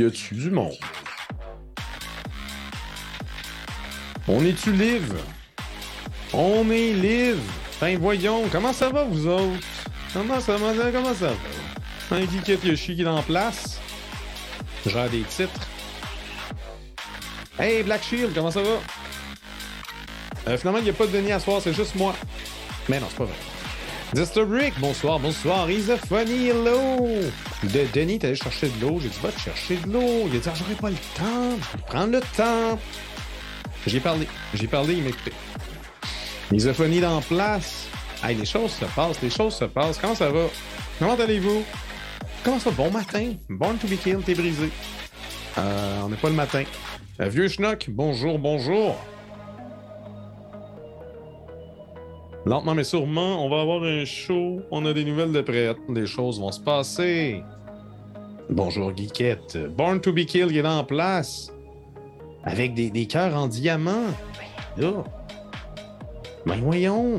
[0.00, 0.76] A-tu du monde?
[4.28, 5.14] On est-tu live?
[6.32, 7.40] On est live!
[7.80, 9.66] Ben voyons, comment ça va vous autres?
[10.12, 10.72] Comment ça va?
[10.92, 12.16] Comment ça va?
[12.16, 13.80] Un Geekette Yoshi qui est en place.
[14.86, 15.66] Genre des titres.
[17.58, 18.78] Hey Black Shield, comment ça va?
[20.46, 22.14] Euh, finalement, il n'y a pas de Denis à soir, c'est juste moi.
[22.88, 23.34] Mais non, c'est pas vrai.
[24.12, 25.68] Distribrick, bonsoir, bonsoir.
[25.68, 27.08] Isophonie, hello.
[27.64, 29.00] De Denis, t'allais chercher de l'eau.
[29.02, 30.28] J'ai dit, va te chercher de l'eau.
[30.28, 31.58] Il a dit, ah, j'aurais pas le temps.
[31.72, 32.78] Je vais prendre le temps.
[33.86, 34.28] J'ai parlé.
[34.54, 35.32] J'ai parlé, il m'a écouté.
[36.52, 37.86] Misophonie dans place.
[38.22, 39.98] Hey, les choses se passent, les choses se passent.
[39.98, 40.46] Comment ça va?
[40.98, 41.64] Comment allez-vous?
[42.44, 42.70] Comment ça?
[42.70, 43.32] Bon matin.
[43.48, 44.70] Born to be killed, t'es brisé.
[45.58, 46.64] Euh, on n'est pas le matin.
[47.20, 48.96] Euh, vieux schnock, bonjour, bonjour.
[52.48, 54.62] Lentement mais sûrement, on va avoir un show.
[54.70, 55.76] On a des nouvelles de prête.
[55.86, 57.42] Les choses vont se passer.
[58.48, 59.58] Bonjour, Geekette.
[59.76, 61.52] Born to be killed il est en place.
[62.44, 64.06] Avec des, des cœurs en diamant.
[64.78, 65.04] Ben là.
[66.46, 67.18] Ben voyons.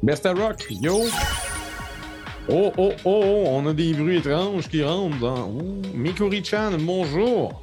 [0.00, 1.00] Besta Rock, yo.
[2.48, 5.50] Oh, oh, oh, oh, on a des bruits étranges qui rentrent dans.
[5.92, 7.60] Mikuri-chan, bonjour.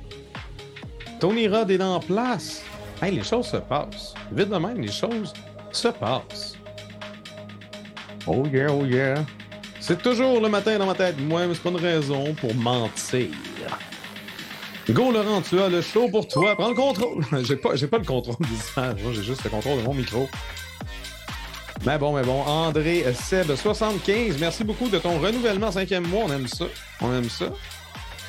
[1.21, 2.61] Tony Rod est en place.
[3.01, 4.15] Hey, les choses se passent.
[4.33, 5.31] Vite de même, les choses
[5.71, 6.55] se passent.
[8.25, 9.25] Oh yeah, oh yeah.
[9.79, 13.29] C'est toujours le matin dans ma tête, moi, mais c'est pas une raison pour mentir.
[14.89, 16.55] Go Laurent, tu as le show pour toi.
[16.55, 17.23] Prends le contrôle.
[17.43, 19.01] j'ai pas, j'ai pas le contrôle du visage.
[19.03, 20.29] Moi, j'ai juste le contrôle de mon micro.
[21.85, 22.41] Mais bon, mais bon.
[22.41, 26.23] André Seb 75, merci beaucoup de ton renouvellement cinquième mois.
[26.25, 26.65] On aime ça.
[27.01, 27.47] On aime ça.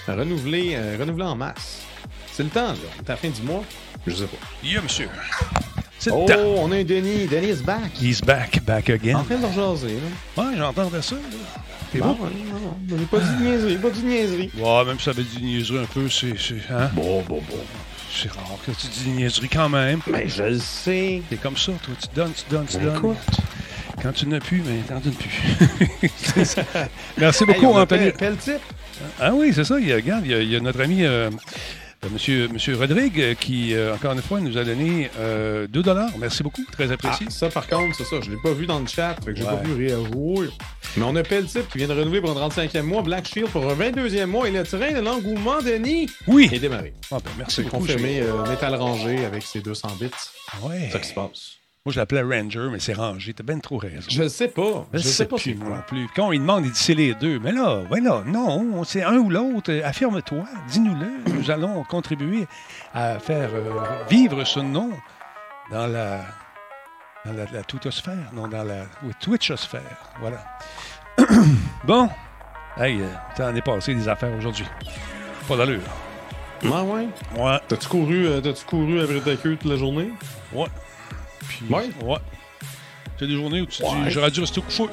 [0.08, 1.83] Renouveler, euh, renouveler en masse.
[2.33, 2.75] C'est le temps, là.
[3.06, 3.64] La fin du mois.
[4.06, 4.36] Je sais pas.
[4.62, 5.08] Yeah, monsieur.
[5.99, 6.27] C'est Oh,
[6.59, 7.27] on a un Denis.
[7.27, 7.91] Denis is back.
[8.01, 9.17] He's back, back again.
[9.17, 9.95] En train de rejaser,
[10.37, 10.43] là.
[10.45, 11.17] Ouais, j'entendrais ça.
[11.17, 11.21] là.
[11.93, 12.25] T'es Bon, beau?
[12.25, 14.51] ouais, non, non, J'ai pas dit de niaiserie, pas dit de niaiserie.
[14.59, 16.39] Ouais, même si ça avait dit niaiserie un peu, c'est.
[16.39, 16.91] c'est- Hein?
[16.95, 17.57] Bon, bon, bon.
[18.13, 20.01] C'est rare que tu dis niaiserie quand même.
[20.11, 21.23] Mais je le sais.
[21.29, 21.95] T'es comme ça, toi.
[22.01, 22.97] Tu donnes, tu donnes, tu Ben, donnes.
[22.97, 23.17] écoute.
[24.03, 26.08] Quand tu n'as plus, mais t'en donnes plus.
[26.17, 26.63] C'est ça.
[27.17, 28.05] Merci beaucoup, Hey, on Anthony.
[28.13, 28.57] Pel- Pelletier.
[29.20, 29.79] Ah oui, c'est ça.
[29.81, 31.31] Il y a, regarde, il y a, il y a notre ami euh,
[32.11, 35.83] monsieur, monsieur Rodrigue euh, qui, euh, encore une fois, nous a donné euh, 2
[36.19, 36.63] Merci beaucoup.
[36.70, 37.27] Très Ah, apprécié.
[37.31, 38.17] ça, par contre, c'est ça.
[38.23, 39.17] Je l'ai pas vu dans le chat.
[39.25, 39.51] Fait que j'ai Ouais.
[39.51, 40.53] pas vu réagir.
[40.97, 43.03] Mais on a Pelletier qui vient de renouveler pour un 35e mois.
[43.03, 44.48] Black Shield pour un 22e mois.
[44.48, 46.48] Et le train de l'engouement, Denis, Oui.
[46.53, 46.95] est démarré.
[47.11, 47.79] Ah, ben, merci beaucoup.
[47.79, 50.07] confirmé j'ai- euh, métal rangé avec ses 200 bits.
[50.63, 50.83] Ouais.
[50.87, 51.58] C'est ça qui se passe.
[51.89, 53.33] Moi, je l'appelais Ranger, mais c'est rangé.
[53.33, 54.07] T'as bien trop raison.
[54.11, 54.87] Je sais pas.
[54.93, 56.07] Je Je sais pas plus, moi non plus.
[56.15, 57.39] Quand il demande, il dit c'est les deux.
[57.39, 59.73] Mais là, ouais, là, non, c'est un ou l'autre.
[59.83, 61.33] Affirme-toi, dis-nous-le.
[61.33, 62.47] Nous allons contribuer
[62.93, 64.91] à faire euh, vivre ce nom
[65.71, 66.21] dans la,
[67.25, 69.81] dans la, la twittosphère, non, dans la oui, twitchosphère.
[70.20, 70.45] Voilà.
[71.85, 72.11] bon.
[72.77, 74.67] Hey, euh, t'en es passé des affaires aujourd'hui.
[75.49, 75.81] Pas d'allure.
[76.70, 77.09] Ah ouais?
[77.35, 80.11] Ouais, T'as-tu couru, euh, t'as-tu couru après ta queue toute la journée?
[80.53, 80.67] ouais.
[81.48, 81.89] Puis, Ouais.
[82.05, 82.19] Ouais.
[83.19, 83.89] C'est des journées où tu Ouais.
[84.05, 84.85] dis j'aurais dû rester couché.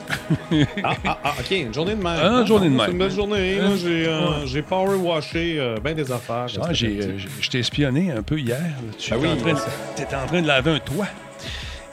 [0.83, 2.19] Ah, ah, ah, ok, une journée de même.
[2.19, 3.59] Ah, une journée de C'est une belle journée.
[3.59, 3.73] Hein?
[3.79, 4.47] J'ai euh, Ouais.
[4.47, 6.47] j'ai power washé euh, bien des affaires.
[6.59, 8.59] Ah, j'ai, euh, je t'ai espionné un peu hier.
[8.97, 9.59] Tu Ah étais oui, en train de,
[9.95, 11.05] t'étais en train de laver un toit.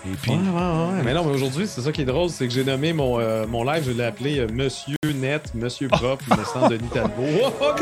[0.06, 1.02] Et puis, Ouais, ouais, ouais.
[1.04, 3.46] Mais non, mais aujourd'hui, c'est ça qui est drôle, c'est que j'ai nommé mon, euh,
[3.46, 7.22] mon live, je l'ai appelé euh, Monsieur Net, Monsieur Propre, me sent Denis Talbot.
[7.38, 7.72] Oh, oh,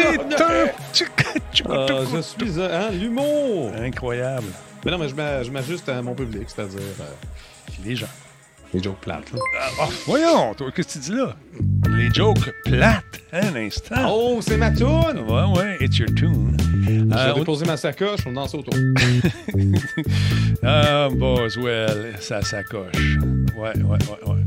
[1.71, 3.71] Ah, je suis euh, hein, l'humour.
[3.81, 4.49] Incroyable.
[4.85, 7.05] Mais non, mais je m'a- je m'ajuste à mon public, c'est-à-dire euh,
[7.85, 8.07] les gens.
[8.73, 9.33] les jokes plates.
[9.33, 9.39] là.
[9.61, 11.35] Ah, oh, voyons, toi, qu'est-ce que tu dis là?
[11.91, 13.03] Les jokes plates,
[13.33, 14.07] hein, un instant.
[14.09, 15.19] Oh, c'est ma toune!
[15.29, 16.57] Ouais, ouais, it's your tune.
[16.87, 18.73] Je Euh, déposer ma sacoche, on danse autour.
[20.63, 23.17] Ah, Boswell, ça s'accroche.
[23.59, 24.41] Ouais, ouais, ouais, ouais.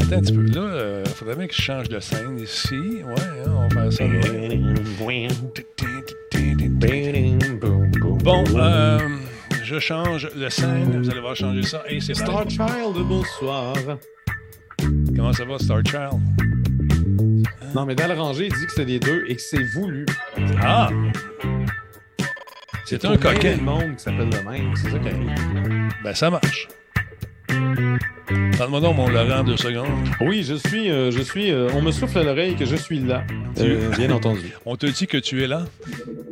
[0.00, 0.44] Attends un petit peu.
[0.46, 2.74] Là, il faudrait bien que je change de scène ici.
[2.74, 3.14] Ouais,
[3.46, 4.04] hein, on va faire ça.
[4.04, 5.24] là.
[8.22, 8.98] Bon, euh,
[9.64, 11.00] je change le scène.
[11.02, 11.82] Vous allez voir changer ça.
[11.88, 12.48] Et c'est Star.
[12.48, 13.74] Child, bonsoir.
[15.16, 16.20] Comment ça va, Star Child?
[17.74, 20.04] Non, mais dans le rangé, il dit que c'est les deux et que c'est voulu.
[20.62, 20.90] Ah!
[22.86, 23.56] C'est un coquin.
[23.56, 25.32] le monde qui s'appelle le même, c'est ça qui arrive.
[26.04, 26.68] Ben, ça marche.
[28.58, 29.88] Parle-moi donc, mon Laurent, deux secondes.
[30.20, 33.00] Oui, je suis, euh, je suis, euh, on me souffle à l'oreille que je suis
[33.00, 33.24] là.
[33.58, 34.52] Euh, bien entendu.
[34.66, 35.64] On te dit que tu es là?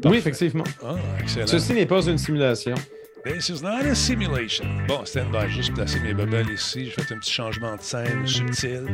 [0.05, 0.64] Oui, effectivement.
[0.85, 1.46] Ah, excellent.
[1.46, 2.75] Ceci n'est pas une simulation.
[3.24, 4.84] This is not a simulation.
[4.88, 6.86] Bon, stand-by, juste placer mes bubbles ici.
[6.86, 8.84] J'ai fait un petit changement de scène subtil,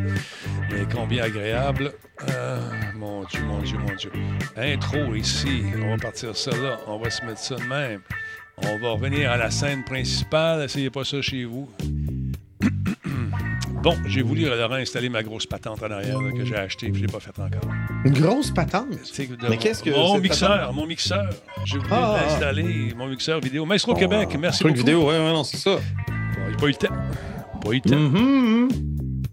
[0.71, 1.95] mais combien agréable.
[2.29, 2.61] Euh,
[2.95, 4.13] mon Dieu, mon Dieu, mon Dieu.
[4.55, 5.63] Intro ici.
[5.83, 6.79] On va partir ça là.
[6.87, 8.03] On va se mettre ça de même.
[8.59, 10.63] On va revenir à la scène principale.
[10.65, 11.71] Essayez pas ça chez vous.
[13.83, 16.93] Bon, j'ai voulu, Laurent, installer ma grosse patente en arrière là, que j'ai achetée et
[16.93, 17.71] je ne l'ai pas faite encore.
[18.05, 18.89] Une grosse patente?
[19.49, 20.75] Mais qu'est-ce que Mon mixeur, patente?
[20.75, 21.31] mon mixeur.
[21.65, 23.65] J'ai oublié Ah, ah, d'installer mon mixeur vidéo.
[23.65, 24.85] Maestro Québec, merci Truc beaucoup.
[24.87, 25.77] vidéo, ouais, ouais, non, c'est ça.
[25.77, 26.95] Bon, J'ai pas eu le temps.
[27.63, 27.97] Pas eu le temps.
[27.99, 28.69] Mhm.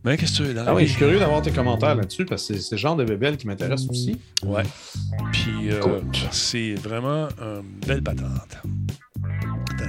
[0.04, 1.96] Mais qu'est-ce que tu veux dans la Ah oui, je suis curieux d'avoir tes commentaires
[1.96, 4.20] là-dessus parce que c'est le genre de bébelle qui m'intéresse aussi.
[4.46, 4.62] Ouais.
[5.32, 5.82] Puis euh,
[6.30, 8.58] c'est vraiment une belle patente.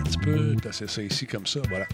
[0.06, 1.86] Petit peu, placer ça ici comme ça, voilà.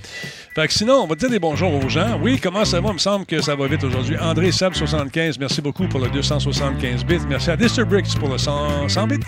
[0.55, 2.19] Fait que sinon, on va dire des bonjours aux gens.
[2.20, 2.91] Oui, comment ça va?
[2.91, 4.19] Il me semble que ça va vite aujourd'hui.
[4.19, 7.20] André Sab75, merci beaucoup pour le 275 bits.
[7.29, 9.19] Merci à Disterbricks pour le 100, 100 bits.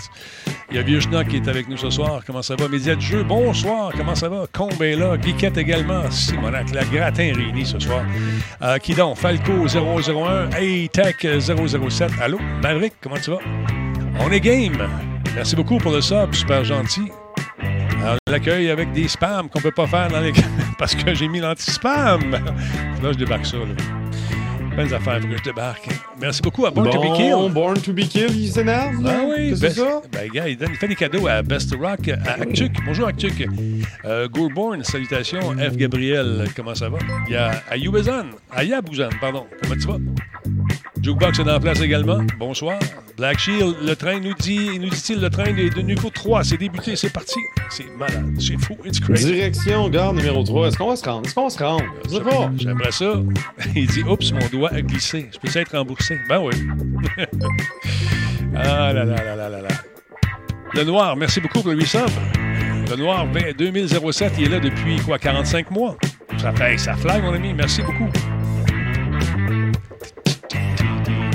[0.69, 2.21] Il y a Vieux qui est avec nous ce soir.
[2.25, 2.67] Comment ça va?
[2.67, 3.91] Média du jeu, bonsoir.
[3.95, 4.45] Comment ça va?
[4.51, 5.17] Combe est là.
[5.17, 6.09] Guiquette également.
[6.11, 8.03] Simonac, la gratin réunie ce soir.
[8.61, 9.17] Euh, qui donc?
[9.17, 10.51] Falco 001.
[10.51, 12.11] Hey Tech 007.
[12.21, 12.39] Allô?
[12.61, 13.39] Maverick, comment tu vas?
[14.19, 14.87] On est game.
[15.35, 17.11] Merci beaucoup pour le sub, super gentil.
[18.05, 20.31] Alors, on l'accueille avec des spams qu'on peut pas faire dans les...
[20.77, 22.31] parce que j'ai mis l'anti-spam.
[22.31, 23.57] Là, je débarque ça.
[23.57, 23.65] Là.
[24.75, 25.87] Belles affaires pour que je débarque.
[26.21, 27.53] Merci beaucoup à Born to Be Killed.
[27.53, 28.95] Born to be Killed, il s'énerve?
[29.07, 30.01] Ah oui, c'est ça?
[30.11, 32.73] Ben, gars, il, donne- il fait des cadeaux à Best Rock, à Actuc.
[32.85, 33.47] Bonjour, Actuc.
[34.03, 35.55] Euh, Gourborn, salutations.
[35.57, 35.75] F.
[35.75, 36.99] Gabriel, comment ça va?
[37.27, 39.47] Il y a Ayoubezan, Ayabouzan, pardon.
[39.63, 39.97] Comment tu vas?
[41.05, 42.17] Jukebox est en place également.
[42.39, 42.79] Bonsoir.
[43.15, 46.43] Black Shield, le train nous dit, nous dit-il, le train est de niveau 3.
[46.43, 47.39] C'est débuté, c'est parti.
[47.69, 49.25] C'est malade, c'est fou, it's crazy.
[49.25, 50.69] Direction gare numéro 3.
[50.69, 51.27] Est-ce qu'on va se rendre?
[51.27, 51.83] Est-ce qu'on va se rendre?
[52.05, 52.51] Je sais pas.
[52.57, 53.21] J'aimerais ça.
[53.75, 55.29] Il dit Oups, mon doigt a glissé.
[55.31, 56.17] Je peux être remboursé?
[56.27, 56.55] Ben oui.
[58.55, 59.67] ah là là là là là là.
[60.73, 61.99] Le Noir, merci beaucoup pour le 8 subs.
[62.89, 65.97] Le Noir 20 2007, il est là depuis quoi, 45 mois?
[66.39, 67.53] Ça fait, ça flag, mon ami.
[67.53, 68.09] Merci beaucoup.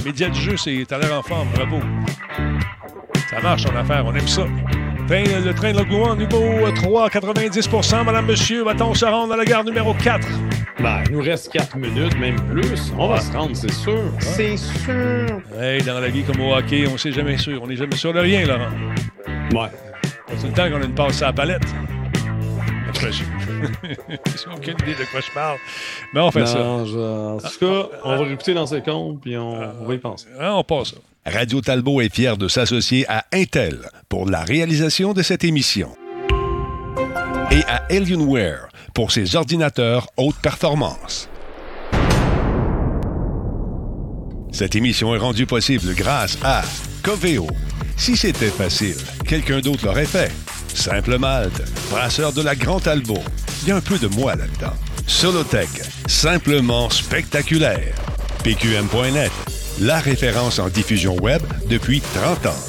[0.05, 1.49] Média du jeu, c'est t'as l'air en forme.
[1.55, 1.81] Bravo.
[3.31, 4.43] Ça marche ton affaire, on aime ça.
[5.07, 9.45] Train- le train de Logouan, niveau 3, 90% Madame, monsieur, va-t-on se rendre à la
[9.45, 10.27] gare numéro 4?
[10.81, 12.93] Ben, il nous reste 4 minutes, même plus.
[12.97, 14.01] On va se rendre, c'est sûr.
[14.21, 15.41] C'est sûr.
[15.61, 17.61] Hey, dans la vie comme au hockey, on sait jamais sûr.
[17.63, 18.71] On n'est jamais sûr de rien, Laurent.
[19.53, 19.69] Ouais.
[20.37, 21.67] C'est le temps qu'on a une passe à la palette.
[22.93, 25.59] Cas, J'ai aucune idée de quoi je parle.
[26.15, 26.55] Mais on fait ça.
[26.85, 29.53] Je- En tout cas, on va réécouter dans ses comptes, puis on,
[29.83, 30.27] on va y penser.
[30.41, 30.95] On passe.
[31.27, 35.91] Radio Talbot est fier de s'associer à Intel pour la réalisation de cette émission
[37.51, 41.29] et à Alienware pour ses ordinateurs haute performance.
[44.53, 46.63] Cette émission est rendue possible grâce à
[47.03, 47.47] Coveo.
[47.97, 48.97] Si c'était facile,
[49.27, 50.33] quelqu'un d'autre l'aurait fait.
[50.75, 53.23] Simple Malte, brasseur de la Grand Talbot.
[53.63, 54.75] Il y a un peu de moi là-dedans.
[55.07, 55.69] Solotech,
[56.07, 57.95] simplement spectaculaire.
[58.45, 59.33] PQM.net,
[59.81, 62.65] la référence en diffusion web depuis 30 ans.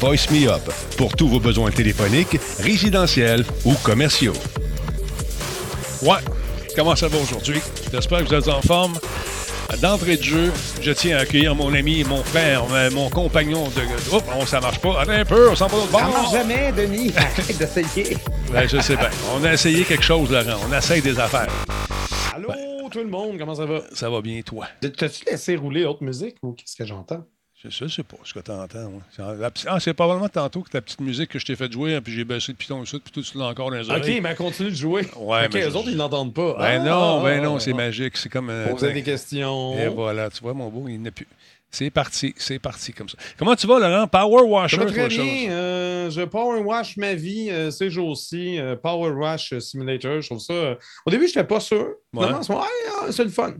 [0.00, 0.62] Voice Me Up
[0.96, 4.34] pour tous vos besoins téléphoniques, résidentiels ou commerciaux.
[6.02, 6.18] Ouais.
[6.74, 7.60] Comment ça va aujourd'hui?
[7.92, 8.98] J'espère que vous êtes en forme.
[9.80, 14.14] D'entrée de jeu, je tiens à accueillir mon ami, mon frère, euh, mon compagnon de.
[14.14, 15.00] Oups, on, ça marche pas.
[15.00, 16.12] Attends un peu, on s'en va l'autre Ça bord.
[16.12, 17.12] marche jamais, Denis.
[17.16, 18.16] Arrête d'essayer.
[18.52, 19.10] Ouais, je sais bien.
[19.34, 20.60] On a essayé quelque chose, Laurent.
[20.68, 21.48] On essaye des affaires.
[22.34, 22.48] Allô,
[22.90, 23.80] tout le monde, comment ça va?
[23.92, 24.66] Ça va bien, toi?
[24.80, 27.24] T'as-tu laissé rouler autre musique ou qu'est-ce que j'entends?
[27.64, 28.40] Je sais, je sais pas ce que.
[28.44, 31.70] C'est la petite- Ah, c'est probablement tantôt que ta petite musique que je t'ai fait
[31.72, 33.88] jouer, hein, puis j'ai baissé le piton dessus, puis tout tu l'as encore dans les
[33.88, 34.16] oreilles.
[34.16, 35.02] Ok, mais continue de jouer.
[35.16, 36.54] Ouais, ok, mais eux autres, ils l'entendent pas.
[36.58, 38.16] Ben Ah, non, ben ah, non, ah, c'est magique.
[38.16, 38.50] C'est comme.
[38.50, 39.78] euh, Poser des questions.
[39.78, 41.28] Et voilà, tu vois, mon beau, il n'est plus.
[41.70, 43.16] C'est parti, c'est parti comme ça.
[43.38, 44.06] Comment tu vas, Laurent?
[44.06, 45.50] Power Washer, Ça va très bien.
[45.52, 48.58] euh, je power wash ma vie euh, ces jours-ci.
[48.58, 50.20] euh, power wash simulator.
[50.20, 50.76] Je trouve ça.
[51.06, 51.78] au début, je n'étais pas sûr.
[51.78, 51.94] Ouais.
[52.14, 53.54] Finalement, en ce moment, ah, ah, c'est le fun.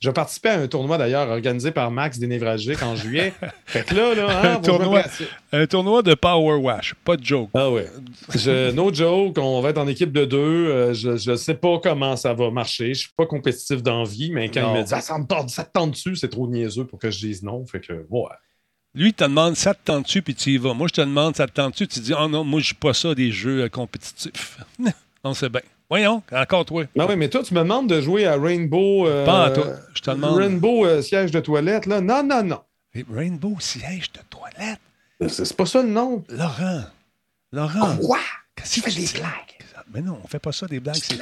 [0.00, 3.32] J'ai participé à un tournoi d'ailleurs organisé par Max des Névralgiques en juillet.
[3.66, 5.02] fait que là, là, hein, Un tournoi.
[5.50, 7.50] Un tournoi de Power Wash, pas de joke.
[7.54, 7.68] Ah.
[8.32, 10.38] Je, no joke, on va être en équipe de deux.
[10.38, 12.94] euh, je ne sais pas comment ça va marcher.
[12.94, 14.74] Je suis pas compétitif d'envie, mais quand Non.
[14.76, 17.00] il me dit ah, ça me tente, ça te tente dessus, c'est trop niaiseux pour
[17.00, 17.66] que je dise non.
[17.66, 18.22] Fait que ouais.
[18.94, 20.74] Lui, il te demande ça te tente-tu, puis tu y vas.
[20.74, 22.94] Moi, je te demande ça te tente-tu, tu dis, oh non, moi, je joue pas
[22.94, 24.58] ça des jeux euh, compétitifs.
[25.24, 25.60] On sait bien.
[25.90, 26.84] Voyons, encore toi.
[26.96, 29.06] Non, oui, mais toi, tu me demandes de jouer à Rainbow.
[29.06, 29.66] euh, Pas à toi.
[29.94, 30.36] Je te demande.
[30.36, 32.00] Rainbow euh, siège de toilette, là.
[32.00, 32.60] Non, non, non.
[33.10, 34.80] Rainbow siège de toilette?
[35.20, 36.24] C'est c'est pas ça le nom.
[36.28, 36.82] Laurent.
[37.52, 37.96] Laurent.
[37.96, 38.18] Quoi?
[38.54, 39.30] Qu'est-ce Tu fais des blagues.
[39.94, 40.96] Mais non, on fait pas ça des blagues.
[40.96, 41.18] c'est-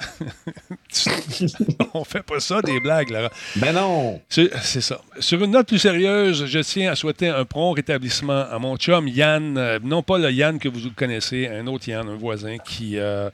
[1.94, 3.28] on fait pas ça des blagues, Laurent.
[3.56, 4.20] Ben non.
[4.28, 5.00] C'est ça.
[5.18, 9.08] Sur une note plus sérieuse, je tiens à souhaiter un prompt rétablissement à mon chum
[9.08, 12.98] Yann, euh, non pas le Yann que vous connaissez, un autre Yann, un voisin qui
[12.98, 13.28] euh,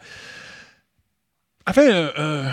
[1.66, 2.52] a fait un, un-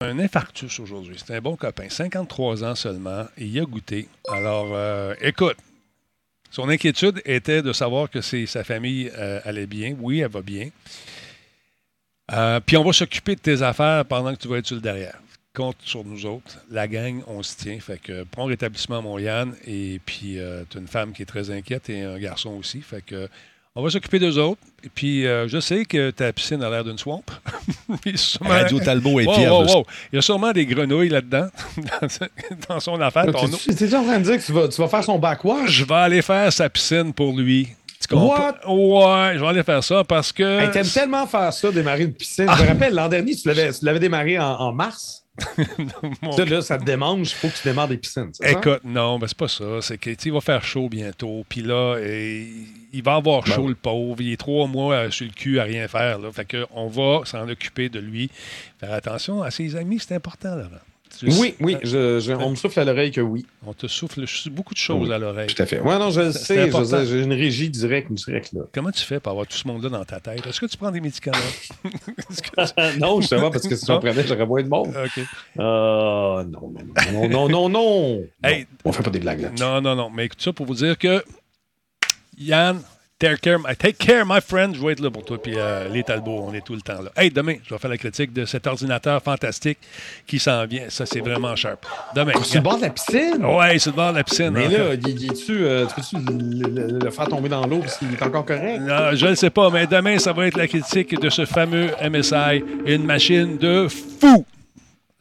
[0.00, 1.16] un infarctus aujourd'hui.
[1.24, 4.08] C'est un bon copain, 53 ans seulement, et il a goûté.
[4.32, 5.56] Alors, euh, écoute,
[6.50, 9.94] son inquiétude était de savoir que sa famille euh, allait bien.
[10.00, 10.70] Oui, elle va bien.
[12.32, 14.80] Euh, puis on va s'occuper de tes affaires pendant que tu vas être sur le
[14.82, 15.18] derrière.
[15.52, 16.58] compte sur nous autres.
[16.70, 17.78] La gang, on se tient.
[17.80, 19.48] Fait que prends rétablissement à Montréal.
[19.66, 20.38] Et puis,
[20.70, 22.80] tu as une femme qui est très inquiète et un garçon aussi.
[22.80, 23.28] Fait que
[23.76, 24.60] on va s'occuper d'eux autres.
[24.84, 27.24] Et puis, euh, je sais que ta piscine a l'air d'une swamp.
[28.14, 28.50] sûrement...
[28.50, 29.50] Radio Talbot est fier
[30.12, 31.48] Il y a sûrement des grenouilles là-dedans,
[32.68, 33.26] dans son affaire.
[33.26, 35.70] Tu es en train de dire que tu vas, tu vas faire son backwash?
[35.70, 37.68] Je vais aller faire sa piscine pour lui.
[38.12, 38.60] What?
[38.68, 40.60] Ouais, je vais aller faire ça parce que.
[40.60, 42.46] Hey, T'aimes tellement faire ça, démarrer une piscine.
[42.56, 45.23] Je me rappelle, l'an dernier, tu l'avais démarré en mars.
[45.38, 48.30] Ça, là, ça te démange, il faut que tu démarres des piscines.
[48.42, 49.80] Écoute, non, ben, c'est pas ça.
[49.80, 51.44] C'est qu'il va faire chaud bientôt.
[51.48, 54.20] Puis là, il va avoir ben chaud, le pauvre.
[54.20, 56.18] Il est trois mois euh, sur le cul à rien faire.
[56.18, 56.30] Là.
[56.30, 58.30] Fait qu'on va s'en occuper de lui.
[58.78, 60.68] Faire attention à ses amis, c'est important, là.
[61.22, 63.46] Oui, oui, je, on me souffle à l'oreille que oui.
[63.66, 65.46] On te souffle beaucoup de choses à l'oreille.
[65.46, 65.80] Tout à fait.
[65.80, 66.70] Oui, non, je sais,
[67.06, 68.62] j'ai une régie directe, directe là.
[68.72, 70.46] Comment tu fais pour avoir tout ce monde-là dans ta tête?
[70.46, 71.38] Est-ce que tu prends des médicaments?
[72.98, 74.88] non, je sais pas, parce que si j'en prenais, j'aurais moins de monde.
[74.88, 75.24] OK.
[75.58, 78.24] Euh, non, non, non, non, non, non.
[78.42, 79.50] Hey, on fait pas des blagues là.
[79.58, 80.10] Non, non, non.
[80.10, 81.24] Mais écoute ça pour vous dire que
[82.38, 82.80] Yann,
[83.16, 84.74] Take care, take care, my friend.
[84.74, 85.40] Je vais être là pour toi.
[85.40, 87.12] Puis euh, les Talbot, on est tout le temps là.
[87.16, 89.78] Hey, demain, je vais faire la critique de cet ordinateur fantastique
[90.26, 90.86] qui s'en vient.
[90.88, 91.86] Ça, c'est vraiment sharp.
[92.16, 92.32] Demain.
[92.42, 93.44] C'est le bord de la piscine?
[93.44, 94.50] Ouais, c'est le bord de la piscine.
[94.50, 98.44] Mais là, tu euh, peux-tu le, le, faire tomber dans l'eau parce qu'il est encore
[98.44, 98.80] correct?
[98.80, 99.70] Non, je ne sais pas.
[99.70, 102.64] Mais demain, ça va être la critique de ce fameux MSI.
[102.84, 104.44] Une machine de fou.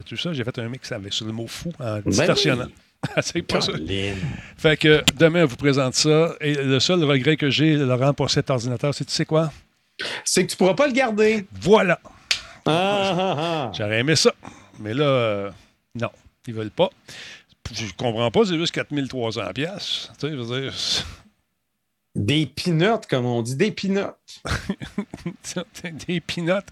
[0.03, 0.33] Tu sais ça?
[0.33, 2.67] J'ai fait un mix avec sur le mot fou en ben distorsionnant.
[3.22, 3.74] c'est pas ça.
[4.57, 6.36] Fait que demain, on vous présente ça.
[6.41, 9.51] Et le seul regret que j'ai, Laurent, pour cet ordinateur, c'est tu sais quoi?
[10.24, 11.45] C'est que tu pourras pas le garder.
[11.62, 12.00] Voilà.
[12.65, 13.72] Ah, ah, ah.
[13.77, 14.31] J'aurais aimé ça.
[14.79, 15.51] Mais là, euh,
[15.95, 16.10] non,
[16.48, 16.89] ils veulent pas.
[17.72, 20.12] Je comprends pas, c'est juste 4300 pièces.
[20.19, 20.74] Tu sais, je veux dire,
[22.15, 24.15] des pinottes, comme on dit, des pinottes.
[26.08, 26.67] des pinottes.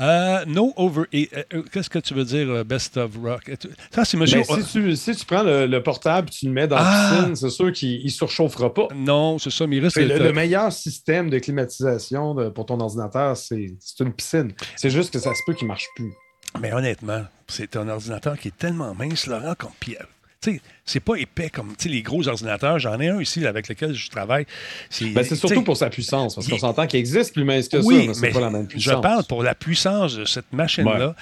[0.00, 1.02] Euh, no over.
[1.12, 3.50] Euh, euh, qu'est-ce que tu veux dire, best of rock?
[3.90, 4.42] Ça, c'est monsieur.
[4.48, 7.16] Ben, si, tu, si, tu, prends le, portable et tu le mets dans la ah!
[7.16, 8.88] piscine, c'est sûr qu'il ne surchauffera pas.
[8.94, 13.74] Non, c'est ça, mais il le, le, meilleur système de climatisation pour ton ordinateur, c'est
[14.00, 14.52] une piscine.
[14.76, 16.12] C'est juste que ça se peut qu'il ne marche plus.
[16.60, 20.06] Mais honnêtement, c'est un ordinateur qui est tellement mince, Laurent, comme Pierre
[20.84, 22.78] c'est pas épais comme les gros ordinateurs.
[22.78, 24.46] J'en ai un ici avec lequel je travaille.
[24.90, 27.88] C'est ben, surtout pour sa puissance, parce qu'on s'entend qu'il existe plus mince que ça,
[27.88, 28.94] mais c'est pas la même puissance.
[28.94, 31.14] Je parle pour la puissance de cette machine-là.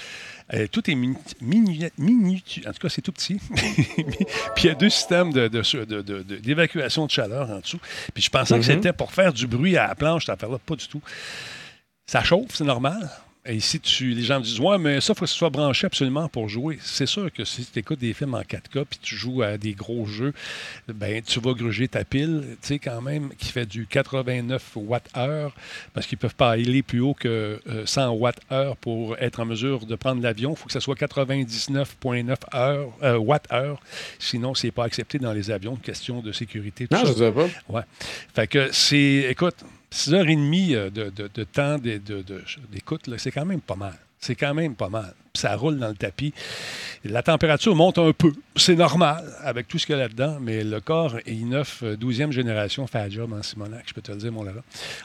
[0.53, 1.91] Euh, tout est mini,
[2.67, 3.41] En tout cas, c'est tout petit.
[4.55, 7.81] puis il y a deux systèmes d'évacuation de, de, chaleur en dessous.
[8.13, 8.65] Puis je pensais que mm-hmm.
[8.65, 10.59] c'était pour faire du bruit à la planche, cette affaire-là.
[10.59, 11.01] Pas du tout.
[12.07, 13.11] Ça chauffe, c'est normal.
[13.47, 15.51] Et si tu, les gens me disent Ouais, mais ça, il faut que ce soit
[15.51, 16.79] branché absolument pour jouer.
[16.81, 19.75] C'est sûr que si tu écoutes des films en 4K puis tu joues à des
[19.75, 20.33] gros jeux,
[20.89, 24.99] ben tu vas gruger ta pile, tu sais, quand même, qui fait du 89 Wh,
[25.93, 29.45] parce qu'ils ne peuvent pas aller plus haut que 100 euh, Wh pour être en
[29.45, 30.53] mesure de prendre l'avion.
[30.53, 32.37] Il faut que ça soit 99,9
[33.03, 33.77] euh, Wh.
[34.19, 35.77] Sinon, c'est pas accepté dans les avions.
[35.77, 36.87] Question de sécurité.
[36.91, 37.49] non, je ne sais pas.
[37.69, 37.83] Ouais.
[38.35, 39.27] Fait que c'est.
[39.29, 39.57] Écoute,
[39.95, 43.95] 6h30 euh, de, de, de temps d'écoute, c'est quand même pas mal.
[44.19, 45.15] C'est quand même pas mal.
[45.35, 46.33] ça roule dans le tapis.
[47.05, 48.33] La température monte un peu.
[48.57, 52.87] C'est normal avec tout ce qu'il y a là-dedans, mais le corps i9 12e génération
[52.87, 54.63] fait un job en Simonac, je peux te le dire, mon Lara.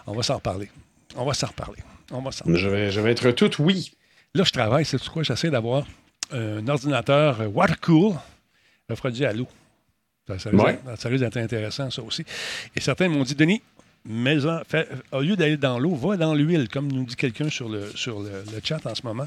[0.07, 0.69] On va s'en reparler.
[1.15, 1.83] On va s'en reparler.
[2.11, 3.91] On va Je vais, je vais être tout oui.
[4.33, 5.23] Là, je travaille, c'est quoi?
[5.23, 5.85] J'essaie d'avoir
[6.31, 8.13] un ordinateur watercool
[8.89, 9.47] refroidi à l'eau.
[10.27, 12.23] Ça, ça risque d'être intéressant, ça aussi.
[12.75, 13.61] Et certains m'ont dit, Denis,
[14.05, 14.37] mais
[15.11, 18.19] au lieu d'aller dans l'eau, va dans l'huile, comme nous dit quelqu'un sur, le, sur
[18.19, 18.31] le,
[18.63, 19.25] chat en ce moment.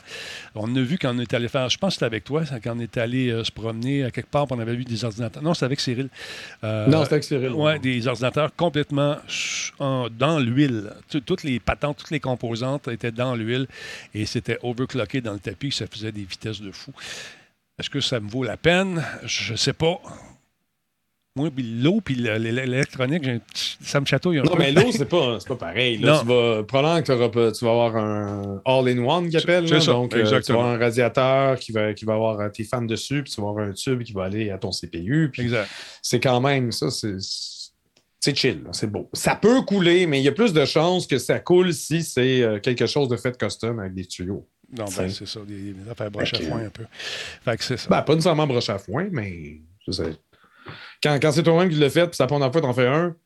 [0.55, 2.77] On a vu quand on est allé faire, je pense que c'était avec toi, quand
[2.77, 5.43] on est allé euh, se promener à quelque part, on avait vu des ordinateurs.
[5.43, 6.09] Non, c'était avec Cyril.
[6.65, 7.51] Euh, non, c'était avec Cyril.
[7.55, 9.17] Oui, des ordinateurs complètement
[9.79, 10.93] dans l'huile.
[11.27, 13.67] Toutes les patentes, toutes les composantes étaient dans l'huile
[14.15, 16.93] et c'était overclocké dans le tapis, ça faisait des vitesses de fou.
[17.79, 19.05] Est-ce que ça me vaut la peine?
[19.25, 20.01] Je ne sais pas.
[21.35, 23.25] Moi, l'eau puis l'électronique,
[23.55, 24.59] ça me chatouille un non, peu.
[24.59, 25.97] Non, mais l'eau, c'est pas, pas pareil.
[25.97, 29.67] Là, tu vas, probablement que tu vas avoir un all-in-one qui appelle.
[29.67, 32.49] C'est ça, Donc, euh, tu vas avoir un radiateur qui va, qui va avoir euh,
[32.51, 35.31] tes fans dessus, puis tu vas avoir un tube qui va aller à ton CPU.
[35.39, 35.71] exact.
[36.03, 39.09] C'est quand même ça, c'est chill, c'est beau.
[39.15, 42.43] Ça peut couler, mais il y a plus de chances que ça coule si c'est
[42.43, 44.47] euh, quelque chose de fait custom avec des tuyaux.
[44.71, 46.85] Non, ben, c'est ça, des, affaires broche à foin un peu.
[47.43, 47.89] Fait que c'est ça.
[47.89, 50.13] Ben, pas nécessairement broche à foin, mais je sais,
[51.03, 53.17] quand, quand c'est toi-même qui le fait, puis ça prend la fois, t'en fais un.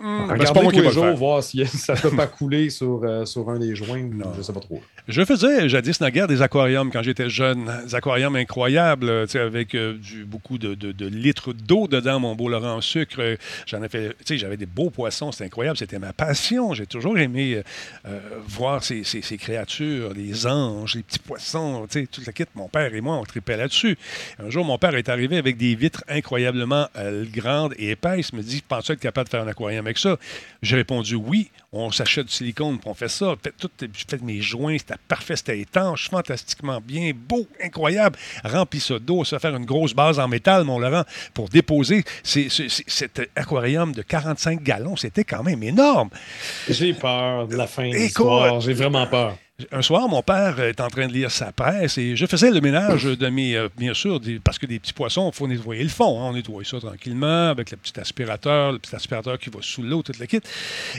[0.00, 3.00] Ben, c'est Regardez pas moi tous les jours, voir si ça peut pas couler sur,
[3.04, 4.02] euh, sur un des joints.
[4.02, 4.80] ou Je sais pas trop.
[5.08, 7.70] Je faisais jadis naguère des aquariums quand j'étais jeune.
[7.86, 12.20] Des aquariums incroyables, tu sais, avec euh, du, beaucoup de, de- de litres d'eau dedans,
[12.20, 13.36] mon beau Laurent en sucre.
[13.66, 16.74] J'en ai fait, tu sais, j'avais des beaux poissons, c'était incroyable, c'était ma passion.
[16.74, 17.62] J'ai toujours aimé
[18.06, 22.32] euh, voir ces, ces- ces créatures, les anges, les petits poissons, tu sais, toute la
[22.32, 22.44] kit.
[22.54, 23.96] Mon père et moi, on tripait là-dessus.
[24.38, 28.30] Un jour, mon père est arrivé avec des vitres incroyablement euh, grandes et épaisses.
[28.32, 30.16] Il me dit, penses-tu être capable de faire un aquarium avec ça?
[30.62, 31.50] J'ai répondu oui.
[31.72, 33.34] On s'achète du silicone, puis on fait ça.
[33.42, 38.18] Fait tout, j'ai fait mes joints, c'était parfait, c'était étanche, fantastiquement bien, beau, incroyable.
[38.42, 41.04] Rempli ça d'eau, ça faire une grosse base en métal, mon Laurent,
[41.34, 44.96] pour déposer ces- ces- ces- cet aquarium de 45 gallons.
[44.96, 46.08] C'était quand même énorme.
[46.68, 48.60] J'ai peur de la fin de l'histoire.
[48.60, 49.36] J'ai vraiment peur.
[49.72, 52.60] Un soir, mon père est en train de lire sa presse et je faisais le
[52.60, 55.88] ménage de mes, euh, bien sûr, parce que des petits poissons, il faut nettoyer le
[55.88, 56.22] fond.
[56.22, 56.28] hein.
[56.28, 60.04] On nettoie ça tranquillement avec le petit aspirateur, le petit aspirateur qui va sous l'eau,
[60.04, 60.38] toute la kit.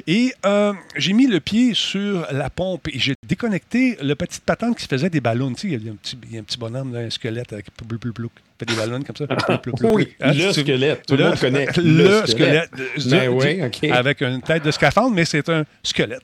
[0.08, 4.76] Et euh, j'ai mis le pied sur la pompe et j'ai déconnecté le petit patente
[4.78, 5.54] qui se faisait des ballons.
[5.54, 7.10] Tu sais, il y a un petit, il y a un petit bonhomme, là, un
[7.10, 9.26] squelette avec blou, blou, blou, qui fait des ballons comme ça.
[9.28, 10.14] Blou, blou, blou, Oui, blou.
[10.28, 11.06] Hein, le tu- squelette.
[11.06, 12.72] Tout le, monde connaît le squelette.
[12.76, 13.92] Ben Je- oui.
[13.92, 16.24] Avec une tête de scaphandre, mais c'est un squelette.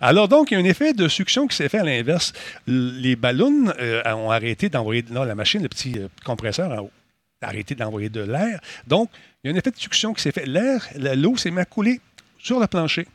[0.00, 2.32] Alors, donc, il y a un effet de succion qui s'est fait à l'inverse.
[2.66, 6.90] Les ballons euh, ont arrêté d'envoyer, non, la machine, le petit euh, compresseur en haut,
[7.42, 8.60] a arrêté d'envoyer de l'air.
[8.86, 9.10] Donc,
[9.42, 10.46] il y a un effet de succion qui s'est fait.
[10.46, 12.00] L'air, la- l'eau s'est mise à couler
[12.38, 13.06] sur le plancher.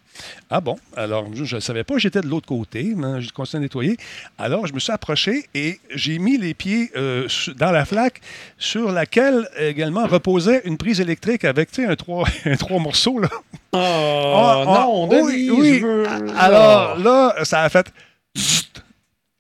[0.50, 0.78] Ah bon?
[0.96, 2.94] Alors, je ne savais pas, j'étais de l'autre côté.
[2.96, 3.98] mais J'ai continué à nettoyer.
[4.38, 8.22] Alors, je me suis approché et j'ai mis les pieds euh, dans la flaque
[8.58, 13.20] sur laquelle également reposait une prise électrique avec, tu sais, un trois, un trois morceaux,
[13.20, 13.30] là.
[13.74, 15.80] Oh, Ah, ah, non, Denis, oui, oui.
[15.82, 16.08] je veux...
[16.38, 17.92] Alors là, ça a fait.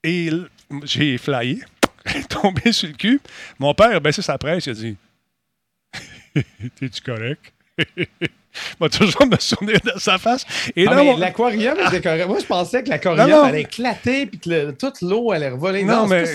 [0.04, 0.30] Et
[0.84, 1.62] j'ai flyé,
[2.30, 3.20] tombé sur le cul.
[3.60, 4.96] Mon père a baissé sa presse, il a dit
[6.80, 7.54] T'es-tu correct?
[8.80, 10.46] m'a toujours me souvenir de sa face.
[10.76, 11.78] Et Ah, là, l'aquarium.
[12.28, 15.84] Moi, je pensais que l'aquarium allait éclater puis que le- toute l'eau allait revoler.
[15.84, 16.26] Non, Non, mais-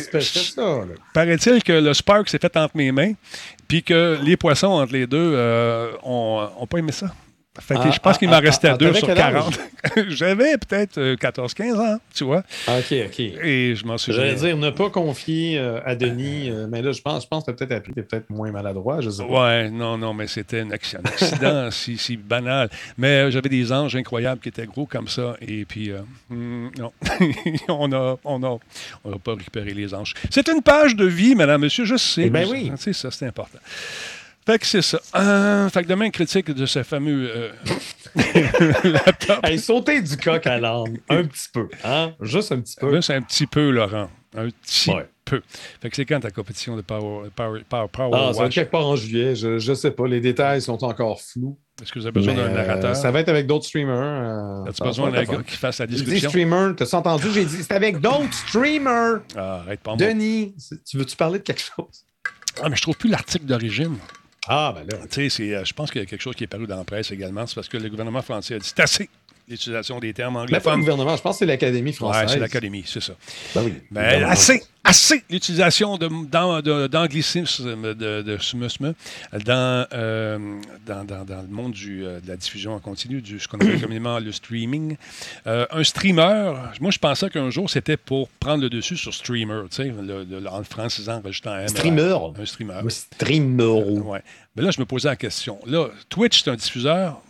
[1.15, 3.13] paraît-il que le spark s'est fait entre mes mains,
[3.69, 7.07] puis que les poissons entre les deux euh, ont, ont pas aimé ça.
[7.61, 9.35] Fait que Ah, je pense ah, qu'il m'en ah, restait ah, deux sur quel âge?
[9.35, 9.61] 40.
[10.09, 12.43] J'avais peut-être euh, 14-15 ans, tu vois.
[12.67, 13.21] OK, OK.
[13.21, 16.93] Et je m'en suis J'allais dire ne pas confier euh, à Denis, euh, mais là,
[16.93, 19.49] je pense, je pense que t'as peut-être appris, t'es peut-être moins maladroit, je sais pas.
[19.51, 22.71] Ouais, non, non, mais c'était un acc- un accident si, si banal.
[22.97, 25.37] Mais euh, j'avais des anges incroyables qui étaient gros comme ça.
[25.43, 26.93] Et puis, euh, hmm, non,
[27.69, 28.59] on n'a on a,
[29.05, 30.15] on a pas récupéré les anges.
[30.31, 32.23] C'est une page de vie, madame, monsieur, je sais.
[32.27, 32.71] Eh ben oui.
[32.77, 33.59] Tu sais, ça, c'est important.
[34.45, 35.01] Fait que c'est ça.
[35.15, 37.51] Euh, fait que demain, critique de ce fameux euh,
[38.85, 39.39] laptop.
[39.47, 42.13] Hey, sauter du coq à l'âne, un petit peu, hein?
[42.21, 43.01] Juste un petit peu.
[43.01, 44.11] C'est un petit peu, Laurent.
[44.37, 45.07] Un petit Ouais.
[45.25, 45.43] peu.
[45.81, 48.71] Fait que c'est quand ta compétition de Power, power, power, power Ah, ça va quelque
[48.71, 51.59] part en juillet, je, je sais pas, les détails sont encore flous.
[51.81, 52.97] Est-ce que vous avez besoin d'un euh, narrateur?
[52.97, 53.95] ça va être avec d'autres streamers.
[53.97, 57.27] euh, As-tu besoin d'un gars qui fasse la J'ai dit streamer, t'as entendu?
[57.33, 59.21] J'ai dit c'est avec d'autres streamers.
[59.37, 59.99] Ah, arrête pas moi.
[60.07, 60.55] Denis,
[60.89, 62.05] tu veux-tu parler de quelque chose?
[62.63, 63.97] Ah, mais je trouve plus l'article d'origine.
[64.49, 65.07] Ah, ben là.
[65.09, 66.85] Tu sais, euh, je pense qu'il y a quelque chose qui est paru dans la
[66.85, 67.47] presse également.
[67.47, 69.09] C'est parce que le gouvernement français a dit c'est assez
[69.49, 72.23] l'utilisation des termes Mais pas le gouvernement, je pense que c'est l'Académie française.
[72.23, 73.15] Ouais, c'est l'académie, c'est ça.
[73.55, 73.75] Ben oui.
[73.91, 74.33] Mais Évidemment.
[74.33, 75.99] assez, assez l'utilisation
[76.89, 78.95] d'anglicisme de, de smusme
[79.45, 80.39] dans, euh,
[80.87, 83.59] dans, dans- dans le monde du, euh, de la diffusion en continu, du, ce qu'on
[83.59, 84.97] appelle communément le streaming.
[85.47, 89.63] Euh, un streamer, moi je pensais qu'un jour c'était pour prendre le dessus sur streamer,
[89.71, 91.69] tu sais, le, le- en francisant, rajoutant un.
[91.69, 92.17] Streamer?
[92.39, 92.75] Un streamer.
[92.85, 93.83] Un streamer.
[94.03, 94.23] Ouais.
[94.57, 95.59] Mais là, je me posais la question.
[95.67, 97.21] Là, Twitch, c'est un diffuseur.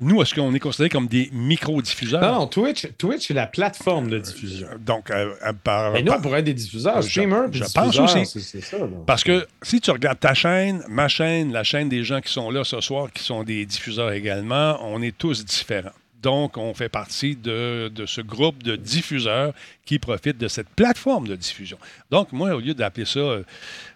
[0.00, 2.20] Nous, est-ce qu'on est considéré comme des micro-diffuseurs?
[2.20, 4.66] Non, Twitch, Twitch, c'est la plateforme de diffusion.
[4.80, 7.00] Donc, euh, euh, par, Mais nous, par- on pourrait être des diffuseurs.
[7.02, 8.60] Je- Streamer, puis je pense diffuseur, aussi.
[8.62, 8.76] ça.
[9.06, 12.50] Parce que si tu regardes ta chaîne, ma chaîne, la chaîne des gens qui sont
[12.50, 15.90] là ce soir, qui sont des diffuseurs également, on est tous différents.
[16.22, 19.52] Donc, on fait partie de, de ce groupe de diffuseurs
[19.84, 21.78] qui profitent de cette plateforme de diffusion.
[22.12, 23.42] Donc, moi, au lieu d'appeler ça, euh,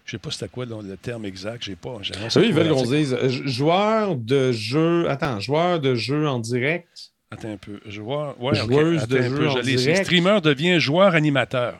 [0.07, 1.97] je sais pas c'était quoi le, terme exact, j'ai pas.
[2.37, 5.07] Eux, ils veulent qu'on dise euh, joueur de jeu.
[5.09, 6.87] Attends, joueur de jeu en direct.
[7.29, 7.79] Attends un peu.
[7.85, 8.55] Joueur, ouais.
[8.55, 10.05] Joueuse de un jeu peu, en direct.
[10.05, 11.79] Streamer devient joueur animateur.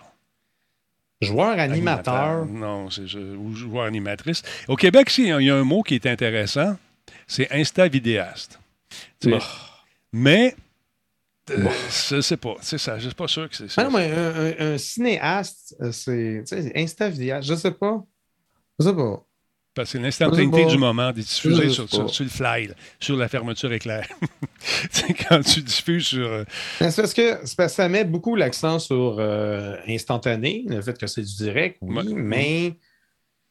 [1.21, 2.45] Joueur animateur.
[2.45, 4.43] Non, c'est ou joueur animatrice.
[4.67, 6.77] Au Québec, si, il y a un mot qui est intéressant,
[7.25, 8.59] c'est insta-vidéaste.
[9.19, 9.39] Tu sais, Bon.
[10.13, 10.55] Mais,
[11.49, 11.71] euh, Bon.
[12.09, 12.55] je sais pas.
[12.61, 13.81] C'est ça, je suis pas sûr que c'est ça.
[13.81, 16.43] Ah non, mais un, un- un cinéaste, euh, c'est
[16.75, 17.47] Insta vidéaste.
[17.47, 18.03] Je sais pas.
[18.79, 19.23] Je sais pas.
[19.73, 21.95] Parce que c'est l'instantanéité du moment, de diffuser Je sais sur, pas.
[21.97, 24.07] sur- sur le fly, là, sur la fermeture éclair.
[24.91, 26.25] c'est quand tu diffuses sur.
[26.27, 26.43] euh,
[26.79, 30.97] C'est parce que c'est parce que ça met beaucoup l'accent sur euh, instantané, le fait
[30.97, 32.03] que c'est du direct, oui, Ouais.
[32.15, 32.77] mais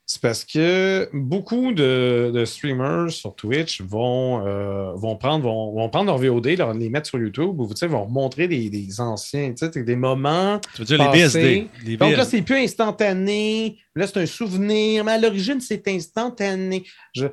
[0.09, 5.89] C'est parce que beaucoup de, de streamers sur Twitch vont, euh, vont, prendre, vont, vont
[5.89, 9.97] prendre leur VOD, leur, les mettre sur YouTube, ou vont montrer des, des anciens, des
[9.97, 10.61] moments.
[10.75, 11.69] Tu veux dire les passés.
[11.69, 11.69] BSD.
[11.85, 12.37] Les Donc là, BSD.
[12.37, 13.79] c'est plus instantané.
[13.97, 15.05] Là, c'est un souvenir.
[15.05, 16.85] Mais à l'origine, c'est instantané.
[17.13, 17.27] Je...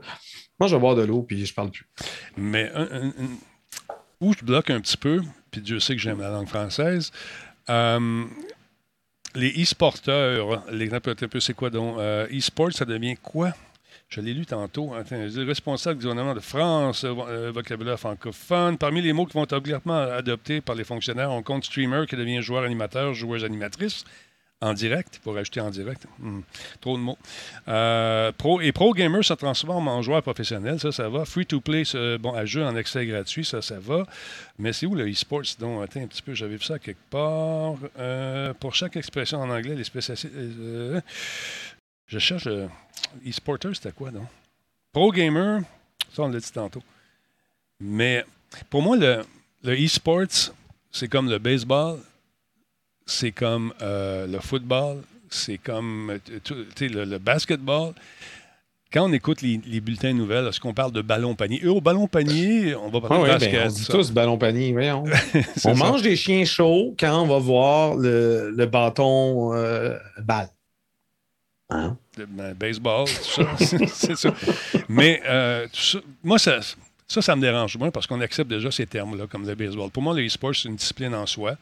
[0.60, 1.86] Moi, je vais boire de l'eau, puis je parle plus.
[2.38, 3.38] Mais un- un- un-
[4.20, 7.12] où je bloque un petit peu, puis Dieu sait que j'aime la langue française,
[7.70, 8.24] euh,
[9.36, 11.98] les e-sporteurs, l'exemple c'est quoi donc?
[12.00, 13.54] Euh, e-sport, ça devient quoi?
[14.10, 14.92] Je l'ai lu tantôt.
[15.10, 18.78] Dis, responsable du gouvernement de France, euh, vocabulaire francophone.
[18.78, 22.16] Parmi les mots qui vont être obligatoirement adoptés par les fonctionnaires, on compte streamer qui
[22.16, 24.04] devient joueur animateur, joueuse animatrice.
[24.64, 26.06] En direct, pour ajouter en direct.
[26.20, 26.40] Hmm,
[26.80, 27.18] trop de mots.
[27.68, 31.26] Euh, pro, et Pro Gamer se transforme en joueur professionnel, ça, ça va.
[31.26, 31.84] Free to play,
[32.18, 34.08] bon, à jeu en accès gratuit, ça, ça va.
[34.58, 35.58] Mais c'est où le e-sports?
[35.60, 37.76] Donc, attends un petit peu, j'avais vu ça quelque part.
[38.00, 40.30] Euh, pour chaque expression en anglais, les spécialistes.
[40.34, 41.02] euh,
[42.08, 42.48] je cherche.
[43.28, 44.28] E-sporter, c'était quoi, donc?
[44.94, 45.60] Pro Gamer,
[46.14, 46.84] ça, on l'a dit tantôt.
[47.82, 48.24] Mais
[48.70, 49.26] pour moi, le,
[49.64, 50.54] le e-sports,
[50.90, 52.00] c'est comme le baseball,
[53.06, 56.20] c'est comme euh, le football, c'est comme euh,
[56.82, 57.94] le, le basketball.
[58.92, 61.60] Quand on écoute les, les bulletins de nouvelles, est-ce qu'on parle de ballon panier?
[61.64, 63.52] Eux, au ballon panier, on va Ah parler ouais, de basket.
[63.54, 63.94] ben, on dit ça.
[63.94, 65.04] tous ballon panier, voyons.
[65.36, 65.74] On ça.
[65.74, 70.50] mange des chiens chauds quand on va voir le, le bâton euh, balle.
[71.72, 71.98] Hein?
[72.30, 73.44] Ben, baseball, tout ça.
[73.92, 74.32] c'est ça.
[74.88, 76.60] Mais euh, tout ça, moi, ça,
[77.08, 79.90] ça, ça me dérange moins parce qu'on accepte déjà ces termes-là, comme le baseball.
[79.92, 81.56] Pour moi, le e-sport, c'est une discipline en soi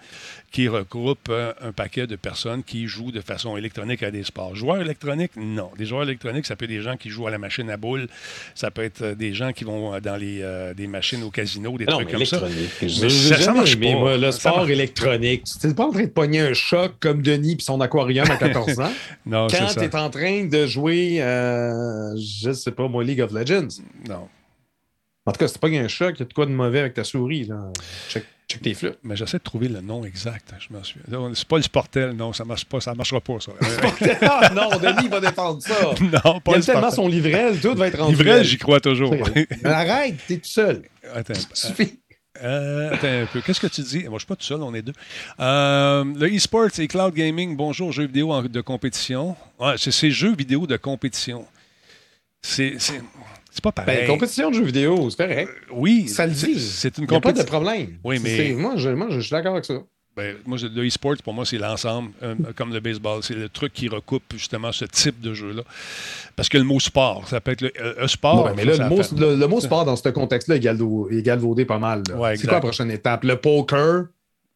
[0.51, 4.56] qui regroupe euh, un paquet de personnes qui jouent de façon électronique à des sports.
[4.56, 5.69] Joueurs électroniques, non.
[5.77, 8.08] Des joueurs électroniques, ça peut être des gens qui jouent à la machine à boules,
[8.56, 11.32] ça peut être euh, des gens qui vont euh, dans les, euh, des machines au
[11.32, 12.41] casino, des Non, trucs comme ça.
[12.82, 13.91] Mais Je- ça- ça marche pas.
[13.95, 15.43] moi, le sport marche- électronique.
[15.60, 18.38] Tu n'es pas en train de pogner un choc comme Denis puis son aquarium à
[18.38, 18.91] 14 ans?
[19.25, 23.32] Non, quand tu es en train de jouer, euh, je sais pas, moi, League of
[23.32, 23.67] Legends.
[24.08, 24.27] Non.
[25.25, 26.95] En tout cas, c'est pas un choc, il y a de quoi de mauvais avec
[26.95, 27.43] ta souris.
[27.45, 27.71] Là.
[28.10, 28.97] Check, check tes flûtes.
[29.03, 30.51] Mais j'essaie de trouver le nom exact.
[30.60, 31.31] Je m'en souviens.
[31.36, 33.51] C'est pas le Sportel, non, ça marche pas, ça marchera pas, ça.
[34.23, 35.75] ah non, Denis va défendre ça.
[36.01, 36.91] non, pas Il aime tellement Sportel.
[36.93, 38.15] son livrel, tout va être rendu.
[38.15, 39.13] Livrel, j'y crois toujours.
[39.36, 40.81] Mais Arrête, t'es tout seul.
[41.13, 41.99] Attends, Suffit.
[42.41, 43.41] euh, attends un peu.
[43.41, 44.03] Qu'est-ce que tu dis?
[44.05, 44.93] Moi, je suis pas tout seul, on est deux.
[45.39, 49.36] Euh, le e-sport et cloud gaming, bonjour, jeux vidéo en- de compétition.
[49.60, 51.45] Ouais, c'est ces jeux vidéo de compétition.
[52.41, 52.75] C'est
[53.51, 53.99] c'est- pas pareil.
[54.01, 55.49] Ben, compétition de jeux vidéo, c'est correct.
[55.71, 56.59] oui, Ça le dit.
[56.59, 57.45] C'est une Il n'y a pas de compétition.
[57.61, 57.97] problème.
[58.03, 59.75] Oui, mais- Moi, je, moi, je suis d'accord avec ça.
[60.17, 63.23] Ben, moi, le e-sport, pour moi, c'est l'ensemble, euh, comme le baseball.
[63.23, 65.61] C'est le truc qui recoupe justement ce type de jeu-là.
[66.35, 68.43] Parce que le mot sport, ça peut être le euh, sport.
[68.45, 71.21] Ouais, mais là, le mot, le, le mot sport dans ce contexte-là est galvau- est
[71.21, 72.03] galvaudé pas mal.
[72.13, 73.23] Ouais, c'est quoi la prochaine étape?
[73.23, 74.07] Le poker?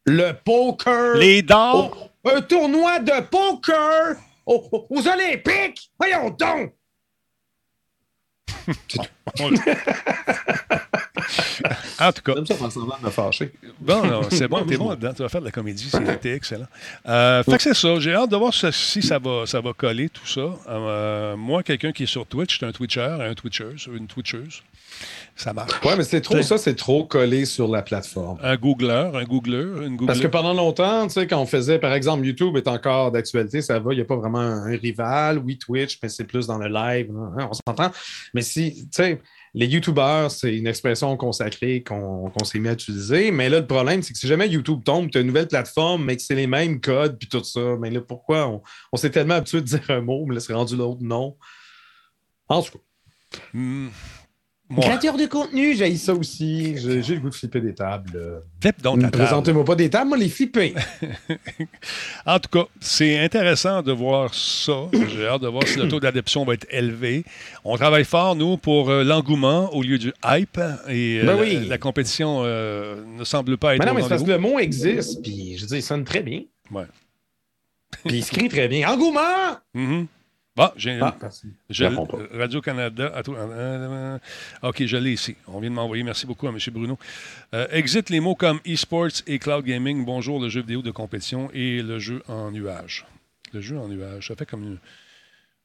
[0.05, 1.15] Le poker?
[1.15, 1.91] Les dards!
[2.25, 5.89] Oh, un tournoi de poker aux, aux Olympiques?
[5.97, 6.73] Voyons donc.
[11.99, 13.51] En tout cas, J'aime ça faire semblant de me fâcher.
[13.79, 15.13] bon, non, c'est bon, t'es bon là-dedans.
[15.13, 16.67] Tu vas faire de la comédie, c'est- c'était excellent.
[17.07, 17.99] Euh, fait que c'est ça.
[17.99, 20.41] J'ai hâte de voir si, ça, va, ça va coller, tout ça.
[20.69, 24.61] Euh, moi, quelqu'un qui est sur Twitch, je suis un Twitcher, un Twitcheuse, une Twitcheuse.
[25.37, 25.83] Ça marche.
[25.83, 28.39] Ouais, mais c'est trop ça, c'est trop collé sur la plateforme.
[28.41, 30.07] Un Googler, un Googleur, une Googler.
[30.07, 33.61] Parce que pendant longtemps, tu sais, quand on faisait, par exemple, YouTube est encore d'actualité,
[33.61, 35.39] ça va, il n'y a pas vraiment un, rival.
[35.39, 37.91] Oui, Twitch, mais c'est plus dans le live, hein, on s'entend.
[38.33, 39.21] Mais si, tu sais,
[39.53, 43.31] les YouTubeurs, c'est une expression consacrée qu'on s'est mis à utiliser.
[43.31, 46.05] Mais là, le problème, c'est que si jamais YouTube tombe, tu as une nouvelle plateforme,
[46.05, 48.61] mais que c'est les mêmes codes, puis tout ça, mais là, pourquoi on,
[48.93, 51.35] on s'est tellement habitué de dire un mot, mais là, c'est rendu l'autre non.
[52.47, 53.39] En tout cas.
[53.53, 53.89] Hmm.
[54.81, 56.75] Créateur de contenu, j'ai ça aussi.
[56.77, 58.17] J'ai le goût de flipper des tables.
[58.17, 58.39] là.
[58.59, 59.17] flippe donc Ne table.
[59.17, 60.73] Présentez-moi pas des tables, moi les flipper.
[62.25, 64.87] En tout cas, c'est intéressant de voir ça.
[64.91, 67.23] J'ai hâte de voir si le taux d'adoption va être élevé.
[67.63, 70.59] On travaille fort, nous, pour euh, l'engouement au lieu du hype.
[70.89, 71.67] Et euh, Ben la- oui.
[71.67, 74.57] la, compétition euh, ne semble pas être Mais non, mais c'est parce que le mot
[74.57, 76.41] existe, puis je dire, il sonne très bien.
[76.71, 76.85] Ouais.
[78.05, 78.89] Puis il se crie très bien.
[78.89, 79.59] Engouement!
[79.75, 80.07] Mhm.
[80.57, 81.13] Bon, j'ai Ah,
[81.69, 82.37] je- pas.
[82.37, 83.11] Radio-Canada.
[83.13, 84.17] à tout- euh,
[84.63, 85.35] euh, OK, je l'ai ici.
[85.47, 86.01] On vient de m'envoyer.
[86.03, 86.57] Merci beaucoup à M.
[86.71, 86.97] Bruno.
[87.53, 90.05] Euh, exit les mots comme e-sports et cloud gaming.
[90.05, 93.05] Bonjour, le jeu vidéo de compétition et le jeu en nuage.
[93.51, 94.77] Le jeu en nuage, ça fait comme une.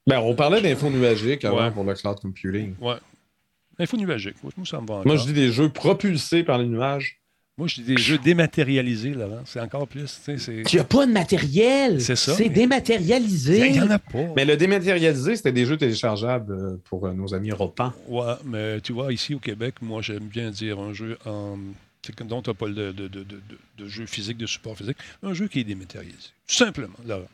[0.09, 1.70] Ben, on parlait d'info nuagique avant Ouais.
[1.70, 2.74] pour le cloud computing.
[2.81, 2.96] Ouais.
[3.79, 4.42] Info nuagique.
[4.42, 5.07] Moi, ça me va encore.
[5.07, 7.19] Moi, je dis des jeux propulsés par les nuages.
[7.61, 9.42] Moi, je dis des jeux dématérialisés, Laurent.
[9.44, 10.18] C'est encore plus.
[10.66, 12.01] tu n'as pas de matériel.
[12.01, 12.35] C'est ça.
[12.35, 13.66] C'est dématérialisé.
[13.66, 14.33] Il n'y en a pas.
[14.35, 17.92] Mais le dématérialisé, c'était des jeux téléchargeables euh, pour euh, nos amis européens.
[18.09, 21.59] Ouais, mais tu vois, ici au Québec, moi, j'aime bien dire un jeu en.
[22.01, 23.38] c'est que- dont tu n'as pas de, de, de, de,
[23.77, 24.96] de jeu physique, de support physique.
[25.23, 26.29] Un jeu qui est dématérialisé.
[26.49, 27.29] Tout simplement, Laurent.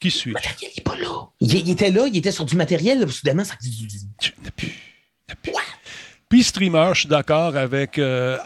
[0.00, 0.34] Qui suis-je?
[0.34, 1.28] matériel n'est pas là.
[1.40, 3.54] Il, il était là, il était sur du matériel, là, soudainement, ça.
[3.58, 4.68] Tu n'as plus.
[5.30, 5.52] n'as plus.
[6.30, 8.38] Puis streamer, je suis d'accord avec euh,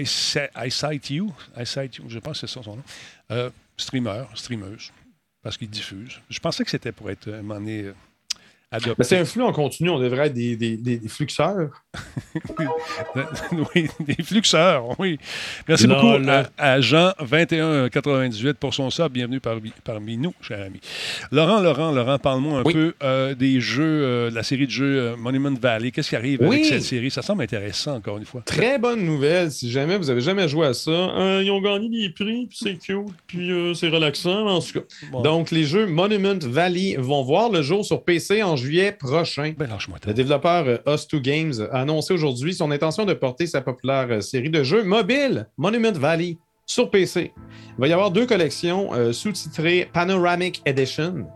[0.00, 1.30] I, Cite You.
[1.54, 2.82] I Cite You, je pense que c'est ça son nom.
[3.30, 4.90] Euh, streamer, streameuse,
[5.42, 6.18] parce qu'il diffuse.
[6.30, 7.92] Je pensais que c'était pour être euh, un moment donné,
[8.70, 9.04] adopté.
[9.04, 11.70] C'est un flux en continu, on devrait être des, des, des, des fluxeurs.
[13.74, 15.18] oui, des fluxeurs, oui.
[15.68, 15.96] Merci Lol.
[16.22, 19.12] beaucoup à, à Jean2198 pour son sub.
[19.12, 20.80] Bienvenue parmi, parmi nous, cher ami.
[21.30, 22.72] Laurent, Laurent, Laurent, parle-moi un Oui.
[22.72, 25.90] peu euh, des jeux, euh, de la série de jeux euh, Monument Valley.
[25.90, 26.56] Qu'est-ce qui arrive Oui.
[26.56, 27.10] avec cette série?
[27.10, 28.42] Ça semble intéressant, encore une fois.
[28.44, 30.90] Très bonne nouvelle, si jamais vous avez jamais joué à ça.
[30.90, 34.80] Euh, ils ont gagné des prix, puis c'est cute, puis euh, c'est relaxant, en tout
[34.80, 34.86] cas.
[35.12, 35.22] Bon.
[35.22, 39.54] Donc, les jeux Monument Valley vont voir le jour sur PC en juillet prochain.
[39.56, 39.68] Ben,
[40.06, 44.20] Le développeur euh, Us2 Games a annoncé aujourd'hui son intention de porter sa populaire euh,
[44.20, 47.32] série de jeux mobiles Monument Valley sur PC.
[47.36, 51.26] Il va y avoir deux collections euh, sous-titrées Panoramic Edition.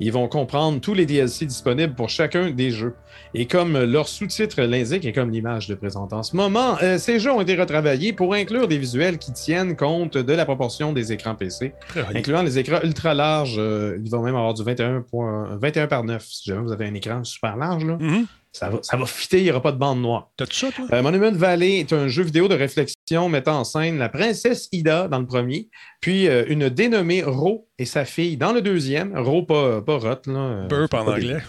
[0.00, 2.94] Ils vont comprendre tous les DLC disponibles pour chacun des jeux.
[3.34, 7.18] Et comme leur sous-titre l'indique et comme l'image le présente en ce moment, euh, ces
[7.18, 11.12] jeux ont été retravaillés pour inclure des visuels qui tiennent compte de la proportion des
[11.12, 11.72] écrans PC,
[12.14, 13.56] incluant les écrans ultra larges.
[13.58, 16.24] euh, ils vont même avoir du 21, point- 21 par 9.
[16.26, 18.26] Si jamais vous avez un écran super large, là, Mhm.
[18.52, 20.30] Ça va, ça va fitter, il n'y aura pas de bande noire.
[20.36, 20.86] T'as tout ça, toi?
[20.92, 25.06] Euh, Monument Valley est un jeu vidéo de réflexion mettant en scène la princesse Ida
[25.08, 25.68] dans le premier,
[26.00, 29.16] puis euh, une dénommée Ro et sa fille dans le deuxième.
[29.16, 30.38] Ro, pas, pas Rot, là.
[30.38, 31.42] euh, Burp en pas des- anglais.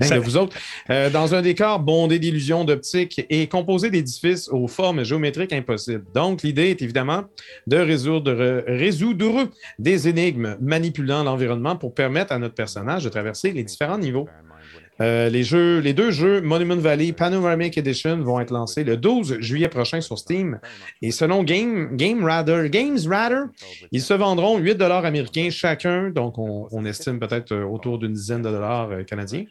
[0.00, 0.56] Ben, Ça- vous autres.
[0.90, 6.04] Euh, dans un décor bondé d'illusions d'optique et composé d'édifices aux formes géométriques impossibles.
[6.14, 7.24] Donc, l'idée est évidemment
[7.66, 9.48] de résoudre, résoudre
[9.78, 14.28] des énigmes manipulant l'environnement pour permettre à notre personnage de traverser les différents niveaux.
[15.00, 20.00] Euh, les, deux jeux Monument Valley Panoramic Edition vont être lancés le 12 juillet prochain
[20.00, 20.60] sur Steam.
[21.02, 22.26] Et selon Game, Game
[22.68, 22.98] Games
[23.92, 26.10] ils se vendront 8 dollars américains chacun.
[26.10, 29.44] Donc, on, estime peut-être euh, autour d'une dizaine de dollars euh, canadiens.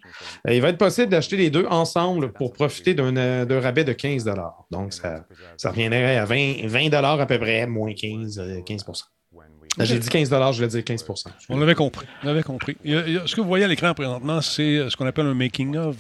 [0.50, 4.66] Il va être possible d'acheter les deux ensemble pour profiter d'un rabais de 15 dollars.
[4.72, 5.26] Donc, ça,
[5.64, 9.19] reviendrait à 20 20 dollars à peu près, moins 15, euh, 15 Euh,
[9.78, 11.06] J'ai dit 15 dollars, je voulais dire 15
[11.50, 12.06] On l'avait compris.
[12.24, 12.76] On l'avait compris.
[12.86, 12.90] A-
[13.24, 15.98] a- ce que vous voyez à l'écran présentement, c'est euh, ce qu'on appelle un making-of.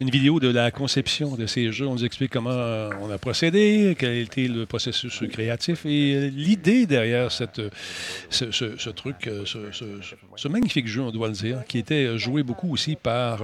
[0.00, 1.88] Une vidéo de la conception de ces jeux.
[1.88, 6.28] On nous explique comment euh, on a procédé, quel était le processus créatif et euh,
[6.28, 7.42] l'idée derrière ce,
[8.90, 13.42] truc, ce, magnifique jeu, on doit le dire, qui était joué beaucoup aussi par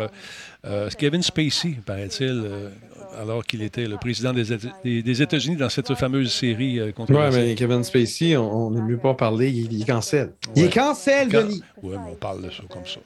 [0.97, 2.71] Kevin Spacey, paraît-il,
[3.21, 6.87] alors qu'il était le président des, Éta- des- des États-Unis dans cette fameuse série euh,
[6.87, 7.39] Ouais, controversée.
[7.45, 10.33] mais Kevin Spacey, on n'est mieux pas parler, il, il est cancel.
[10.57, 10.69] Il Ouais.
[10.69, 11.63] est cancel, Quand- Denis!
[11.83, 13.01] Ouais, mais on parle de ça comme ça.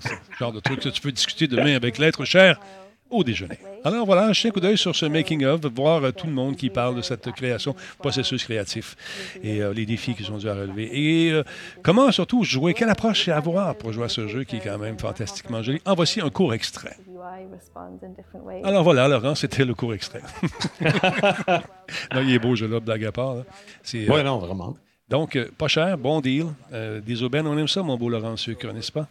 [0.00, 2.60] C'est- le genre de truc que tu peux discuter demain avec l'être cher
[3.10, 3.58] au déjeuner.
[3.84, 6.94] Alors voilà, un coup d'œil sur ce making-of, voir euh, tout le monde qui parle
[6.94, 8.96] de cette création, processus créatif
[9.42, 10.90] et euh, les défis qu'ils ont dû à relever.
[10.92, 11.42] Et euh,
[11.82, 14.98] comment surtout jouer, quelle approche avoir pour jouer à ce jeu qui est quand même
[14.98, 15.80] fantastiquement joli?
[15.86, 16.98] En voici un court extrait.
[18.64, 20.22] Alors voilà, Laurent, c'était le court extrait.
[22.14, 23.30] non, il est beau, je là, blague à part.
[23.36, 23.42] euh,
[24.08, 24.76] Ouais, non, vraiment.
[25.08, 26.46] donc, euh, pas cher, bon deal.
[26.72, 29.08] Euh, des aubaines, on aime ça, mon beau Laurent Sucre, n'est-ce pas?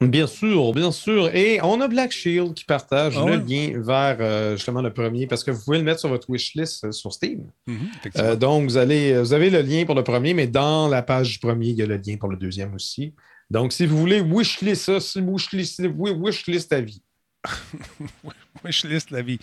[0.00, 1.34] Bien sûr, bien sûr.
[1.34, 3.38] Et on a Black Shield qui partage Ah le ouais?
[3.38, 6.84] lien vers euh, justement le premier parce que vous pouvez le mettre sur votre wishlist
[6.84, 7.44] euh, sur Steam.
[7.66, 7.78] Mhm.
[8.18, 11.34] Euh, donc, vous, allez, vous avez le lien pour le premier, mais dans la page
[11.34, 13.14] du premier, il y a le lien pour le deuxième aussi.
[13.50, 17.00] Donc, si vous voulez wishlist ça, si wishlist, wi- wishlist à vie.
[18.64, 19.38] Oui, je liste la vie.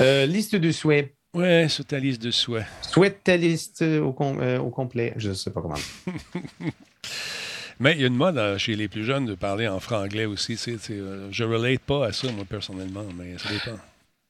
[0.00, 1.14] Euh, liste de souhaits.
[1.34, 2.66] Ouais, sur ta liste de souhaits.
[2.82, 5.12] Souhaite ta liste au, com- euh, au complet.
[5.16, 5.74] Je ne sais pas comment.
[7.80, 10.26] Mais il y a une mode euh, chez les plus jeunes de parler en franglais
[10.26, 10.54] aussi.
[10.56, 13.78] je relate pas à ça, moi, personnellement, mais ça dépend.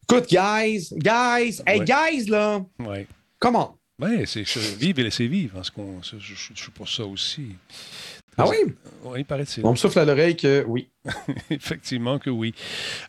[0.09, 1.85] Écoute, guys, guys, hey, Ouais.
[1.85, 3.07] guys, là, Ouais.
[3.39, 3.75] come on.
[4.03, 4.43] Ouais, c'est
[4.79, 5.55] vivre et laisser vivre.
[5.57, 7.49] Parce qu'on, je suis pour ça aussi.
[8.39, 8.57] Ah oui?
[9.05, 9.65] Oui, paraît-il.
[9.65, 10.89] On me souffle à l'oreille que oui.
[11.51, 12.55] Effectivement que oui.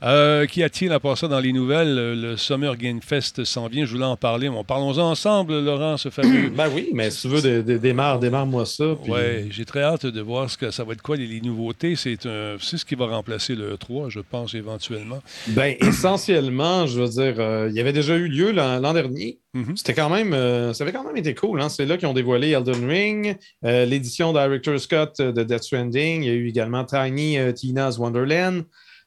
[0.04, 1.96] Euh, Qu'y a-t-il à part ça dans les nouvelles?
[1.96, 3.86] Le le Summer Game Fest s'en vient.
[3.86, 4.50] Je voulais en parler.
[4.50, 6.50] Bon, parlons-en ensemble, Laurent, ce fameux.
[6.56, 8.96] Ben oui, mais si tu veux, dé- dé- démarre, démarre-moi ça.
[9.02, 11.42] puis- Ouais, j'ai très hâte de voir ce que ça va être quoi les, les
[11.42, 11.96] nouveautés.
[11.96, 15.22] C'est un, ce qui va remplacer le 3, je pense éventuellement.
[15.48, 19.40] Ben, essentiellement, je veux dire, euh, il y avait déjà eu lieu l'an dernier.
[19.54, 19.78] Mhm.
[19.78, 21.62] C'était quand même, euh, ça avait quand même été cool.
[21.62, 21.70] Hein?
[21.70, 26.24] C'est là qu'ils ont dévoilé Elden Ring, euh, l'édition Director Scott euh, de Death Stranding.
[26.24, 27.54] Il y a eu également Tiny euh,
[27.98, 28.64] Wonderland.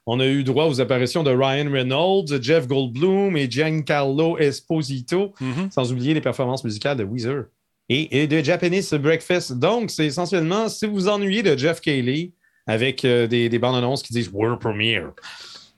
[0.07, 5.71] On a eu droit aux apparitions de Ryan Reynolds, Jeff Goldblum et Giancarlo Esposito, Mhm.
[5.71, 7.45] sans oublier les performances musicales de Weezer
[7.91, 9.53] et, et de Japanese Breakfast.
[9.59, 12.33] Donc, c'est essentiellement, si vous vous ennuyez de Jeff Cayley
[12.67, 15.11] avec euh, des, des bandes annonces qui disent World Premiere,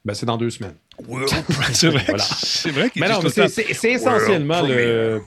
[0.04, 0.76] ben, c'est dans deux semaines.
[1.72, 2.24] c'est vrai, Voilà.
[2.24, 2.90] c'est vrai
[3.74, 5.22] c'est essentiellement World le.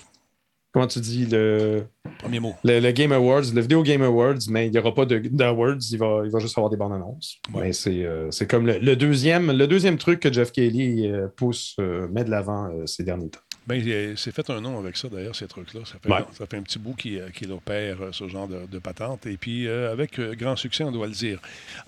[0.74, 1.84] Comment tu dis, le,
[2.20, 2.54] Premier mot.
[2.64, 5.78] le, le Game Awards, le Video Game Awards, mais il n'y aura pas de- d'Awards,
[5.92, 7.38] il va, il va juste avoir des bandes annonces.
[7.54, 7.62] Ouais.
[7.68, 11.76] Mais c'est euh, comme le, le deuxième, le deuxième truc que Jeff Kelly euh, pousse,
[11.80, 13.40] euh, met de l'avant ces derniers temps.
[13.66, 15.80] Ben, il s'est fait un nom avec ça, d'ailleurs, ces trucs-là.
[15.86, 16.20] Ça, Ouais.
[16.34, 19.26] ça fait un petit bout qui, qui opère ce genre de, de patente.
[19.26, 21.40] Et puis, euh, avec grand succès, on doit le dire.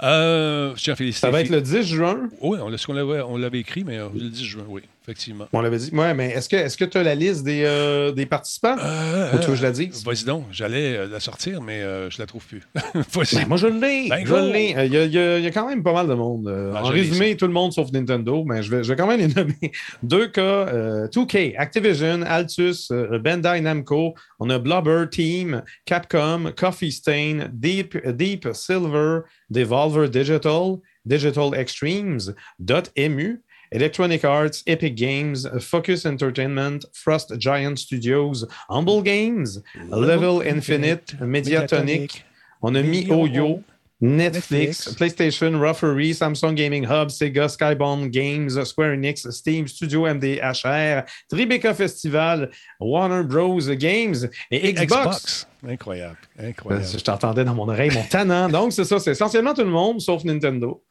[0.01, 1.27] Euh, je tiens à féliciter.
[1.27, 2.29] Ça va être le 10 juin?
[2.41, 4.83] Oui, on l'a- ce qu'on l'avait, on l'avait écrit, mais euh, le 10 juin, oui,
[5.05, 5.47] effectivement.
[5.53, 5.91] On l'avait dit.
[5.93, 8.75] Ouais, mais est-ce que est-ce que tu as la liste des, euh, des participants?
[8.83, 10.03] Euh, Ou tu veux que je la euh, dise?
[10.03, 12.61] Vas-y donc, j'allais euh, la sortir, mais euh, je la trouve plus.
[13.13, 13.35] Vas-y.
[13.35, 14.09] Ben, moi, je l'ai.
[14.09, 14.39] Ben, je go.
[14.51, 14.75] l'ai.
[14.75, 16.13] Euh, Il y, a- il y a- il y a quand même pas mal de
[16.13, 16.47] monde.
[16.47, 19.07] Euh, Ah, en résumé, tout le monde sauf Nintendo, mais je vais, je vais quand
[19.07, 19.71] même les nommer.
[20.03, 26.91] Deux cas, euh, 2K, Activision, Altus, euh, Bandai Namco, on a Blubber Team, Capcom, Coffee
[26.91, 33.41] Stain, Deep, Deep Silver, Devolver Digital, Digital Extremes, Dot.emu,
[33.75, 42.23] Electronic Arts, Epic Games, Focus Entertainment, Frost Giant Studios, Humble Games, Level Infinite, Mediatonic,
[42.61, 43.61] on a mis Oyo,
[44.01, 44.95] Netflix, Netflix.
[44.95, 52.49] PlayStation, Ruffery, Samsung Gaming Hub, Sega, Skybound Games, Square Enix, Steam, Studio MDHR, Tribeca Festival,
[52.79, 53.59] Warner Bros.
[53.75, 55.47] Games et Xbox.
[55.67, 56.17] Incroyable.
[56.39, 56.85] Euh, Incroyable.
[56.87, 58.47] Je t'entendais dans mon oreille, mon tannant.
[58.47, 60.81] Donc, c'est ça, c'est essentiellement tout le monde, sauf Nintendo.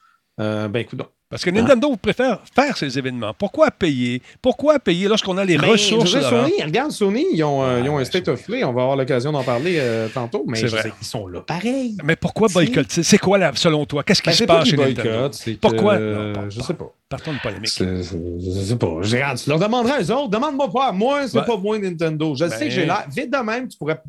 [0.41, 3.33] Euh, ben, écoute, Parce que Nintendo préfère faire ces événements.
[3.37, 4.23] Pourquoi payer?
[4.41, 6.13] Pourquoi payer lorsqu'on a les Ben, ressources?
[6.13, 6.23] dire?
[6.23, 8.63] Sony, regarde, Sony, ils ont, euh, Ah, ils ont un State of Play.
[8.63, 10.93] On va avoir l'occasion d'en parler euh, tantôt, mais je vrai.
[11.01, 11.97] ils sont là pareil.
[12.05, 12.55] Mais pourquoi Si.
[12.55, 12.87] boycott?
[12.91, 14.05] C'est- quoi, là, selon toi?
[14.05, 15.31] Qu'est-ce qui Ben, se passe chez qu'ils Nintendo?
[15.31, 15.95] que, Pourquoi?
[15.95, 16.93] euh, Non, pas- je pas- sais pas.
[17.17, 17.69] Partons de polémique.
[17.69, 18.87] C'est- pas.
[19.03, 20.29] Je regarde, tu leur demanderais aux autres.
[20.31, 20.93] Demande-moi pas.
[20.93, 21.45] Moi, c'est Ouais.
[21.47, 22.35] pas moi Nintendo.
[22.35, 23.05] Je Ben- sais que j'ai l'air.
[23.15, 24.01] Vite de même, tu pourrais.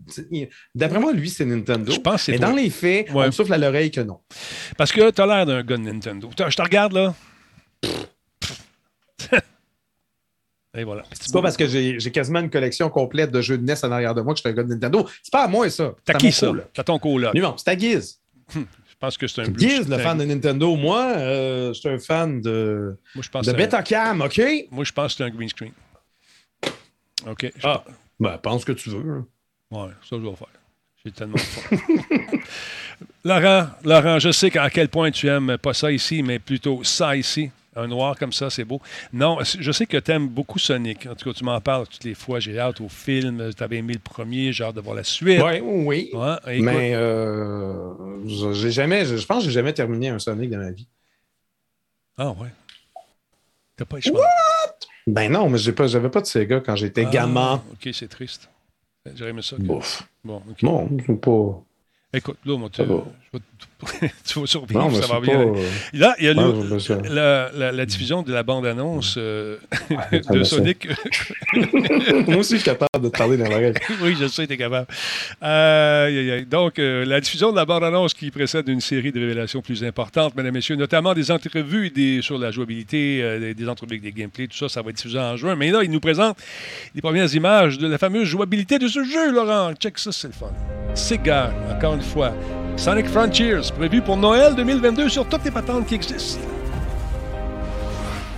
[0.73, 1.91] D'après moi, lui, c'est Nintendo.
[1.91, 2.47] Je pense que c'est Mais toi.
[2.49, 3.23] dans les faits, Ouais.
[3.23, 4.19] on me souffle à l'oreille que non.
[4.77, 6.29] Parce que tu as l'air d'un gars de Nintendo.
[6.35, 7.13] T'as- Je te regarde, là.
[10.77, 11.03] Et voilà.
[11.13, 14.13] C'est pas parce que j'ai quasiment une collection complète de jeux de NES en arrière
[14.13, 15.07] de moi que je suis un gars de Nintendo.
[15.23, 15.93] C'est pas à moi, ça.
[16.03, 16.51] T'as qui ça?
[16.73, 17.33] T'as ton coloc.
[17.35, 18.19] Non, c'est à Guiz.
[18.95, 20.75] Je pense que c'est un Guiz, le fan de Nintendo.
[20.75, 24.41] Moi, euh, je suis un fan de, Moi, je pense de Betacam, OK?
[24.71, 25.73] Moi, je pense que c'est un green screen.
[27.27, 27.51] OK.
[27.55, 27.83] je- Ah,
[28.19, 29.11] ben, pense que tu veux.
[29.11, 29.27] hein.
[29.71, 30.47] Ouais, ça, je vais faire.
[31.03, 32.37] J'ai tellement de.
[33.25, 37.15] Laurent, Laurent, je sais à quel point tu aimes pas ça ici, mais plutôt ça
[37.15, 37.51] ici.
[37.77, 38.81] Un noir comme ça, c'est beau.
[39.11, 41.07] Non, je sais que tu aimes beaucoup Sonic.
[41.07, 42.39] En tout cas, tu m'en parles toutes les fois.
[42.39, 43.51] J'ai hâte au film.
[43.53, 44.53] Tu avais aimé le premier.
[44.53, 45.41] J'ai hâte de voir la suite.
[45.41, 46.09] Ouais, oui.
[46.13, 50.71] Écoute, Mais euh, j'ai jamais, je pense que j'ai jamais terminé un Sonic dans ma
[50.71, 50.87] vie.
[52.17, 52.47] Ah ouais.
[53.75, 54.21] T'as pas échoué.
[55.05, 57.61] Ben non, mais j'ai pas, j'avais pas de Sega quand j'étais Ah, gamin.
[57.73, 58.49] OK, c'est triste.
[59.15, 59.57] J'aurais aimé ça.
[59.57, 59.63] que-.
[60.23, 60.63] Bon, OK.
[60.63, 61.61] Non, c'est pas.
[62.13, 63.39] Écoute, là, moi, je vais-
[64.25, 64.79] tu vas survivre.
[64.79, 65.37] Non, ça va bien.
[65.47, 65.59] pas.
[65.93, 69.57] Là, il y a le- ça- la, la- la diffusion de la bande-annonce euh,
[70.31, 70.43] de.
[70.43, 70.87] Sonic.
[72.27, 73.73] Moi aussi, je suis capable de te parler dans l'oreille.
[74.01, 74.87] oui, je sais, capable.
[75.41, 76.45] Aïe, aïe, aïe.
[76.45, 80.35] Donc, euh, la diffusion de la bande-annonce qui précède une série de révélations plus importantes,
[80.35, 84.11] mesdames et messieurs, notamment des entrevues des, sur la jouabilité, euh, des, des entrevues des
[84.11, 85.55] gameplays, tout ça, ça va être diffusé en juin.
[85.55, 86.37] Mais là, il nous présente
[86.95, 89.73] les premières images de la fameuse jouabilité de ce jeu, Laurent.
[89.75, 90.51] Check ça, c'est le fun.
[90.93, 92.33] Sega, encore une fois.
[92.77, 96.41] Sonic Frontiers, prévu pour Noël 2022 sur toutes les patentes qui existent.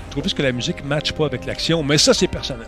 [0.05, 2.67] Je trouve juste que la musique ne matche pas avec l'action, mais ça, c'est personnel.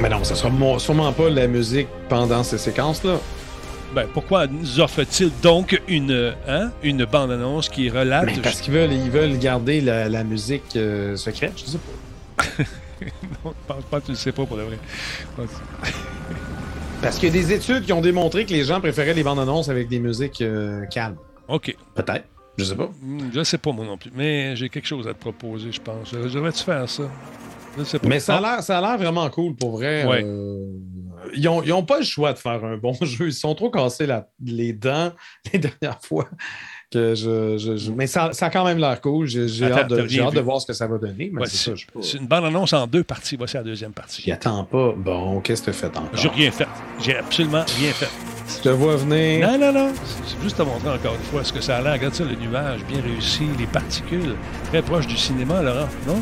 [0.00, 3.18] Mais non, ça sera sûrement pas la musique pendant ces séquences-là.
[3.94, 8.24] Ben, pourquoi nous offre-t-il donc une, hein, une bande-annonce qui relate...
[8.26, 12.44] Mais parce qu'ils veulent, ils veulent garder la, la musique euh, secrète, je sais pas.
[13.44, 14.78] Non, je pense pas que tu le sais pas pour le vrai.
[17.02, 19.40] Parce qu'il y a des études qui ont démontré que les gens préféraient les bandes
[19.40, 21.16] annonces avec des musiques euh, calmes.
[21.48, 21.76] OK.
[21.94, 22.24] Peut-être.
[22.56, 22.90] Je sais pas.
[23.02, 24.12] Hmm, Je sais pas, moi non plus.
[24.14, 26.10] Mais j'ai quelque chose à te proposer, je pense.
[26.12, 27.04] Je devrais-tu faire ça?
[27.76, 28.06] Je sais pas.
[28.06, 30.04] Mais ça a Ah, l'air, ça a l'air vraiment cool pour vrai.
[30.06, 30.22] Ouais.
[30.24, 30.64] Euh,
[31.34, 33.26] ils, ont, ils ont pas le choix de faire un bon jeu.
[33.28, 35.12] Ils sont trop cassés la- les dents
[35.52, 36.28] les dernières fois.
[36.92, 39.26] Que je, je- je- Mais ça, ça a quand même l'air cool.
[39.26, 41.32] J'ai, hâte, de, hâte voir ce que ça va donner.
[41.34, 43.36] Ouais, c'est je une bande-annonce en deux parties.
[43.36, 44.20] Voici la deuxième partie.
[44.22, 44.92] J'y attends pas.
[44.94, 46.10] Bon, qu'est-ce que tu fait encore?
[46.12, 46.68] J'ai rien fait.
[47.00, 48.10] J'ai absolument rien fait.
[48.58, 49.48] Je te vois venir.
[49.48, 49.92] Non, non, non.
[50.26, 51.92] C'est juste te montrer encore une fois ce que ça a l'air.
[51.94, 54.34] Regarde ça, le nuage bien réussi, les particules,
[54.70, 55.88] très proche du cinéma, Laurent.
[56.06, 56.20] Non?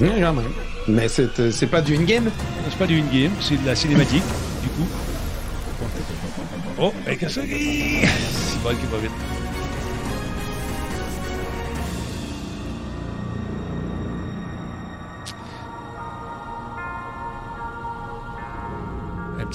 [0.00, 0.44] Oui, quand même.
[0.88, 2.30] Mais c'est, euh, c'est pas du in-game?
[2.68, 4.22] C'est pas du in-game, c'est de la cinématique,
[4.62, 4.86] du coup.
[6.78, 8.06] Oh, et qu'est-ce que c'est?
[8.06, 9.10] C'est bon qui va vite.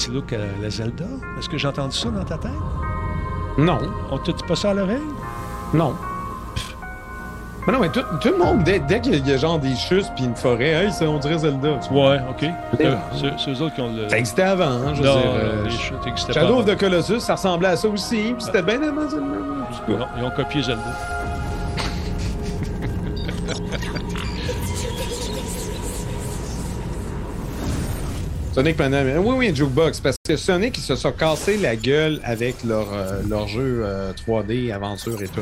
[0.01, 1.05] Petit look à la Zelda?
[1.37, 2.51] Est-ce que j'ai entendu ça dans ta tête?
[3.57, 3.77] Non.
[4.11, 4.97] On te dit pas ça à l'oreille?
[5.73, 5.95] Non.
[7.67, 10.07] Mais non, mais tout, tout le monde, dès, dès qu'il y a genre des chutes
[10.15, 11.79] puis une forêt, hey, on dirait Zelda.
[11.91, 12.49] Ouais, OK.
[12.79, 12.95] Euh,
[13.37, 14.09] c'est eux autres qui ont le.
[14.09, 15.21] Ça existait avant, hein, je veux dire.
[15.23, 16.39] euh, les chutes existaient pas.
[16.39, 16.75] Shadow of avant.
[16.75, 18.33] the Colossus, ça ressemblait à ça aussi.
[18.33, 19.25] puis C'était bien avant Zelda.
[19.87, 20.81] Non, ils ont copié Zelda.
[28.53, 29.21] Sonic Mania.
[29.21, 30.01] Oui, oui, Jukebox.
[30.01, 34.11] Parce que Sonic, ils se sont cassés la gueule avec leur, euh, leur jeu euh,
[34.11, 35.41] 3D, aventure et tout.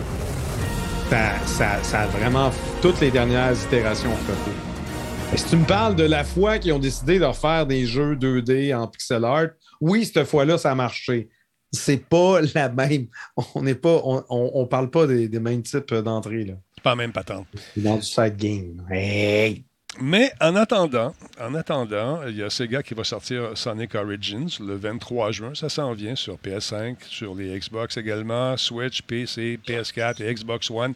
[1.09, 2.51] Ça, ça, ça a vraiment.
[2.83, 6.71] Toutes les dernières itérations ont fait Et si tu me parles de la fois qu'ils
[6.71, 9.47] ont décidé de refaire des jeux 2D en pixel art,
[9.81, 11.29] oui, cette fois-là, ça a marché.
[11.71, 13.07] C'est pas la même.
[13.55, 14.01] On n'est pas.
[14.03, 16.53] On, on, on parle pas des, des mêmes types d'entrée, là.
[16.75, 17.47] C'est pas la même patente.
[17.75, 18.85] Dans du side game.
[18.91, 19.65] Hey!
[19.97, 24.75] Mais en attendant, en attendant, il y a Sega qui va sortir Sonic Origins le
[24.75, 25.55] 23 juin.
[25.55, 30.93] Ça s'en vient sur PS5, sur les Xbox également, Switch, PC, PS4 et Xbox One.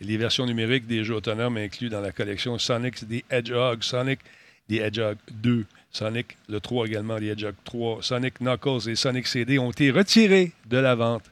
[0.00, 4.20] Les versions numériques des jeux autonomes inclus dans la collection Sonic the Hedgehog, Sonic
[4.68, 9.58] the Hedgehog 2, Sonic le 3 également, the Hedgehog 3, Sonic Knuckles et Sonic CD
[9.58, 11.24] ont été retirés de la vente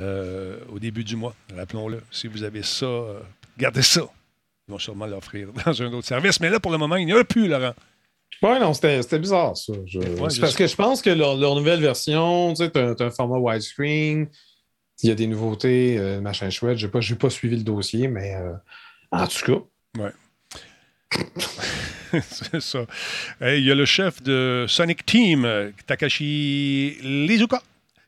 [0.00, 1.34] euh, au début du mois.
[1.56, 3.20] Rappelons-le, si vous avez ça, euh,
[3.58, 4.02] gardez ça.
[4.68, 6.40] Ils vont sûrement l'offrir dans un autre service.
[6.40, 7.74] Mais là, pour le moment, il n'y en a plus, Laurent.
[8.42, 9.72] Ouais, non, c'était bizarre, ça.
[9.86, 10.58] Je- Ouais, c'est je parce sais.
[10.58, 14.28] que je pense que leur, leur nouvelle version, tu sais, t'as t'as un format widescreen,
[15.02, 16.78] il y a des nouveautés, euh, machin chouette.
[16.78, 18.52] J'ai pas, j'ai pas suivi le dossier, mais euh,
[19.12, 20.10] en tout cas.
[22.20, 22.84] C'est ça.
[23.40, 27.62] Et il y a le chef de Sonic Team, Takashi Lizuka,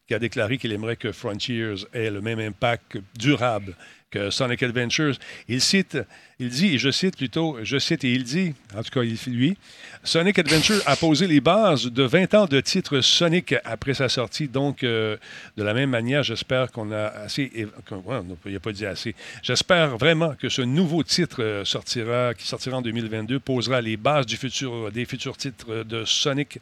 [0.07, 3.75] qui a déclaré qu'il aimerait que Frontiers ait le même impact durable
[4.11, 5.17] que Sonic Adventures.
[5.49, 5.99] Il cite,
[6.41, 9.57] il dit, et je cite plutôt, je cite et il dit, en tout cas lui,
[10.03, 14.49] Sonic Adventure a posé les bases de 20 ans de titres Sonic après sa sortie.
[14.49, 15.17] Donc, euh,
[15.57, 17.53] de la même manière, j'espère qu'on a assez.
[17.55, 19.15] il n'a pas dit assez.
[19.43, 24.27] J'espère vraiment que ce nouveau titre euh, sortira, qui sortira en 2022 posera les bases
[24.27, 26.59] du futur, des futurs titres de Sonic.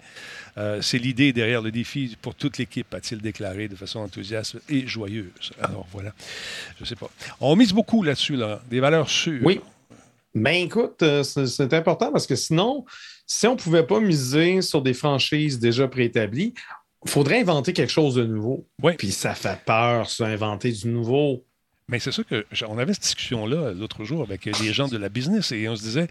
[0.59, 4.87] Euh, C'est l'idée derrière le défi pour toute l'équipe, a-t-il déclaré de façon enthousiaste et
[4.87, 5.53] joyeuse.
[5.61, 6.13] Alors voilà,
[6.79, 7.11] je sais pas.
[7.41, 9.41] On mise beaucoup là-dessus, là, des valeurs sûres.
[9.43, 9.62] Oui.
[10.35, 12.85] Ben écoute, euh, c'est important parce que sinon,
[13.27, 16.55] si on ne pouvait pas miser sur des franchises déjà préétablies,
[17.05, 18.67] il faudrait inventer quelque chose de nouveau.
[18.83, 18.93] Oui.
[18.97, 21.45] Puis ça fait peur, ça, inventer du nouveau.
[21.89, 24.97] Mais c'est ça que j- on avait cette discussion-là l'autre jour avec des gens de
[24.97, 26.09] la business et on se disait.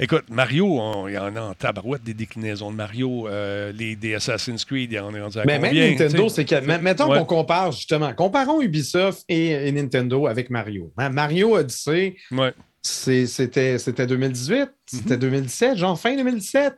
[0.00, 3.94] Écoute, Mario, on- il y en a en tabarouette des déclinaisons de Mario, euh, les,
[3.94, 6.56] des Assassin's Creed, il y en a rendu à Mais même Nintendo, c'est que.
[6.80, 7.18] Mettons Ouais.
[7.20, 8.12] qu'on compare justement.
[8.12, 10.92] Comparons Ubisoft et, et Nintendo avec Mario.
[10.98, 12.52] Hein, Mario Odyssey, Ouais.
[12.86, 15.20] C'était c'était 2018, c'était Mhm.
[15.20, 16.74] 2017, genre fin 2017.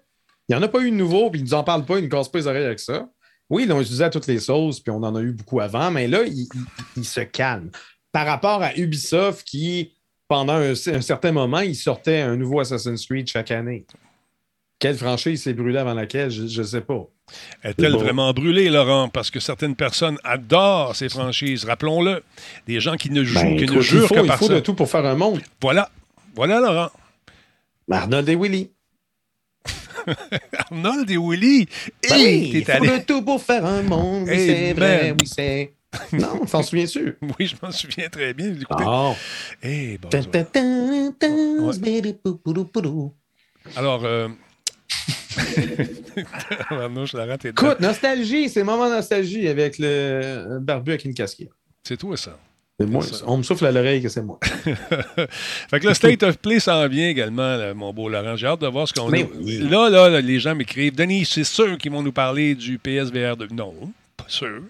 [0.49, 2.05] Il n'y en a pas eu de nouveau, puis ils nous en parlent pas, ils
[2.05, 3.09] ne cassent pas les oreilles avec ça.
[3.51, 5.91] Oui, ils l'ont utilisé à toutes les sauces, puis on en a eu beaucoup avant,
[5.91, 6.49] mais là, il, il-
[6.99, 7.71] il se calme.
[8.13, 9.95] Par rapport à Ubisoft qui,
[10.29, 13.87] pendant un, un certain moment, il sortait un nouveau Assassin's Creed chaque année.
[14.79, 17.07] Quelle franchise s'est brûlée avant laquelle, je ne sais pas.
[17.65, 17.99] Est-elle Bon.
[17.99, 19.09] vraiment brûlée, Laurent?
[19.09, 22.23] Parce que certaines personnes adorent ces franchises, rappelons-le.
[22.67, 24.47] Des gens qui ne jouent, Ben, qui ne il jurent faut, que il par faut
[24.47, 24.55] ça.
[24.55, 25.41] de tout pour faire un monde.
[25.61, 25.91] Voilà.
[26.35, 26.91] Voilà, Laurent.
[27.91, 28.71] Arnold et Willy.
[30.71, 31.67] Arnold et Willy?
[32.09, 34.25] Ben Hey, oui, il faut allé- de tout pour faire un monde.
[34.29, 35.17] Oui, Hey, c'est vrai, man.
[35.21, 35.73] oui, c'est.
[36.13, 37.17] Non, t'en souviens-tu?
[37.39, 38.49] Oui, je m'en souviens très bien.
[38.53, 38.85] Écoutez.
[39.63, 40.11] Eh, bon, Ouais.
[42.83, 43.15] pou.
[43.75, 44.29] Alors, euh...
[44.29, 44.35] Arnaud, je la rate.
[44.99, 45.26] t'es dedans.
[47.45, 51.51] Écoute, nostalgie, c'est moment nostalgie avec le barbu avec une casquette.
[51.85, 52.39] C'est toi, ça.
[52.79, 54.39] C'est moi, on me souffle à l'oreille que c'est moi.
[54.43, 58.37] fait que le State of Play s'en vient également, là, mon beau Laurent.
[58.37, 59.17] J'ai hâte de voir ce qu'on a.
[59.17, 59.59] Oui.
[59.61, 63.37] Là, là, là, les gens m'écrivent Denis, c'est sûr qu'ils vont nous parler du PSVR
[63.39, 63.49] 2.
[63.53, 63.73] Non,
[64.17, 64.61] pas sûr.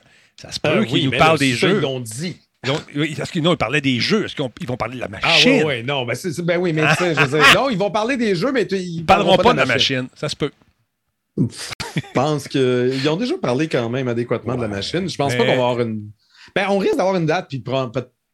[0.41, 1.79] Ça se peut Euh, qu'ils oui, nous parlent des jeux.
[1.79, 2.37] Ils l'ont dit.
[2.67, 4.25] Ils ont- oui, Est-ce qu'ils non, ils parlaient des jeux?
[4.25, 5.53] Est-ce qu'ils vont parler de la Ah, machine?
[5.59, 7.79] ouais, ouais, non, ben, c'est- ben oui, mais tu sais, je veux dire, non, ils
[7.79, 10.03] vont parler des jeux, mais tu- ils Ils parleront pas de la machine.
[10.03, 10.09] machine.
[10.15, 10.51] Ça se peut.
[11.39, 15.09] Je pense qu'ils ont déjà parlé quand même adéquatement de la machine.
[15.09, 16.11] Je pense Mais- pas qu'on va avoir une.
[16.55, 17.63] Ben, on risque d'avoir une date, puis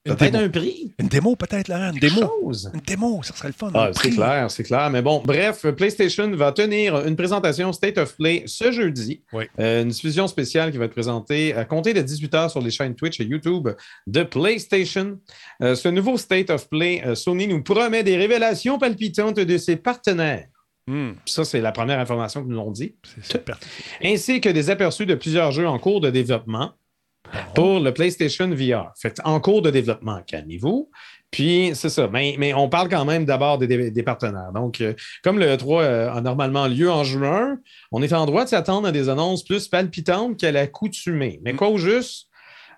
[0.05, 0.93] peut-être un prix?
[0.99, 1.93] Une démo, peut-être, Laurent.
[1.93, 2.21] Une démo.
[2.43, 2.71] chose.
[2.75, 3.71] Une démo, ça serait le fun.
[3.75, 4.91] Ah, c'est clair, c'est clair.
[4.91, 9.23] Mais bon, bref, PlayStation va tenir une présentation State of Play ce jeudi.
[9.33, 9.45] Oui.
[9.61, 12.95] Euh, une diffusion spéciale qui va être présentée à compter de 18h sur les chaînes
[12.95, 13.69] Twitch et YouTube
[14.07, 15.19] de PlayStation.
[15.63, 19.77] Euh, ce nouveau State of Play, euh, Sony nous promet des révélations palpitantes de ses
[19.77, 20.47] partenaires.
[20.89, 22.97] Hmm, Ça, c'est la première information qu'ils nous l'ont dit.
[23.15, 23.57] c'est super.
[24.05, 26.73] Ainsi que des aperçus de plusieurs jeux en cours de développement
[27.55, 28.93] pour le PlayStation VR.
[29.01, 30.91] Fait en cours de développement, calmez-vous.
[31.31, 32.09] Puis, c'est ça.
[32.13, 34.53] Mais, mais on parle quand même d'abord des, des- des partenaires.
[34.55, 34.93] Donc, euh,
[35.25, 37.57] comme le E3 euh, a normalement lieu en juin,
[37.91, 41.41] on est en droit de s'attendre à des annonces plus palpitantes qu'à l'accoutumée.
[41.43, 42.29] Mais quoi au juste,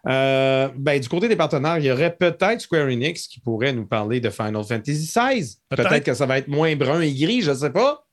[0.06, 3.86] Euh, ben, du côté des partenaires, il y aurait peut-être Square Enix qui pourrait nous
[3.86, 5.56] parler de Final Fantasy XVI.
[5.70, 6.04] Peut-être.
[6.04, 8.04] Que ça va être moins brun et gris, je ne sais pas.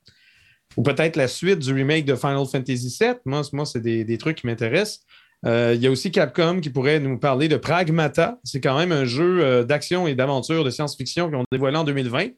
[0.78, 3.12] Ou peut-être la suite du remake de Final Fantasy VII.
[3.26, 5.00] Moi, moi c'est des, des trucs qui m'intéressent.
[5.44, 8.38] Euh, il y a aussi Capcom qui pourrait nous parler de Pragmata.
[8.44, 11.84] C'est quand même un jeu euh, d'action et d'aventure de science-fiction qu'ils ont dévoilé en
[11.84, 12.28] 2020,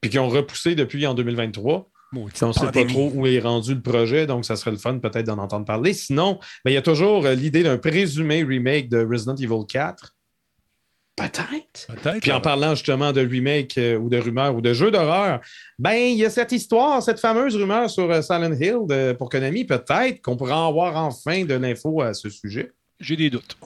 [0.00, 1.90] puis qui ont repoussé depuis en 2023.
[2.12, 4.76] Maudite On ne sait pas trop où est rendu le projet, donc ça serait le
[4.76, 5.92] fun peut-être d'en entendre parler.
[5.92, 10.14] Sinon, ben, il y a toujours euh, l'idée d'un présumé remake de Resident Evil 4.
[11.28, 11.86] Peut-être.
[12.02, 12.20] Peut-être.
[12.20, 15.40] Puis en parlant justement de remake euh, ou de rumeurs ou de jeux d'horreur,
[15.78, 19.28] ben il y a cette histoire, cette fameuse rumeur sur euh, Silent Hill de- pour
[19.28, 19.64] Konami.
[19.64, 22.72] Peut-être qu'on pourra avoir enfin de l'info à ce sujet.
[23.00, 23.56] J'ai des doutes.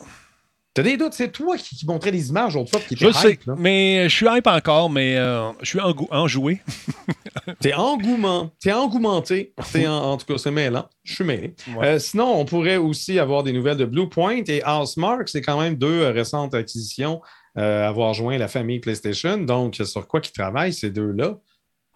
[0.74, 3.38] T'as des doutes, c'est toi qui, qui montrais des images l'autre fois qui Je sais,
[3.46, 3.54] là.
[3.56, 6.60] mais je suis hype encore, mais euh, je suis engou- enjoué.
[7.60, 9.52] T'es engouement, t'es engouementé.
[9.72, 10.88] T'es en, en tout cas, c'est mêlant.
[11.04, 11.54] Je suis mêlé.
[11.76, 11.86] Ouais.
[11.86, 15.28] Euh, sinon, on pourrait aussi avoir des nouvelles de Bluepoint et Housemark.
[15.28, 17.20] C'est quand même deux euh, récentes acquisitions
[17.58, 19.38] euh, avoir joint la famille PlayStation.
[19.38, 21.38] Donc, sur quoi qu'ils travaillent, ces deux-là?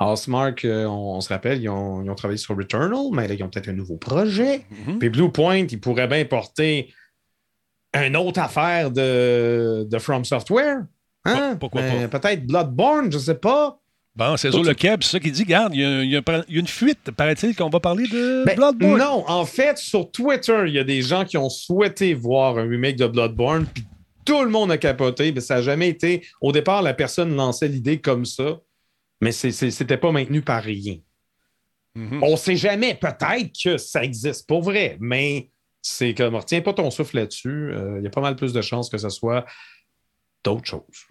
[0.00, 3.34] Housemark, euh, on, on se rappelle, ils ont, ils ont travaillé sur Returnal, mais là,
[3.34, 4.64] ils ont peut-être un nouveau projet.
[4.86, 4.98] Mhm.
[5.00, 6.92] Puis Bluepoint, ils pourraient bien porter
[7.94, 10.84] une autre affaire de, de From Software.
[11.24, 11.56] Hein?
[11.58, 13.80] Pourquoi Ben, Peut-être Bloodborne, je sais pas.
[14.14, 15.44] Bon, c'est Zo le Keb, c'est ça qu'il dit.
[15.44, 18.98] Garde, il y, a- y y une fuite, paraît-il, qu'on va parler de Ben, Bloodborne.
[18.98, 22.68] Non, en fait, sur Twitter, il y a des gens qui ont souhaité voir un
[22.68, 23.84] remake de Bloodborne, puis
[24.28, 26.24] tout le monde a capoté, mais ça n'a jamais été.
[26.40, 28.60] Au départ, la personne lançait l'idée comme ça,
[29.20, 30.98] mais c'est- c'était pas maintenu par rien.
[31.94, 32.22] Mhm.
[32.22, 35.50] On sait jamais, peut-être que ça existe pour vrai, mais
[35.82, 37.72] c'est comme, retiens pas ton souffle là-dessus.
[37.72, 39.44] Euh, Il y a pas mal plus de chances que ce soit
[40.44, 41.06] d'autres choses.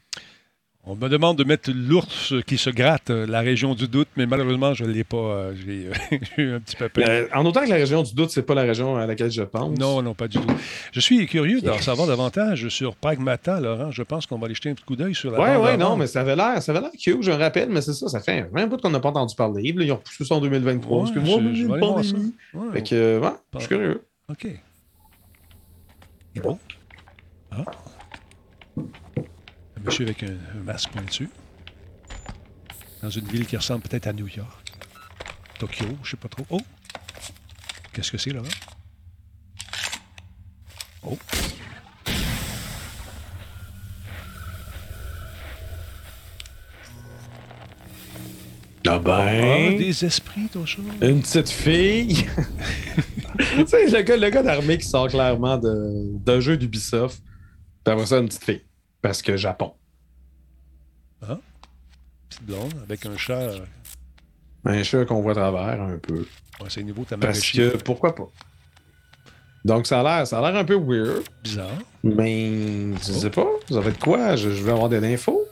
[0.89, 4.25] On me demande de mettre l'ours qui se gratte, euh, la région du doute, mais
[4.25, 5.17] malheureusement, je ne l'ai pas.
[5.17, 7.27] euh, J'ai euh, j'ai eu un petit peu peur.
[7.35, 9.77] En autant que la région du doute, c'est pas la région à laquelle je pense.
[9.77, 10.47] Non, non, pas du tout.
[10.93, 13.91] Je suis curieux d'en savoir davantage sur Pragmata, Laurent.
[13.91, 15.89] Je pense qu'on va aller jeter un petit coup d'œil sur la ouais, avant.
[15.89, 18.07] non, mais ça avait l'air, ça avait l'air cute, je me rappelle, mais c'est ça,
[18.07, 19.73] ça fait un bout qu'on n'a pas entendu parler.
[19.73, 20.97] Là, ils ont repoussé ça en 2023.
[20.97, 22.15] Ouais, parce que je- moi, je vais aller voir ça.
[22.53, 24.01] Ouais, Fait que, ouais, je suis curieux.
[24.29, 24.45] OK.
[26.35, 26.57] Et bon?
[27.51, 27.65] Ah?
[29.87, 31.29] Monsieur avec un, un masque pointu.
[33.01, 34.73] Dans une ville qui ressemble peut-être à New York.
[35.59, 36.45] Tokyo, je sais pas trop.
[36.49, 36.59] Oh!
[37.93, 38.41] Qu'est-ce que c'est, là?
[41.03, 41.17] Oh!
[48.85, 50.83] Ah Ah, ben, des esprits, ton chose.
[51.01, 52.13] une petite fille.
[53.37, 57.21] tu sais, le gars, le gars d'armée qui sort clairement d'un jeu d'Ubisoft.
[57.85, 58.66] Puis après ça, une petite fille.
[59.01, 59.73] Parce que Japon.
[62.29, 63.33] Petite blonde avec un chat.
[63.39, 63.59] euh,
[64.65, 66.19] Un chat qu'on voit à travers un peu.
[66.59, 68.27] ouais, c'est niveau Parce que pourquoi pas?
[69.65, 71.67] Donc ça a l'air, ça a l'air un peu weird, Bizarre.
[72.03, 74.35] mais je sais pas, ça va être quoi?
[74.35, 75.43] Je, je veux avoir des infos.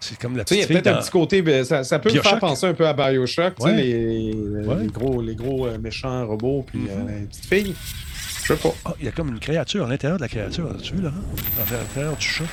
[0.00, 1.84] C'est comme la Tu sais, il y a petite peut-être un petit côté, ben, ça,
[1.84, 3.76] ça peut me faire penser un peu à Bioshock, tu sais, Ouais.
[3.76, 4.32] les,
[4.66, 4.76] Ouais.
[4.82, 6.88] les gros, les gros euh, méchants robots, puis Mhm.
[6.90, 7.74] euh, les petites filles.
[8.48, 8.74] Je sais pas.
[8.86, 10.68] Ah, il y a comme une créature à l'intérieur de la créature.
[10.68, 11.14] Vu, Laurent?
[11.58, 12.44] À l'intérieur du chat.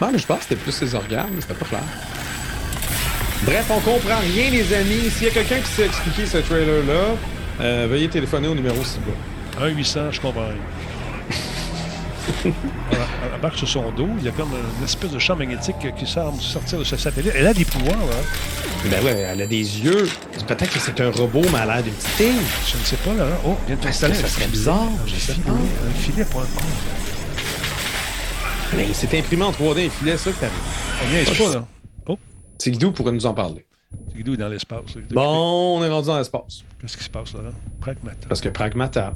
[0.00, 1.80] Non, mais je pense que c'était plus ses organes, mais c'était pas clair.
[3.44, 5.08] Bref, on comprend rien, les amis.
[5.10, 7.16] S'il y a quelqu'un qui sait expliquer ce trailer-là,
[7.60, 9.66] euh, veuillez téléphoner au numéro 6 bas.
[9.66, 10.56] 1-800, je comprends rien.
[12.44, 14.08] Elle embarque sur son dos.
[14.18, 17.32] Il y a comme une espèce de champ magnétique qui semble sortir de ce satellite.
[17.34, 18.16] Elle a des pouvoirs, là.
[18.90, 20.08] Ben ouais, elle a des yeux.
[20.46, 22.32] Peut-être que c'est un robot, mais elle a l'air d'une petite fille.
[22.66, 23.26] Je ne sais pas, là.
[23.46, 24.14] Oh, vient de t'installer.
[24.14, 25.52] ça serait bizarre, sais filet, pas.
[25.52, 26.46] un filet pour un.
[28.76, 30.46] Mais c'est imprimé en 3D, un filet, ça que t'as
[31.02, 31.66] On vient pas, là.
[32.08, 32.18] Oh,
[32.58, 33.64] C'est Guido pourrait nous en parler.
[34.14, 34.94] Guido est dans l'espace.
[34.96, 35.02] là.
[35.10, 36.64] Bon, on est rendu dans l'espace.
[36.80, 37.40] Qu'est-ce qui se passe, là?
[37.80, 38.26] Pragmata.
[38.28, 39.14] Parce que Pragmata.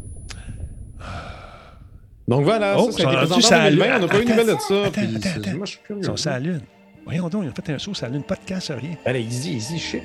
[2.29, 3.97] Donc voilà, Oh, ça, ça a été ça a rendu présenté ça en à 2020.
[3.97, 4.83] On n'a pas eu de nouvelles de ça.
[4.83, 5.57] attends, puis attends, c'est- attends.
[5.57, 6.03] Moi, je suis curieux.
[6.03, 6.61] Ils sont sur la Lune.
[7.05, 8.23] Voyons donc, ils ont fait un saut sur la Lune.
[8.23, 8.97] Pas de casse, rien.
[9.07, 10.03] Allez, easy, easy, shit.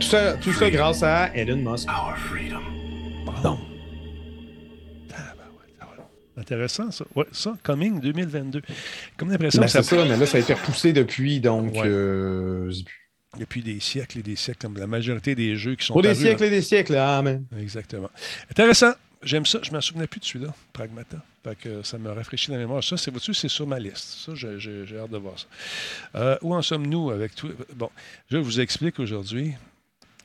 [0.00, 1.88] Tout ça, tout ça grâce à Elon Musk.
[3.42, 3.58] Non.
[6.36, 7.04] Intéressant, ça.
[7.14, 8.60] Ouais, ça, Coming 2022.
[9.16, 11.72] Comme l'impression Ben, que ça c'est ça, mais là, ça a été repoussé depuis, donc.
[11.74, 11.82] Ouais.
[11.84, 12.72] euh,
[13.38, 16.14] depuis des siècles et des siècles, comme la majorité des jeux qui sont Pour des
[16.14, 17.34] siècles et des siècles, mais.
[17.34, 17.40] là.
[17.60, 18.10] Exactement.
[18.50, 18.92] Intéressant.
[19.24, 19.58] J'aime ça.
[19.62, 21.18] Je ne m'en souvenais plus de celui-là, Pragmata.
[21.42, 22.82] Fait que ça me rafraîchit la mémoire.
[22.82, 24.24] Ça, c'est vois-tu, c'est sur ma liste.
[24.26, 25.46] Ça, j'ai hâte de voir ça.
[26.14, 27.50] Euh, où en sommes-nous avec tout?
[27.74, 27.90] Bon,
[28.30, 29.52] je vous explique aujourd'hui.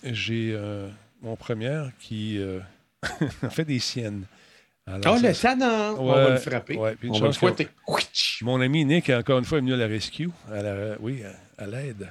[0.04, 0.88] J'ai euh,
[1.22, 2.60] mon première qui euh,
[3.44, 4.24] a fait des siennes.
[4.88, 5.96] Alors, Oh, ça- le tannant!
[6.00, 6.76] on va le frapper.
[6.78, 7.68] ouais, puis une on va le fouetter.
[8.42, 11.22] Mon ami Nick, encore une fois, est venu à la rescue, à la, oui,
[11.58, 12.10] à, à l'aide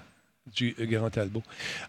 [0.55, 1.43] du Grand Talbot.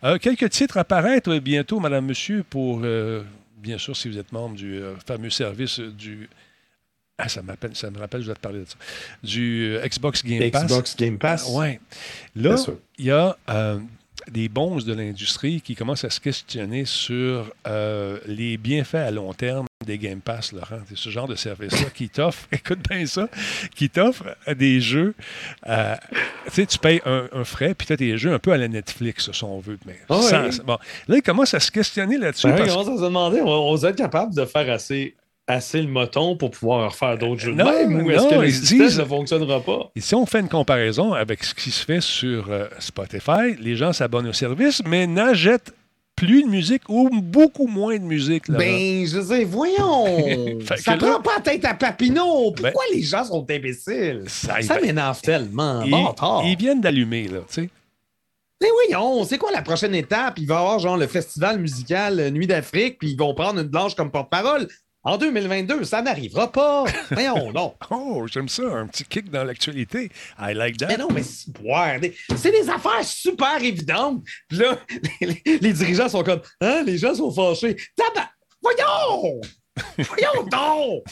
[0.04, 3.24] Euh, quelques titres apparaître bientôt, Madame, Monsieur, pour, euh,
[3.60, 6.30] bien sûr, si vous êtes membre du euh, fameux service du
[7.18, 7.42] Ah, ça,
[7.74, 8.78] ça me rappelle, je vais te parler de ça.
[9.24, 10.66] Du euh, Xbox Game Pass.
[10.66, 11.46] Xbox Game Pass.
[11.48, 11.80] Ah, ouais.
[12.36, 12.56] Là,
[12.98, 13.80] il y a euh,
[14.32, 17.54] des bons de l'industrie qui commencent à se questionner sur
[18.26, 20.80] les bienfaits à long terme des Game Pass, Laurent.
[20.88, 23.28] C'est ce genre de service-là qui t'offre, écoute bien ça,
[23.76, 24.24] qui t'offre
[24.58, 25.14] des jeux.
[25.68, 25.96] euh,
[26.46, 28.58] tu sais, tu payes un, un frais, puis tu as des jeux un peu à
[28.58, 29.78] la Netflix, si on veut.
[29.86, 30.78] Mais Ah sans- bon.
[31.08, 32.48] Là, ils commencent à se questionner là-dessus.
[32.48, 35.16] Ben, parce on commence à se demander, on, on être capable de faire assez,
[35.48, 38.36] assez le moton pour pouvoir faire d'autres jeux de non, même, ou est-ce non, que
[38.36, 39.90] le ils se système disent- ne fonctionnera pas?
[39.96, 43.76] Et si on fait une comparaison avec ce qui se fait sur euh, Spotify, les
[43.76, 45.74] gens s'abonnent au service, mais n'achètent
[46.20, 48.48] plus de musique ou beaucoup moins de musique.
[48.50, 48.60] Laurent.
[48.60, 50.60] Ben, je veux dire, voyons!
[50.78, 52.52] Ça là- prend pas la tête à Papineau!
[52.52, 54.24] Ben- Pourquoi les gens sont imbéciles?
[54.28, 55.82] Ça, Ça ben, m'énerve tellement.
[55.84, 56.42] ils, Bon, tard.
[56.46, 57.70] ils viennent d'allumer, là, tu sais.
[58.62, 60.38] Mais voyons, c'est quoi la prochaine étape?
[60.38, 63.62] Il va y avoir genre le festival musical euh, Nuit d'Afrique, puis ils vont prendre
[63.62, 64.68] une blanche comme porte-parole.
[65.04, 66.84] En 2022, ça n'arrivera pas.
[67.12, 67.74] Voyons, non.
[67.90, 70.12] Oh, j'aime ça, un petit kick dans l'actualité.
[70.38, 70.88] I like that.
[70.88, 71.52] Mais non, mais c'est
[72.02, 74.22] des- c'est des affaires super évidentes.
[74.50, 74.78] Puis là,
[75.22, 77.78] les, les- les dirigeants sont comme Hein, les gens sont fâchés.
[78.62, 79.40] Voyons!
[79.98, 81.04] Voyons donc!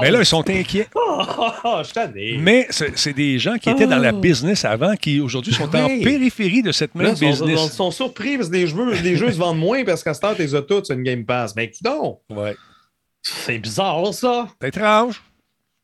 [0.00, 0.88] Mais là, ils sont inquiets.
[0.94, 2.38] Oh, oh, oh, je.
[2.38, 4.18] Mais c'est c'est des gens qui étaient dans la Oh.
[4.20, 7.60] business avant qui aujourd'hui sont en périphérie de cette même Là, business.
[7.64, 10.20] ils sont surpris parce que les jeux, les jeux se vendent moins parce qu'à ce
[10.20, 11.54] temps, t'es toutes sur une Game Pass.
[11.56, 12.20] Mais non!
[12.30, 12.56] Ouais.
[13.22, 14.48] C'est bizarre, ça.
[14.60, 15.22] C'est étrange.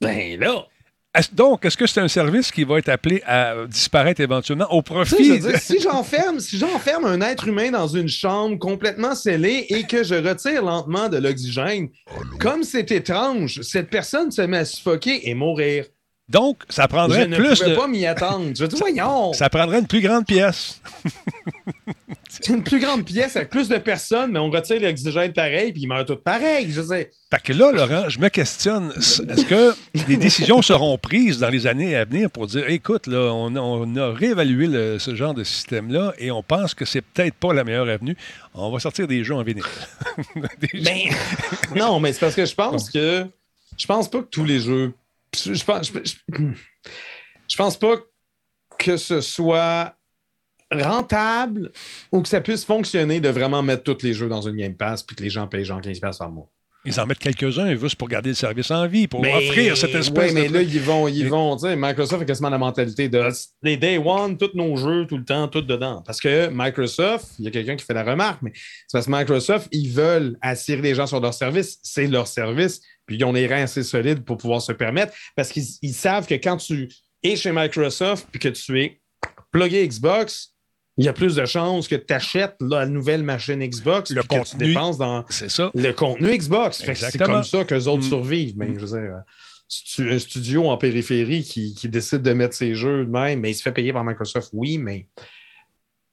[0.00, 0.64] Ben là!
[1.12, 4.80] Est-ce- Donc, est-ce que c'est un service qui va être appelé à disparaître éventuellement au
[4.80, 5.28] Tu sais, je profit?
[5.40, 9.82] veux dire, si j'enferme, si j'enferme un être humain dans une chambre complètement scellée et
[9.84, 11.88] que je retire lentement de l'oxygène,
[12.38, 15.86] comme c'est étrange, cette personne se met à suffoquer et mourir.
[16.30, 17.76] Donc, ça Je prendrait ne plus pouvais de.
[17.76, 18.52] pas m'y attendre.
[18.56, 20.80] Je dis, voyons, Ça prendrait une plus grande pièce.
[22.28, 25.82] c'est une plus grande pièce avec plus de personnes, mais on retire l'oxygène pareil, puis
[25.82, 26.70] ils meurent tous pareil.
[26.70, 27.10] Je sais.
[27.32, 29.74] Fait que là, Laurent, je me questionne, est-ce que
[30.06, 33.60] des décisions seront prises dans les années à venir pour dire, écoute, là, on, a-
[33.60, 37.52] on a réévalué le- ce genre de système-là et on pense que c'est peut-être pas
[37.52, 38.16] la meilleure avenue.
[38.54, 39.64] On va sortir des jeux en vinyle.
[40.60, 40.98] Des jeux- Ben,
[41.76, 43.26] non, mais c'est parce que je pense que.
[43.78, 44.92] Je pense pas que tous les jeux.
[45.34, 46.44] Je, pense, je, je-
[47.48, 47.96] je pense pas
[48.78, 49.94] que ce soit
[50.72, 51.72] rentable
[52.12, 55.02] ou que ça puisse fonctionner de vraiment mettre tous les jeux dans une Game Pass
[55.02, 56.48] puis que les gens payent genre 15$ par mois.
[56.86, 59.94] Ils en mettent quelques-uns juste pour garder le service en vie, pour Mais- offrir cette
[59.94, 60.54] espèce ouais, mais de...
[60.54, 63.22] là, ils vont, ils vont, tu sais, Microsoft a quasiment la mentalité de
[63.62, 66.02] les Day One, tous nos jeux, tout le temps, tout dedans.
[66.06, 69.10] Parce que Microsoft, il y a quelqu'un qui fait la remarque, mais c'est parce que
[69.10, 71.78] Microsoft, ils veulent attirer les gens sur leur service.
[71.82, 75.12] C'est leur service, puis ils ont les reins assez solides pour pouvoir se permettre.
[75.34, 76.88] Parce qu'ils ils savent que quand tu
[77.24, 79.00] es chez Microsoft puis que tu es
[79.50, 80.54] plugué Xbox,
[80.96, 84.28] il y a plus de chances que tu achètes la nouvelle machine Xbox Le puis
[84.28, 84.68] que tu contenu.
[84.68, 85.72] dépenses dans ça.
[85.74, 86.82] le contenu Xbox.
[86.82, 88.08] Que C'est comme ça qu'eux autres Mm.
[88.08, 88.54] survivent.
[88.56, 89.20] Mais je veux dire, euh,
[89.66, 93.40] si tu- un studio en périphérie qui, qui décide de mettre ses jeux de même,
[93.40, 95.08] mais il se fait payer par Microsoft, oui, mais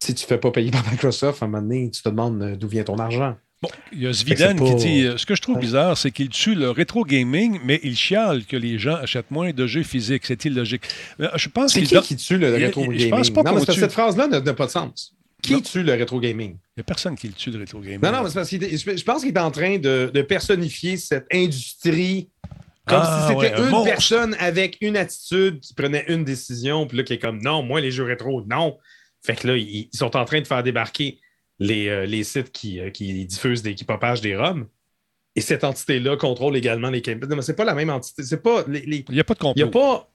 [0.02, 2.42] si tu ne fais pas payer par Microsoft, à un moment donné, tu te demandes
[2.42, 3.36] euh, d'où vient ton argent.
[3.62, 6.12] Bon, il y a que c'est qui dit euh, Ce que je trouve bizarre, c'est
[6.12, 9.82] qu'il tue le rétro gaming, mais il chiale que les gens achètent moins de jeux
[9.84, 10.26] physiques.
[10.28, 10.84] C'est illogique.
[11.20, 13.10] Euh, Je pense C'est qu'il qui don- qui tue le rétro je gaming?
[13.10, 13.80] pense pas non, qu'on mais que tue.
[13.80, 15.14] cette phrase-là n'a n'a pas de sens.
[15.42, 15.62] Qui Non.
[15.62, 16.52] tue le rétro gaming?
[16.52, 18.00] Il n'y a personne qui le tue, le rétro gaming.
[18.02, 20.12] Non, non, mais c'est parce qu'il est- je je pense qu'il est en train de,
[20.14, 22.30] de personnifier cette industrie
[22.86, 23.90] comme Ah, si c'était ouais, une monstre.
[23.90, 27.82] personne avec une attitude qui prenait une décision, puis là, qui est comme non, moi,
[27.82, 28.78] les jeux rétro, non.
[29.26, 31.20] Fait que là, ils, ils sont en train de faire débarquer
[31.60, 34.68] les, euh, les sites qui, euh, qui diffusent, des, qui propagent des ROM.
[35.36, 37.30] Et cette entité-là contrôle également les campus.
[37.30, 38.24] Non, mais c'est pas la même entité.
[38.24, 38.64] C'est pas.
[38.68, 39.80] Les, les- Il n'y a pas de il n'y a complot.
[39.82, 40.10] pas.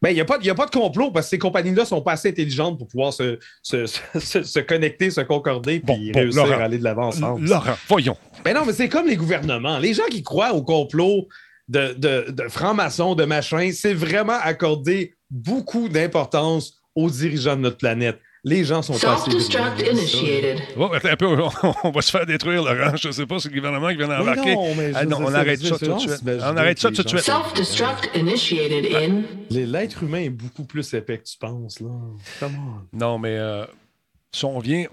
[0.00, 2.00] Ben, il n'y a, pas- y a pas de complot parce que ces compagnies-là sont
[2.02, 3.86] pas assez intelligentes pour pouvoir se, se,
[4.20, 6.58] se- se connecter, se concorder puis bon, réussir Laurent.
[6.60, 7.48] à aller de l'avant ensemble.
[7.48, 8.16] Laurent, voyons.
[8.44, 9.78] Ben non, mais c'est comme les gouvernements.
[9.78, 11.26] Les gens qui croient au complot
[11.68, 17.78] de, de, de francs-maçons, de machin, c'est vraiment accorder beaucoup d'importance aux dirigeants de notre
[17.78, 18.18] planète.
[18.48, 19.92] Les gens sont pas assez Self-destruct brillants.
[19.92, 20.58] initiated.
[20.76, 21.26] Oh, attends un peu,
[21.84, 22.96] on va se faire détruire, Laurent.
[22.96, 24.54] Je ne sais pas si le gouvernement qui vient d'embarquer.
[24.54, 26.22] non, mais je Ah non, on arrête c'est- ça c'est- tout de c'est- suite.
[26.24, 27.20] c'est- On arrête ça tout de suite.
[27.20, 29.22] Self-destruct initiated in.
[29.50, 31.90] Les- L'être humain est beaucoup plus épais que tu penses, là.
[32.40, 32.96] Come on.
[32.98, 33.64] Non, mais euh,
[34.32, 34.86] si on vient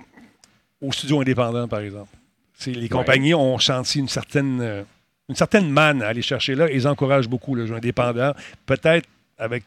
[0.82, 2.10] aux studios indépendants, par exemple,
[2.58, 4.84] c'est- les compagnies ont senti une certaine, euh,
[5.30, 6.70] une certaine manne à aller chercher là.
[6.70, 8.34] Ils encouragent beaucoup le jeu indépendant,
[8.66, 9.64] peut-être avec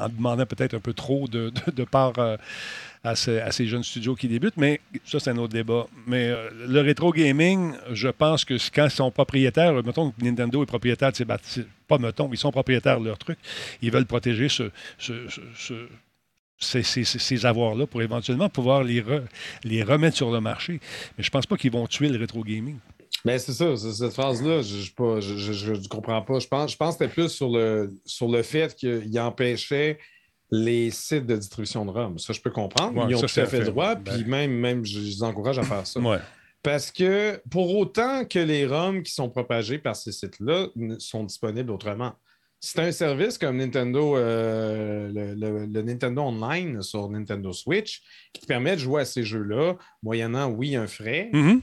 [0.00, 2.36] en demandant peut-être un peu trop de, de, de part euh,
[3.04, 5.86] à, ces, jeunes studios qui débutent, mais ça, c'est un autre débat.
[6.06, 10.62] Mais euh, le rétro gaming, je pense que quand ils sont propriétaires, mettons que Nintendo
[10.62, 13.38] est propriétaire de ses c'est- pas mettons, ils sont propriétaires de leur truc,
[13.82, 15.88] ils veulent protéger ce, ce- ce- ce-
[16.58, 19.22] ces, avoirs-là pour éventuellement pouvoir les, re-
[19.64, 20.80] les remettre sur le marché.
[21.16, 22.76] Mais je pense pas qu'ils vont tuer le rétro gaming.
[23.24, 26.38] Ben, c'est ça, cette phrase-là, je je comprends pas.
[26.38, 29.98] Je pense, je pense que c'était plus sur le, sur le fait qu'il empêchait
[30.50, 32.18] les sites de distribution de ROM.
[32.18, 32.96] Ça, je peux comprendre.
[32.98, 33.64] Ouais, Ils ont ça, tout à fait fait.
[33.64, 34.14] le droit, Ben.
[34.14, 36.00] puis même, même je, les encourage à faire ça.
[36.00, 36.18] Ouais.
[36.62, 40.66] Parce que pour autant que les ROM qui sont propagés par ces sites-là
[40.98, 42.14] sont disponibles autrement.
[42.60, 48.40] C'est un service comme Nintendo, euh, le, le- le Nintendo Online sur Nintendo Switch qui
[48.40, 51.60] te permet de jouer à ces jeux-là, moyennant, oui, un frais, Mhm.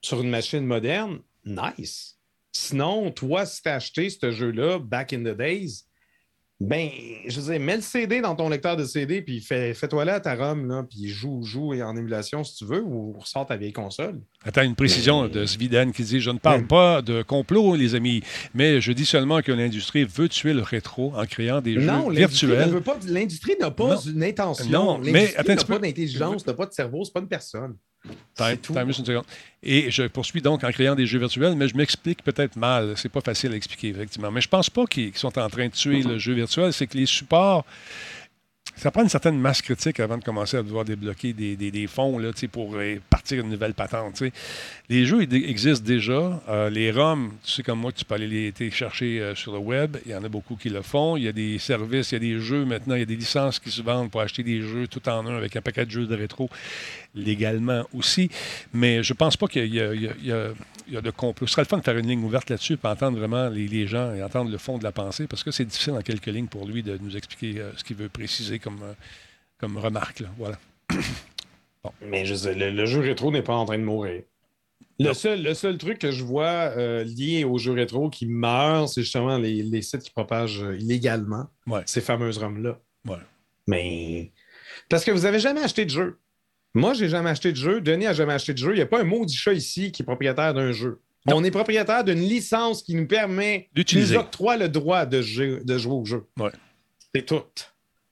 [0.00, 2.16] sur une machine moderne, nice.
[2.52, 5.84] Sinon, toi, si t'as acheté ce jeu-là back in the days,
[6.66, 6.88] ben,
[7.26, 10.14] je veux dire, mets le CD dans ton lecteur de CD, puis fais, fais-toi là
[10.14, 13.56] à ta ROM, là, puis joue, joue en émulation si tu veux, ou ressort ta
[13.56, 14.20] vieille console.
[14.44, 17.94] Attends, une précision Mais- de Sviden qui dit Je ne parle pas de complot, les
[17.94, 18.22] amis,
[18.54, 22.16] mais je dis seulement que l'industrie veut tuer le rétro en créant des Non, jeux
[22.18, 22.80] virtuels.
[22.80, 24.00] pas- L'industrie n'a pas Non.
[24.00, 24.70] une intention.
[24.70, 25.78] Non, mais attends n'a pas peu.
[25.80, 27.76] d'intelligence, n'a pas de cerveau, c'est pas une personne.
[28.36, 28.72] Time- tout.
[28.72, 29.24] time une seconde.
[29.62, 32.94] Et je poursuis donc en créant des jeux virtuels, mais je m'explique peut-être mal.
[32.96, 34.30] C'est pas facile à expliquer, effectivement.
[34.30, 36.72] Mais je pense pas qu'ils sont en train de tuer le jeu virtuel.
[36.72, 37.64] C'est que les supports.
[38.74, 41.86] Ça prend une certaine masse critique avant de commencer à devoir débloquer des, des- des
[41.86, 44.22] fonds là, pour euh, partir une nouvelle patente.
[44.88, 46.42] Les jeux ils existent déjà.
[46.48, 49.58] Euh, les ROM, tu sais comme moi, tu peux aller les télécharger euh, sur le
[49.58, 49.98] web.
[50.06, 51.18] Il y en a beaucoup qui le font.
[51.18, 53.16] Il y a des services, il y a des jeux maintenant, il y a des
[53.16, 55.90] licences qui se vendent pour acheter des jeux tout en un avec un paquet de
[55.90, 56.48] jeux de rétro
[57.14, 58.30] légalement aussi.
[58.72, 60.52] Mais je pense pas qu'il y, a- il y a- il y a-
[60.88, 61.46] il y a de complot.
[61.46, 63.86] Ce serait le fun de faire une ligne ouverte là-dessus pour entendre vraiment les, les
[63.86, 66.48] gens et entendre le fond de la pensée parce que c'est difficile en quelques lignes
[66.48, 68.92] pour lui de nous expliquer euh, ce qu'il veut préciser comme, euh,
[69.58, 70.20] comme remarque.
[70.20, 70.28] là.
[70.38, 70.58] Voilà.
[72.00, 74.22] Mais je sais, le, le jeu rétro n'est pas en train de mourir.
[75.00, 76.44] Le seul, le seul truc que je vois
[76.76, 81.48] euh, lié au jeu rétro qui meurt, c'est justement les, les sites qui propagent illégalement
[81.66, 81.82] Ouais.
[81.86, 82.38] ces fameuses.
[83.04, 83.16] Ouais.
[83.66, 84.32] Mais.
[84.88, 86.18] Parce que vous avez jamais acheté de jeu.
[86.74, 87.80] Moi, j'ai jamais acheté de jeu.
[87.80, 88.72] Denis a jamais acheté de jeu.
[88.72, 91.00] Il n'y a pas un maudit chat ici qui est propriétaire d'un jeu.
[91.26, 91.36] Non.
[91.36, 94.14] On est propriétaire d'une licence qui nous permet, D'utiliser.
[94.14, 96.24] nous octroie le droit de, jeu- de jouer au jeu.
[96.38, 96.50] Ouais.
[97.14, 97.42] C'est tout.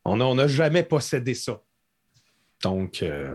[0.04, 1.60] On n'a on jamais possédé ça.
[2.62, 3.34] Donc, euh,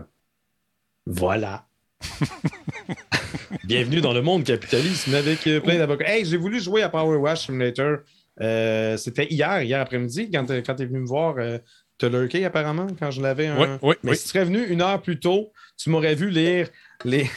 [1.04, 1.66] voilà.
[3.64, 6.08] Bienvenue dans le monde capitalisme avec euh, plein d'avocats.
[6.08, 7.98] Hey, j'ai voulu jouer à Power Wash Simulator.
[8.40, 11.36] Euh, C'était hier, hier après-midi, quand tu es venu me voir.
[11.38, 11.58] Euh,
[11.98, 13.46] T'as lurké apparemment quand je l'avais.
[13.46, 14.16] un- Oui, oui, Mais oui.
[14.16, 16.68] si tu serais venu une heure plus tôt, tu m'aurais vu lire
[17.04, 17.30] les,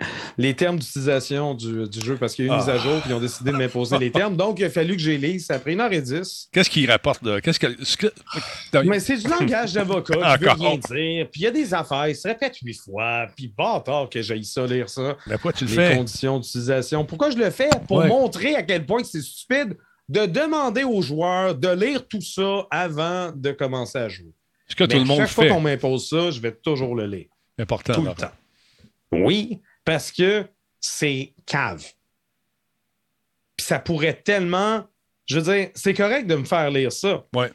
[0.38, 2.64] les termes d'utilisation du, du jeu parce qu'il y a eu une Ah.
[2.66, 4.36] mise à jour puis ils ont décidé de m'imposer les termes.
[4.36, 5.46] Donc, il a fallu que j'ai lise.
[5.46, 6.48] Ça a pris une heure et dix.
[6.52, 7.40] Qu'est-ce qu'il rapporte là?
[7.40, 8.12] Qu'est-ce que.
[8.84, 10.58] Mais c'est du langage d'avocat veut Encore.
[10.68, 11.28] rien dire.
[11.30, 13.26] Puis il y a des affaires, il se répète huit fois.
[13.34, 15.16] Puis bâtard que j'ai ça lire ça.
[15.26, 15.96] Mais pourquoi tu le Les fais?
[15.96, 17.04] conditions d'utilisation.
[17.04, 17.70] Pourquoi je le fais?
[17.88, 18.08] Pour Ouais.
[18.08, 19.76] montrer à quel point c'est stupide
[20.08, 24.32] de demander aux joueurs de lire tout ça avant de commencer à jouer.
[24.68, 27.28] Ce que tout le monde chaque fois qu'on m'impose ça, je vais toujours le lire.
[27.58, 27.94] Important.
[27.94, 28.32] Tout le temps.
[29.12, 30.44] Oui, parce que
[30.80, 31.84] c'est cave.
[33.56, 34.84] Puis ça pourrait tellement.
[35.26, 37.24] Je veux dire, c'est correct de me faire lire ça.
[37.34, 37.50] Ouais.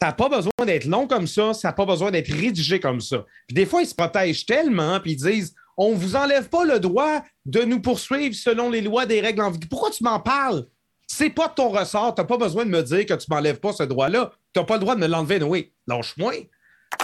[0.00, 3.00] Ça n'a pas besoin d'être long comme ça, ça n'a pas besoin d'être rédigé comme
[3.00, 3.24] ça.
[3.48, 6.64] Puis des fois, ils se protègent tellement, puis ils disent on ne vous enlève pas
[6.64, 9.68] le droit de nous poursuivre selon les lois des règles en vigueur.
[9.68, 10.66] Pourquoi tu m'en parles?
[11.10, 12.14] C'est pas de ton ressort.
[12.14, 14.30] Tu n'as pas besoin de me dire que tu ne m'enlèves pas ce droit-là.
[14.52, 15.72] Tu n'as pas le droit de me l'enlever, oui.
[15.86, 16.32] Lâche-moi.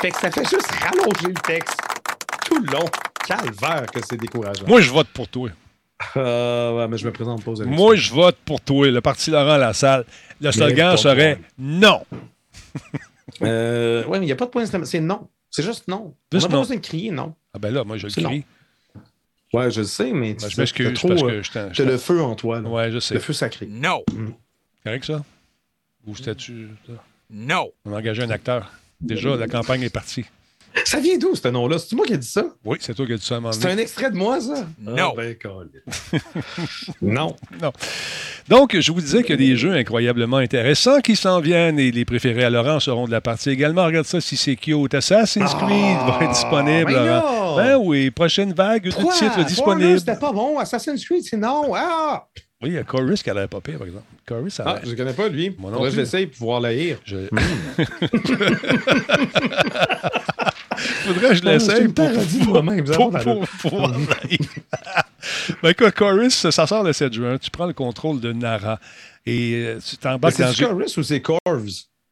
[0.01, 1.79] Fait que ça fait juste rallonger le texte
[2.45, 2.85] tout le long.
[3.27, 4.67] Calvaire que c'est décourageant.
[4.67, 5.49] Moi, je vote pour toi.
[6.17, 7.77] Euh, ouais, mais je me présente pas aux élections.
[7.77, 8.91] Moi, je vote pour toi.
[8.91, 10.05] Le Parti Laurent à la salle.
[10.41, 12.05] Le slogan serait non.
[13.43, 14.91] Euh, ouais, mais il n'y a pas de point d'exclamation.
[14.91, 15.29] C'est non.
[15.51, 16.15] C'est juste non.
[16.31, 17.35] Juste On n'a pas besoin de crier non.
[17.55, 18.45] Ah ben là, moi, je le crie.
[19.55, 21.75] Ouais, je le sais, mais Ben, tu je m'excuse t'as trop, parce euh, que je
[21.75, 22.61] je le feu en toi.
[22.61, 22.69] Là.
[22.69, 23.15] Ouais, je sais.
[23.15, 23.67] Le feu sacré.
[23.71, 24.05] No.
[24.85, 25.25] correct, ça?
[26.07, 26.69] Ou c'était-tu...
[26.87, 26.93] ça?
[27.31, 27.73] No.
[27.85, 28.73] On a engagé un acteur.
[29.01, 30.25] Déjà, la campagne est partie.
[30.85, 31.79] Ça vient d'où, ce nom-là?
[31.79, 32.45] C'est moi qui ai dit ça?
[32.65, 34.41] Oui, c'est toi qui as dit ça à un moment C'est un extrait de moi,
[34.41, 34.67] ça?
[34.81, 35.13] Non.
[35.13, 36.13] Ah, ben, câlisse.
[37.03, 37.37] non.
[38.49, 41.93] Donc, je vous disais qu'il y a des jeux incroyablement intéressants qui s'en viennent et
[41.93, 43.85] les préférés à Laurent seront de la partie également.
[43.85, 44.95] Regarde ça, si c'est cute.
[44.95, 47.23] Assassin's Creed va être disponible, ben.
[47.57, 47.65] Là!
[47.65, 49.13] Ben oui, prochaine vague de Quoi?
[49.15, 49.99] titres disponibles.
[50.01, 50.59] C'était pas bon.
[50.59, 51.73] Assassin's Creed, c'est non.
[51.75, 52.27] Ah!
[52.63, 54.07] Oui, il y a Chorus qui a l'air pas pire, par exemple.
[54.27, 55.55] Chorus, ça a Ah, je ne connais pas, lui.
[55.59, 56.03] Moi non Faudrait que je plus.
[56.05, 56.99] l'essaye pour pouvoir la lire.
[57.05, 57.17] Je...
[60.77, 62.85] Faudrait que je l'essaye parodie de moi-même.
[62.85, 63.89] pour, pour, pour
[65.63, 67.39] ben écoute, Chorus, ça sort le 7 juin.
[67.39, 68.79] Tu prends le contrôle de Nara
[69.27, 70.65] et euh, tu t'embarques dans C'est.
[70.65, 71.69] Chorus ou c'est Corves?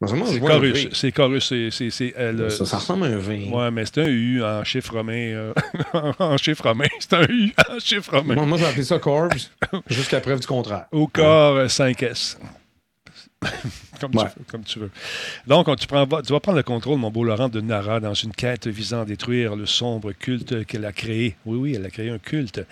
[0.08, 0.38] C'est.
[0.38, 0.88] V.
[0.92, 1.46] C'est Chorus.
[1.48, 3.50] C'est, c'est, c'est, euh, le- Ça, ça ressemble à un vin.
[3.50, 5.12] Ouais, mais c'est un U en chiffre romain.
[5.14, 5.52] euh,
[6.18, 6.86] en chiffre romain.
[7.00, 8.34] C'est un U en chiffre romain.
[8.34, 9.30] Moi, moi j'ai appelé ça Corves
[9.88, 10.86] jusqu'à preuve du contraire.
[10.92, 12.36] Au corps euh, 5S.
[14.00, 14.24] comme, tu Ouais.
[14.24, 14.90] veux, comme tu veux.
[15.46, 18.14] Donc, on- tu, prends- tu vas prendre le contrôle, mon beau Laurent, de Nara dans
[18.14, 21.36] une quête visant à détruire le sombre culte qu'elle a créé.
[21.44, 22.62] Oui, oui, elle a créé un culte.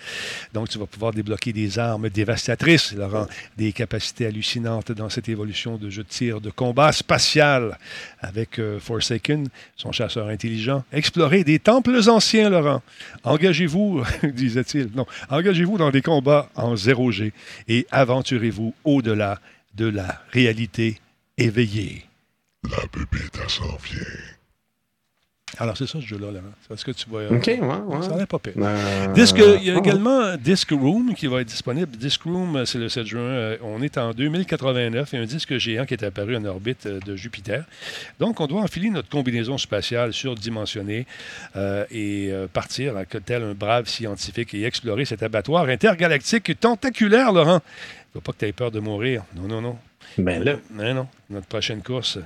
[0.53, 5.77] Donc, tu vas pouvoir débloquer des armes dévastatrices, Laurent, des capacités hallucinantes dans cette évolution
[5.77, 7.77] de jeu de tir de combat spatial
[8.19, 10.83] avec euh, Forsaken, son chasseur intelligent.
[10.91, 12.81] Explorer des temples anciens, Laurent.
[13.23, 17.31] Engagez-vous, disait-il, non, engagez-vous dans des combats en 0G
[17.67, 19.39] et aventurez-vous au-delà
[19.75, 20.99] de la réalité
[21.37, 22.05] éveillée.
[22.69, 24.40] La pépite, elle s'en vient.
[25.57, 26.43] Alors, c'est ça ce jeu-là, Laurent.
[26.67, 27.23] C'est ce que tu vois.
[27.29, 28.01] OK, ouais, ouais.
[28.01, 28.53] Ça a l'air pas pire.
[28.57, 29.79] Euh, Disque, il y a ouais.
[29.79, 31.97] également Disc Room qui va être disponible.
[31.97, 33.19] Disc Room, euh, c'est le 7 juin.
[33.21, 36.99] Euh, On est en 2089 et un disque géant qui est apparu en orbite euh,
[37.05, 37.65] de Jupiter.
[38.19, 41.05] Donc, on doit enfiler notre combinaison spatiale surdimensionnée
[41.55, 47.33] euh, et euh, partir en tel un brave scientifique et explorer cet abattoir intergalactique tentaculaire,
[47.33, 47.59] Laurent.
[47.59, 49.23] Il ne faut pas que tu aies peur de mourir.
[49.35, 49.77] Non, non, non.
[50.17, 51.07] Ben là, Non, non.
[51.29, 52.19] Notre prochaine course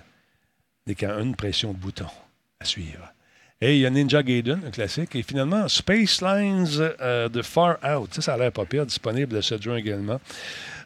[0.87, 2.05] n'est qu'à une pression de bouton
[2.59, 3.11] à suivre.
[3.61, 5.15] Et il y a Ninja Gaiden, un classique.
[5.15, 6.67] Et finalement, Space Lines
[7.01, 8.13] euh, de Far Out.
[8.15, 10.19] Ça, ça a l'air pas pire, disponible le 7 juin également.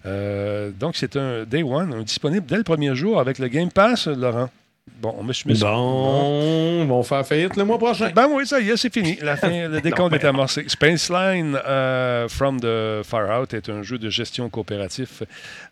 [0.05, 4.07] Euh, donc, c'est un Day One, disponible dès le premier jour avec le Game Pass,
[4.07, 4.49] Laurent.
[5.01, 8.11] Bon, on me suis bon, ils vont faire faillite le mois prochain.
[8.13, 9.17] Ben oui, ça y est, c'est fini.
[9.21, 10.65] La fin, le décompte Non, est amorcé.
[10.67, 15.23] Space Line euh, From the Far Out est un jeu de gestion coopératif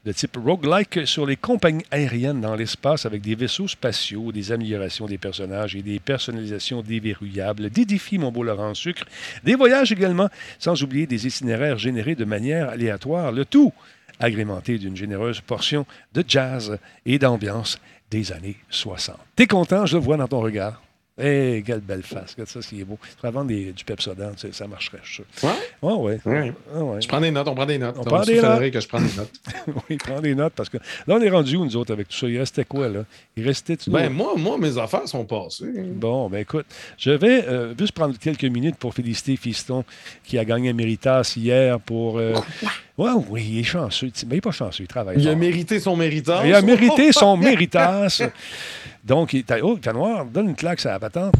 [0.05, 5.05] de type roguelike sur les compagnies aériennes dans l'espace avec des vaisseaux spatiaux, des améliorations
[5.05, 9.05] des personnages et des personnalisations déverrouillables, des défis, mon beau Laurent Sucre,
[9.43, 13.31] des voyages également, sans oublier des itinéraires générés de manière aléatoire.
[13.31, 13.73] Le tout
[14.19, 19.17] agrémenté d'une généreuse portion de jazz et d'ambiance des années 60.
[19.35, 20.81] T'es content, je le vois dans ton regard.
[21.19, 22.33] Hé, quelle belle face.
[22.33, 22.99] Regarde ça, ce qui est beau.
[23.19, 25.49] Tu vendre des- du Pepsodent, tu sais, ça marcherait, je suis sûr.
[25.49, 25.55] Ouais?
[25.81, 26.19] Ouais, ouais.
[26.31, 26.53] Ouais.
[26.75, 27.01] Ah ouais.
[27.01, 27.95] Je prends des notes, on prend des notes.
[27.97, 28.69] On On prend des notes.
[28.71, 29.33] que je prends des notes.
[29.89, 32.15] oui, prends des notes parce que là, on est rendu où, nous autres, avec tout
[32.17, 32.27] ça?
[32.27, 33.03] Il restait quoi, là?
[33.35, 35.65] Il restait tout Ben, moi, moi, mes affaires sont passées.
[35.95, 36.67] Bon, ben écoute,
[36.99, 39.83] je vais euh, juste prendre quelques minutes pour féliciter Fiston
[40.23, 42.19] qui a gagné un Méritas hier pour.
[42.19, 42.35] euh,
[42.97, 44.07] ouais, oui, il est chanceux.
[44.07, 45.17] Mais il n'est pas chanceux, il travaille.
[45.19, 46.47] Il a mérité son méritage.
[46.47, 48.21] Il a mérité son Méritas.
[49.03, 49.43] Donc, il.
[49.61, 51.35] Oh, Canoir, donne une claque à la patente.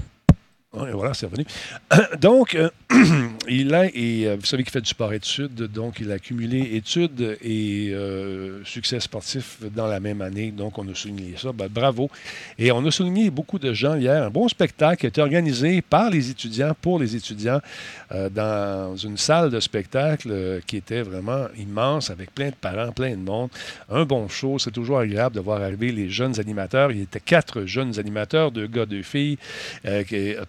[0.74, 1.46] Ouais, voilà, c'est revenu.
[2.20, 2.70] Donc, euh,
[3.48, 7.38] il a, et euh, vous savez qu'il fait du sport-études, donc il a cumulé études
[7.42, 10.52] et euh, succès sportif dans la même année.
[10.52, 11.54] Donc, on a souligné ça.
[11.54, 12.10] Ben, bravo.
[12.60, 14.22] Et on a souligné beaucoup de gens hier.
[14.24, 17.62] Un bon spectacle qui a été organisé par les étudiants, pour les étudiants,
[18.32, 23.22] dans une salle de spectacle qui était vraiment immense, avec plein de parents, plein de
[23.22, 23.50] monde.
[23.90, 24.60] Un bon show.
[24.60, 26.92] C'est toujours agréable de voir arriver les jeunes animateurs.
[26.92, 29.38] Il y était quatre jeunes animateurs, deux gars, deux filles,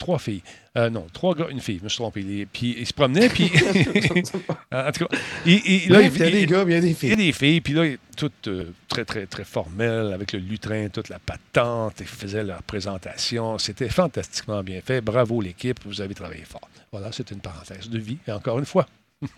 [0.08, 0.42] trois filles.
[0.76, 2.22] Euh, non, trois gars, une fille, je me suis trompé.
[2.22, 3.50] Les- puis ils se promenaient, puis.
[4.72, 6.80] en tout cas, il, il- là, Là, il y a des gars, il y a
[6.80, 7.16] des il y a filles.
[7.16, 7.84] des filles, puis là,
[8.16, 12.62] toutes euh, très, très, très formelles, avec le lutrin, toute la patente, ils faisaient leur
[12.62, 13.58] présentation.
[13.58, 15.00] C'était fantastiquement bien fait.
[15.02, 16.68] Bravo l'équipe, vous avez travaillé fort.
[16.90, 18.86] Voilà, c'est une parenthèse de vie, et encore une fois.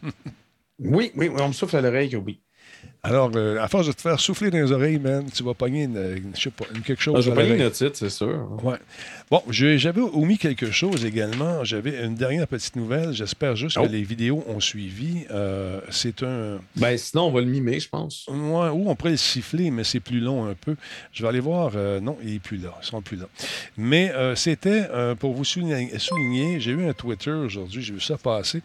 [0.82, 2.40] Oui, oui, on me souffle à l'oreille que oui.
[3.02, 5.82] Alors, euh, à force de te faire souffler dans les oreilles, man, tu vas pogner
[5.84, 7.16] une, une- je sais pas, une quelque chose.
[7.18, 7.58] Ah, dans pas l'oreille.
[7.58, 8.48] une notite, c'est sûr.
[8.64, 8.78] Ouais.
[9.30, 11.62] Bon, j'avais omis quelque chose également.
[11.62, 13.12] J'avais une dernière petite nouvelle.
[13.12, 13.84] J'espère juste Oh.
[13.86, 15.24] que les vidéos ont suivi.
[15.30, 16.58] Euh, c'est un.
[16.74, 18.26] Ben, sinon, on va le mimer, je pense.
[18.28, 20.74] Ouais, ou on pourrait le siffler, mais c'est plus long un peu.
[21.12, 21.70] Je vais aller voir.
[21.76, 22.76] euh, non, il n'est plus là.
[22.82, 23.26] Ils sont plus là.
[23.76, 24.88] Mais euh, c'était
[25.20, 28.62] pour vous souligner, souligner, j'ai eu un Twitter aujourd'hui, j'ai vu ça passer.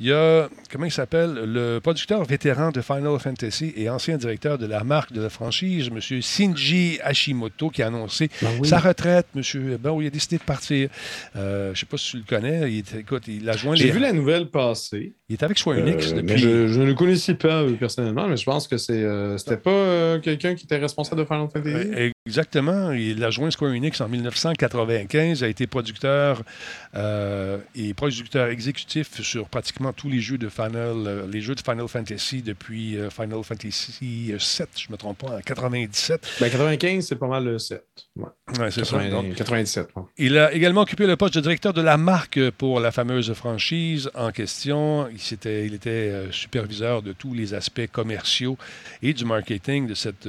[0.00, 4.56] Il y a, comment il s'appelle, le producteur vétéran de Final Fantasy et ancien directeur
[4.56, 6.00] de la marque de la franchise, M.
[6.00, 8.66] Shinji Hashimoto, qui a annoncé Ben oui.
[8.68, 9.76] sa retraite, monsieur.
[9.78, 10.88] Ben oui, il a décidé de partir.
[11.36, 12.72] Euh, je ne sais pas si tu le connais.
[12.72, 15.14] Il, est- écoute, il a joint J'ai vu la nouvelle passer.
[15.28, 16.38] Il est avec Enix Euh, depuis.
[16.38, 19.56] je, je ne le connaissais pas euh, personnellement, mais je pense que c'est, euh, c'était
[19.56, 22.12] pas quelqu'un qui était responsable de Final Fantasy.
[22.26, 22.92] Exactement.
[22.92, 26.42] Il a joint Square Enix en 1995, a été producteur
[26.94, 30.72] euh, et producteur exécutif sur pratiquement tous les jeux de Final,
[31.06, 35.18] euh, les jeux de Final Fantasy depuis euh, Final Fantasy 7, je ne me trompe
[35.18, 36.28] pas, en 97.
[36.40, 37.84] Ben, 95, c'est pas mal le 7.
[38.16, 38.24] Ouais.
[38.58, 38.98] Ouais, c'est ça.
[38.98, 39.88] 80 Donc, 97.
[39.96, 40.02] ouais.
[40.18, 44.10] il a également occupé le poste de directeur de la marque pour la fameuse franchise
[44.14, 45.08] en question.
[45.12, 48.56] Il, s'était- il était superviseur de tous les aspects commerciaux
[49.02, 50.26] et du marketing de cette,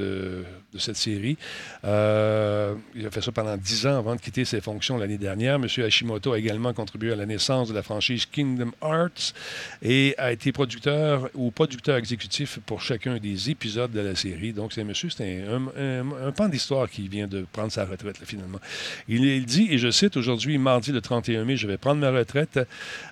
[0.77, 1.37] de cette série.
[1.83, 5.55] Euh, il a fait ça pendant 10 ans avant de quitter ses fonctions l'année dernière.
[5.55, 5.65] M.
[5.65, 9.33] Hashimoto a également contribué à la naissance de la franchise Kingdom Hearts
[9.81, 14.53] et a été producteur ou producteur exécutif pour chacun des épisodes de la série.
[14.53, 18.59] Donc, c'est monsieur, c'est un, pan d'histoire qui vient de prendre sa retraite, finalement.
[19.07, 22.59] Il, dit, et je cite, aujourd'hui, mardi le 31 mai, je vais prendre ma retraite.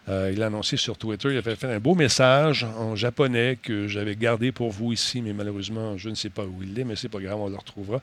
[0.07, 3.88] Euh, il a annoncé sur Twitter, il avait fait un beau message en japonais que
[3.88, 6.95] j'avais gardé pour vous ici, mais malheureusement, je ne sais pas où il est, mais
[6.95, 8.01] c'est pas grave, on le retrouvera.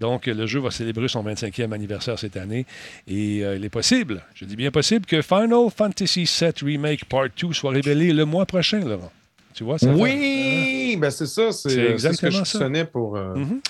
[0.00, 2.66] Donc, le jeu va célébrer son 25e anniversaire cette année
[3.08, 7.28] et euh, il est possible, je dis bien possible, que Final Fantasy VII Remake Part
[7.40, 9.12] 2 soit révélé le mois prochain, Laurent.
[9.54, 11.52] Tu vois, ça fait- Oui, ben c'est ça.
[11.52, 12.44] C'est C'est c'est ce que exactement je
[12.78, 12.84] ça.
[12.86, 13.60] pour, euh, Mhm.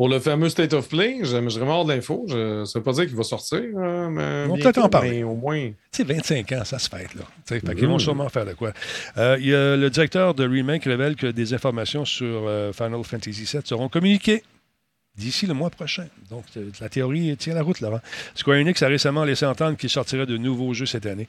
[0.00, 1.18] Pour le fameux State of Play.
[1.24, 2.24] J'aimerais avoir de l'info.
[2.26, 3.60] Je- Ça veut pas dire qu'il va sortir.
[3.76, 5.10] euh, mais On peut-être en parler.
[5.10, 5.72] mais au moins.
[5.92, 7.24] Sais, 25 ans, ça se fête, là.
[7.44, 7.90] Fait qu'ils Mhm.
[7.90, 8.72] vont sûrement faire de quoi.
[9.18, 13.04] Euh, il y a le directeur de Remake révèle que des informations sur euh, Final
[13.04, 14.42] Fantasy VII seront communiquées
[15.16, 16.06] d'ici le mois prochain.
[16.30, 18.00] Donc, euh, la théorie tient la route, Laurent.
[18.34, 21.28] Square Enix a récemment laissé entendre qu'il sortirait de nouveaux jeux cette année.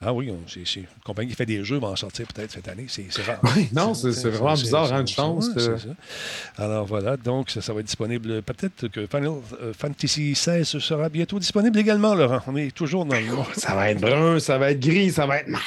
[0.00, 2.86] Ah oui, c'est une compagnie qui fait des jeux va en sortir peut-être cette année.
[2.88, 3.40] C'est rare.
[3.56, 5.48] Oui, non, c'est vraiment bizarre, hein, une chance.
[5.48, 5.76] ouais, euh.
[5.78, 5.94] c'est ça.
[6.64, 8.42] Alors voilà, donc ça, ça va être disponible.
[8.42, 12.40] Peut-être que Final euh, Fantasy XVI sera bientôt disponible également, Laurent.
[12.46, 13.46] On est toujours dans le monde.
[13.56, 15.64] Ça va être brun, ça va être gris, ça va être malade.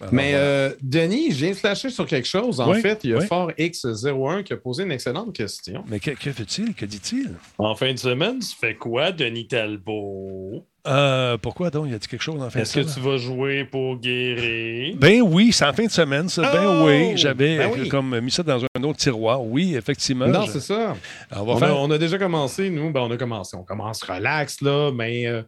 [0.00, 0.44] Alors, Mais voilà.
[0.44, 2.58] euh, Denis, je viens de flasher sur quelque chose.
[2.60, 3.26] En Oui, fait, il y a oui.
[3.26, 5.84] Fort X01 qui a posé une excellente question.
[5.88, 6.74] Mais que, que fait-il?
[6.74, 7.30] Que dit-il?
[7.58, 10.64] En fin de semaine, tu fais quoi, Denis Talbot?
[10.86, 11.86] Euh, pourquoi donc?
[11.88, 12.94] Il a dit quelque chose en fin de Est-ce que semaine?
[12.94, 14.96] tu vas jouer pour guérir?
[14.96, 16.50] Ben oui, c'est en fin de semaine, ça.
[16.50, 16.86] Ben Oh!
[16.86, 17.88] oui, j'avais Ben oui.
[17.88, 19.42] comme mis ça dans un autre tiroir.
[19.44, 20.26] Oui, effectivement.
[20.26, 20.96] non, je- c'est ça.
[21.36, 21.78] on va a, faire...
[21.78, 22.90] on a déjà commencé, nous.
[22.90, 23.56] Ben, on a commencé.
[23.56, 25.42] On commence relax, là, mais euh,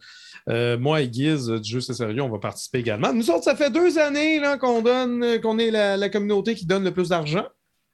[0.48, 3.12] euh, moi et Guiz, du jeu C'est sérieux, on va participer également.
[3.12, 6.84] Nous autres, ça fait deux années qu'on donne, qu'on est la, la communauté qui donne
[6.84, 7.44] le plus d'argent.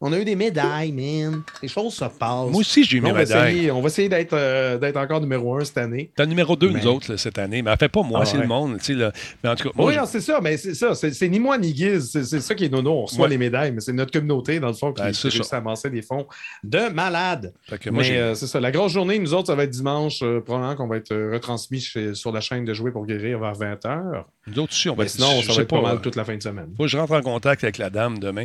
[0.00, 1.42] On a eu des médailles, man.
[1.60, 2.50] Les choses se passent.
[2.50, 3.52] Moi aussi, j'ai eu mes on, va médailles.
[3.56, 6.12] essayer, on va essayer d'être euh, d'être encore numéro un cette année.
[6.14, 7.62] T'as le numéro 2, Mais- nous autres, là, cette année.
[7.62, 8.42] Mais elle fait pas moi, Ah c'est ouais.
[8.42, 8.78] le monde.
[8.78, 9.10] tu sais, là.
[9.42, 10.94] Mais en tout cas, moi, oui, je- c'est ça, mais c'est ça.
[10.94, 12.10] C'est ni moi ni Guiz.
[12.12, 12.92] C'est ça qui est nono.
[12.92, 13.30] On reçoit Ouais.
[13.30, 15.28] les médailles, mais c'est notre communauté, dans le fond, qui, Ben, ça.
[15.50, 16.28] à amasser des fonds
[16.62, 17.52] de malades.
[17.90, 18.60] mais j'ai- euh, c'est ça.
[18.60, 20.20] La grosse journée, nous autres, ça va être dimanche.
[20.22, 23.40] euh, probablement qu'on va être euh, retransmis chez- sur la chaîne de Jouer pour guérir
[23.40, 24.24] vers 20h.
[24.46, 26.14] nous autres aussi, on va Mais être- sinon, ça va être pas, pas, mal toute
[26.16, 26.68] la fin de semaine.
[26.76, 28.44] Faut que je rentre en contact avec la dame demain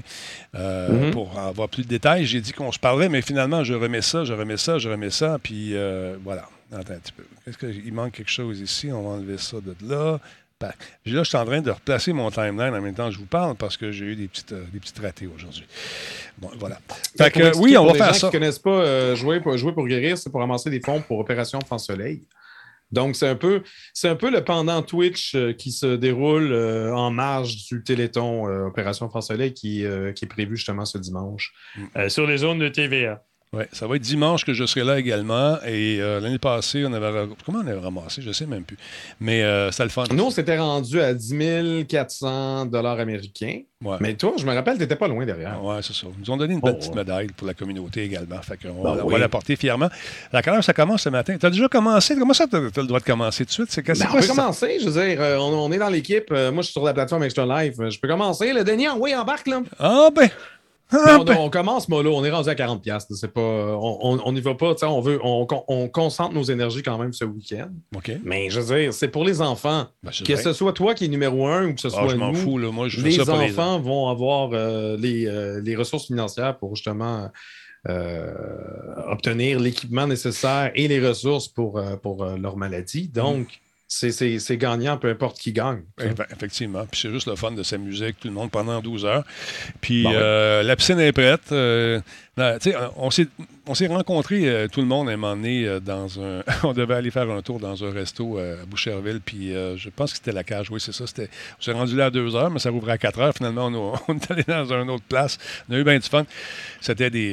[0.56, 1.12] euh, Mhm.
[1.12, 2.26] pour avoir plus de détails.
[2.26, 5.10] J'ai dit qu'on se parlerait, mais finalement, je remets ça, je remets ça, je remets
[5.10, 5.38] ça.
[5.42, 6.50] Puis euh, voilà.
[6.72, 7.24] Attends un petit peu.
[7.48, 8.92] Est-ce qu'il manque quelque chose ici?
[8.92, 10.20] On va enlever ça de là.
[10.60, 10.72] Ben,
[11.06, 13.26] là, je suis en train de replacer mon timeline en même temps que je vous
[13.26, 15.66] parle parce que j'ai eu des petites, euh, des petites ratés aujourd'hui.
[16.38, 16.80] Bon, voilà.
[17.18, 18.30] Fait que, pour euh, oui, on pour va les faire gens ça.
[18.30, 21.02] qui ne connaissent pas euh, jouer, pour, jouer pour guérir, c'est pour ramasser des fonds
[21.02, 22.24] pour Opération France Soleil.
[22.94, 23.64] Donc, c'est un peu,
[23.96, 29.28] le pendant Twitch euh, qui se déroule euh, en marge du Téléthon euh, Opération France
[29.28, 31.54] Soleil qui, est prévu justement ce dimanche.
[32.08, 33.24] Sur les zones de TVA.
[33.54, 35.58] Oui, ça va être dimanche que je serai là également.
[35.66, 37.28] Et euh, l'année passée, on avait.
[37.46, 38.22] Comment on avait ramassé?
[38.24, 38.78] Je ne sais même plus.
[39.20, 40.06] Mais euh, c'était le fun.
[40.12, 43.62] Nous, on s'était rendu à 10 400 dollars américains.
[43.84, 43.98] Ouais.
[44.00, 45.60] Mais toi, je me rappelle, tu n'étais pas loin derrière.
[45.62, 46.08] Oui, c'est ça.
[46.18, 47.00] Ils nous ont donné une belle Oh, petite ouais.
[47.02, 48.42] médaille pour la communauté également.
[48.42, 49.14] Fait qu'on Ben va, on oui.
[49.14, 49.90] va la porter fièrement.
[50.32, 51.36] Quelle heure ça commence ce matin?
[51.40, 52.16] Tu as déjà commencé?
[52.16, 53.68] Comment ça, tu as, le droit de commencer tout de suite?
[53.72, 54.34] C'est Ben, on peut ça?
[54.36, 56.26] commencer, je veux dire, euh, on, on est dans l'équipe.
[56.32, 57.76] Euh, moi, je suis sur la plateforme Extra Live.
[57.82, 58.54] Euh, Je peux commencer.
[58.54, 59.62] Le Denis, oui, embarque, là.
[59.78, 60.30] Ah ben!
[60.94, 62.16] On, on commence, mollo.
[62.16, 62.80] On est rendu à 40$.
[62.82, 64.76] piastres, C'est pas, on on- n'y va pas.
[64.84, 67.70] On, veut, on, on concentre nos énergies quand même ce week-end.
[68.24, 69.88] Mais je veux dire, c'est pour les enfants.
[70.04, 72.16] Ben, Que ce soit toi qui est numéro un ou que ce Ah, soit je
[72.16, 72.72] m'en nous, fous, là.
[72.72, 73.20] Moi, je fais les
[73.54, 77.30] enfants vont avoir euh, les, euh, les ressources financières pour justement
[77.90, 78.32] euh,
[79.10, 83.08] obtenir l'équipement nécessaire et les ressources pour, pour leur maladie.
[83.08, 83.48] Donc,
[84.12, 85.84] c'est- gagnant, peu importe qui gagne.
[86.00, 86.86] Eff- Effectivement.
[86.90, 89.24] Puis c'est juste le fun de s'amuser avec tout le monde pendant 12 heures.
[89.82, 91.52] Puis euh, la piscine est prête.
[91.52, 92.00] Euh,
[92.36, 93.28] non, sais, on s'est
[93.66, 96.44] on s'est rencontrés, euh, tout le monde, à un moment donné, euh, dans un.
[96.64, 99.22] on devait aller faire un tour dans un resto euh, à Boucherville.
[99.22, 100.70] Puis je pense que c'était la cage.
[100.70, 101.06] Oui, c'est ça.
[101.06, 103.34] On s'est rendu là à 2 heures, mais ça rouvrait à 4 heures.
[103.34, 103.68] Finalement,
[104.08, 105.38] on, est allé dans une autre place.
[105.70, 106.26] On a eu bien du fun.
[106.82, 107.32] C'était des.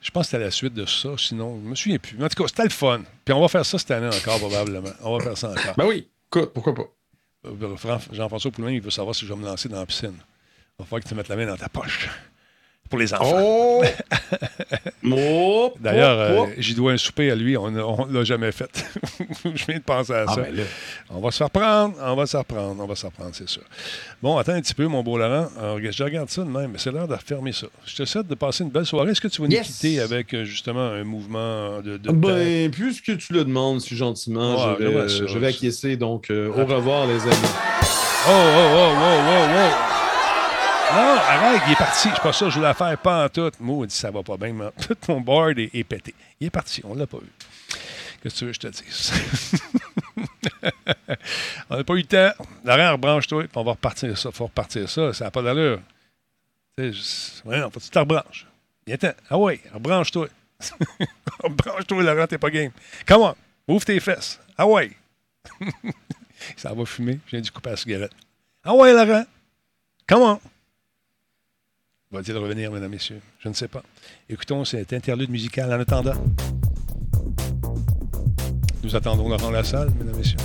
[0.00, 1.10] je pense que c'était la suite de ça.
[1.16, 2.16] Sinon, je me souviens plus.
[2.18, 3.00] Mais en tout cas, c'était le fun.
[3.24, 4.90] Puis on va faire ça cette année encore, probablement.
[5.02, 5.74] On va faire ça encore.
[5.76, 6.88] Ben oui, écoute, pourquoi pas?
[7.76, 10.14] Fran- Jean-François Poulin, il veut savoir si je vais me lancer dans la piscine.
[10.14, 12.08] Il va falloir que tu mettes la main dans ta poche.
[12.92, 13.38] Pour les enfants.
[13.40, 13.82] Oh!
[15.04, 15.74] Oh!
[15.80, 17.56] D'ailleurs, Oh, euh, j'y dois un souper à lui.
[17.56, 18.70] On ne l'a jamais fait.
[19.44, 20.42] je viens de penser à Ah, ça.
[20.42, 20.64] ben.
[21.10, 21.94] On va se faire prendre.
[22.00, 22.76] On va se faire prendre.
[22.82, 23.62] On va se faire prendre, c'est sûr.
[24.22, 25.48] Bon, attends un petit peu, mon beau Laurent.
[25.58, 26.70] Alors, je regarde ça de même.
[26.72, 27.66] mais C'est l'heure de refermer ça.
[27.84, 29.10] Je te souhaite de passer une belle soirée.
[29.10, 29.66] Est-ce que tu vas nous Yes.
[29.66, 31.96] quitter avec euh, justement un mouvement de.
[31.96, 35.48] de Ben, puisque tu le demandes si gentiment, Ouais, je, vais, ouais, ça, je vais
[35.48, 35.96] acquiescer.
[35.96, 37.32] Donc, euh, au revoir, les amis.
[38.28, 40.11] Oh, oh, oh, oh, oh, oh.
[40.94, 42.08] Non, arrête, il est parti.
[42.14, 43.50] C'est pas ça, je voulais la faire pas en tout.
[43.60, 44.52] Moi, il dit, ça va pas bien.
[44.52, 46.14] mais Tout mon board est, pété.
[46.40, 47.30] Il est parti, on l'a pas vu.
[48.22, 49.12] Qu'est-ce que tu veux que je te dise?
[51.70, 52.32] on n'a pas eu le temps.
[52.64, 54.30] Laurent, rebranche-toi, on va repartir ça.
[54.30, 55.12] faut repartir ça.
[55.12, 55.80] Ça n'a pas d'allure.
[56.78, 58.46] Je- ouais, faut que tu te rebranches.
[58.86, 59.12] Viens-t'en.
[59.30, 60.28] Ah ouais, rebranche-toi.
[61.42, 62.70] rebranche-toi, Laurent, t'es pas game.
[63.06, 63.34] Come on,
[63.68, 64.38] ouvre tes fesses.
[64.56, 64.92] Ah ouais.
[66.56, 67.18] ça va fumer.
[67.26, 68.12] Je viens de couper la cigarette.
[68.64, 69.24] Ah ouais, Laurent.
[70.06, 70.40] Come on.
[72.12, 73.20] Va-t-il revenir, mesdames, messieurs?
[73.38, 73.82] Je ne sais pas.
[74.28, 76.12] Écoutons cet interlude musical en attendant.
[78.84, 80.36] Nous attendons Laurent Lassalle, mesdames, messieurs.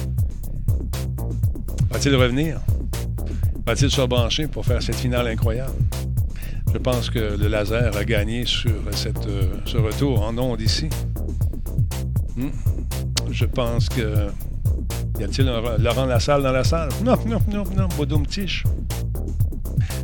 [1.91, 2.61] Va-t-il revenir?
[3.65, 5.73] Va-t-il se rebrancher pour faire cette finale incroyable?
[6.73, 10.87] Je pense que le laser a gagné sur euh, ce retour en ondes ici.
[12.37, 12.47] Hmm?
[13.29, 14.27] Je pense que.
[15.19, 16.89] Y a-t-il un Laurent Lassalle dans la salle?
[17.03, 18.63] Non, non, non, non, Bodoum Tiche.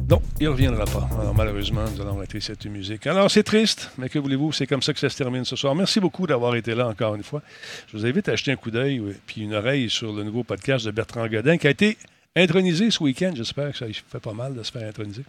[0.10, 1.08] Non, il ne reviendra pas.
[1.20, 3.08] Alors, malheureusement, nous allons arrêter cette musique.
[3.08, 5.74] Alors, c'est triste, mais que voulez-vous, c'est comme ça que ça se termine ce soir.
[5.76, 7.42] Merci beaucoup d'avoir été là encore une fois.
[7.88, 10.86] Je vous invite à jeter un coup d'œil puis une oreille sur le nouveau podcast
[10.86, 11.98] de Bertrand Godin qui a été
[12.36, 13.32] intronisé ce week-end.
[13.34, 15.24] J'espère que ça fait pas mal de se faire introniser.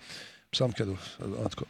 [0.54, 1.66] Semble que, en tout cas.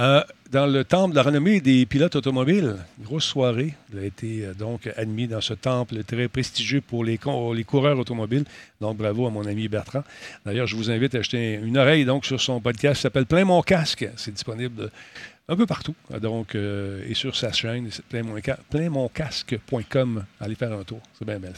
[0.00, 3.74] Euh, dans le temple de la renommée des pilotes automobiles, grosse soirée.
[3.92, 7.18] Il a été euh, donc admis dans ce temple très prestigieux pour les,
[7.54, 8.44] les coureurs automobiles.
[8.80, 10.04] Donc, bravo à mon ami Bertrand.
[10.44, 13.44] D'ailleurs, je vous invite à jeter une oreille donc, sur son podcast qui s'appelle Plein
[13.44, 14.08] mon casque.
[14.16, 14.90] C'est disponible
[15.48, 15.94] un peu partout.
[16.20, 17.88] Donc, euh, et sur sa chaîne,
[18.70, 20.24] plein-mon-casque.com.
[20.40, 21.00] Allez faire un tour.
[21.18, 21.52] C'est bien, bien.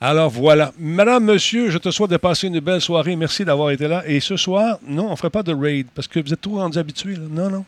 [0.00, 0.72] Alors voilà.
[0.78, 3.16] Madame, monsieur, je te souhaite de passer une belle soirée.
[3.16, 4.02] Merci d'avoir été là.
[4.06, 6.56] Et ce soir, non, on ne ferait pas de raid parce que vous êtes trop
[6.56, 7.16] rendus habitués.
[7.16, 7.64] Non, non.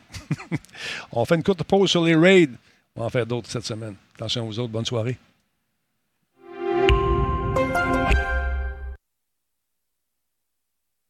[1.12, 2.49] on fait une courte pause sur les raids.
[2.95, 3.95] On va en faire d'autres cette semaine.
[4.16, 4.72] Attention aux autres.
[4.72, 5.16] Bonne soirée.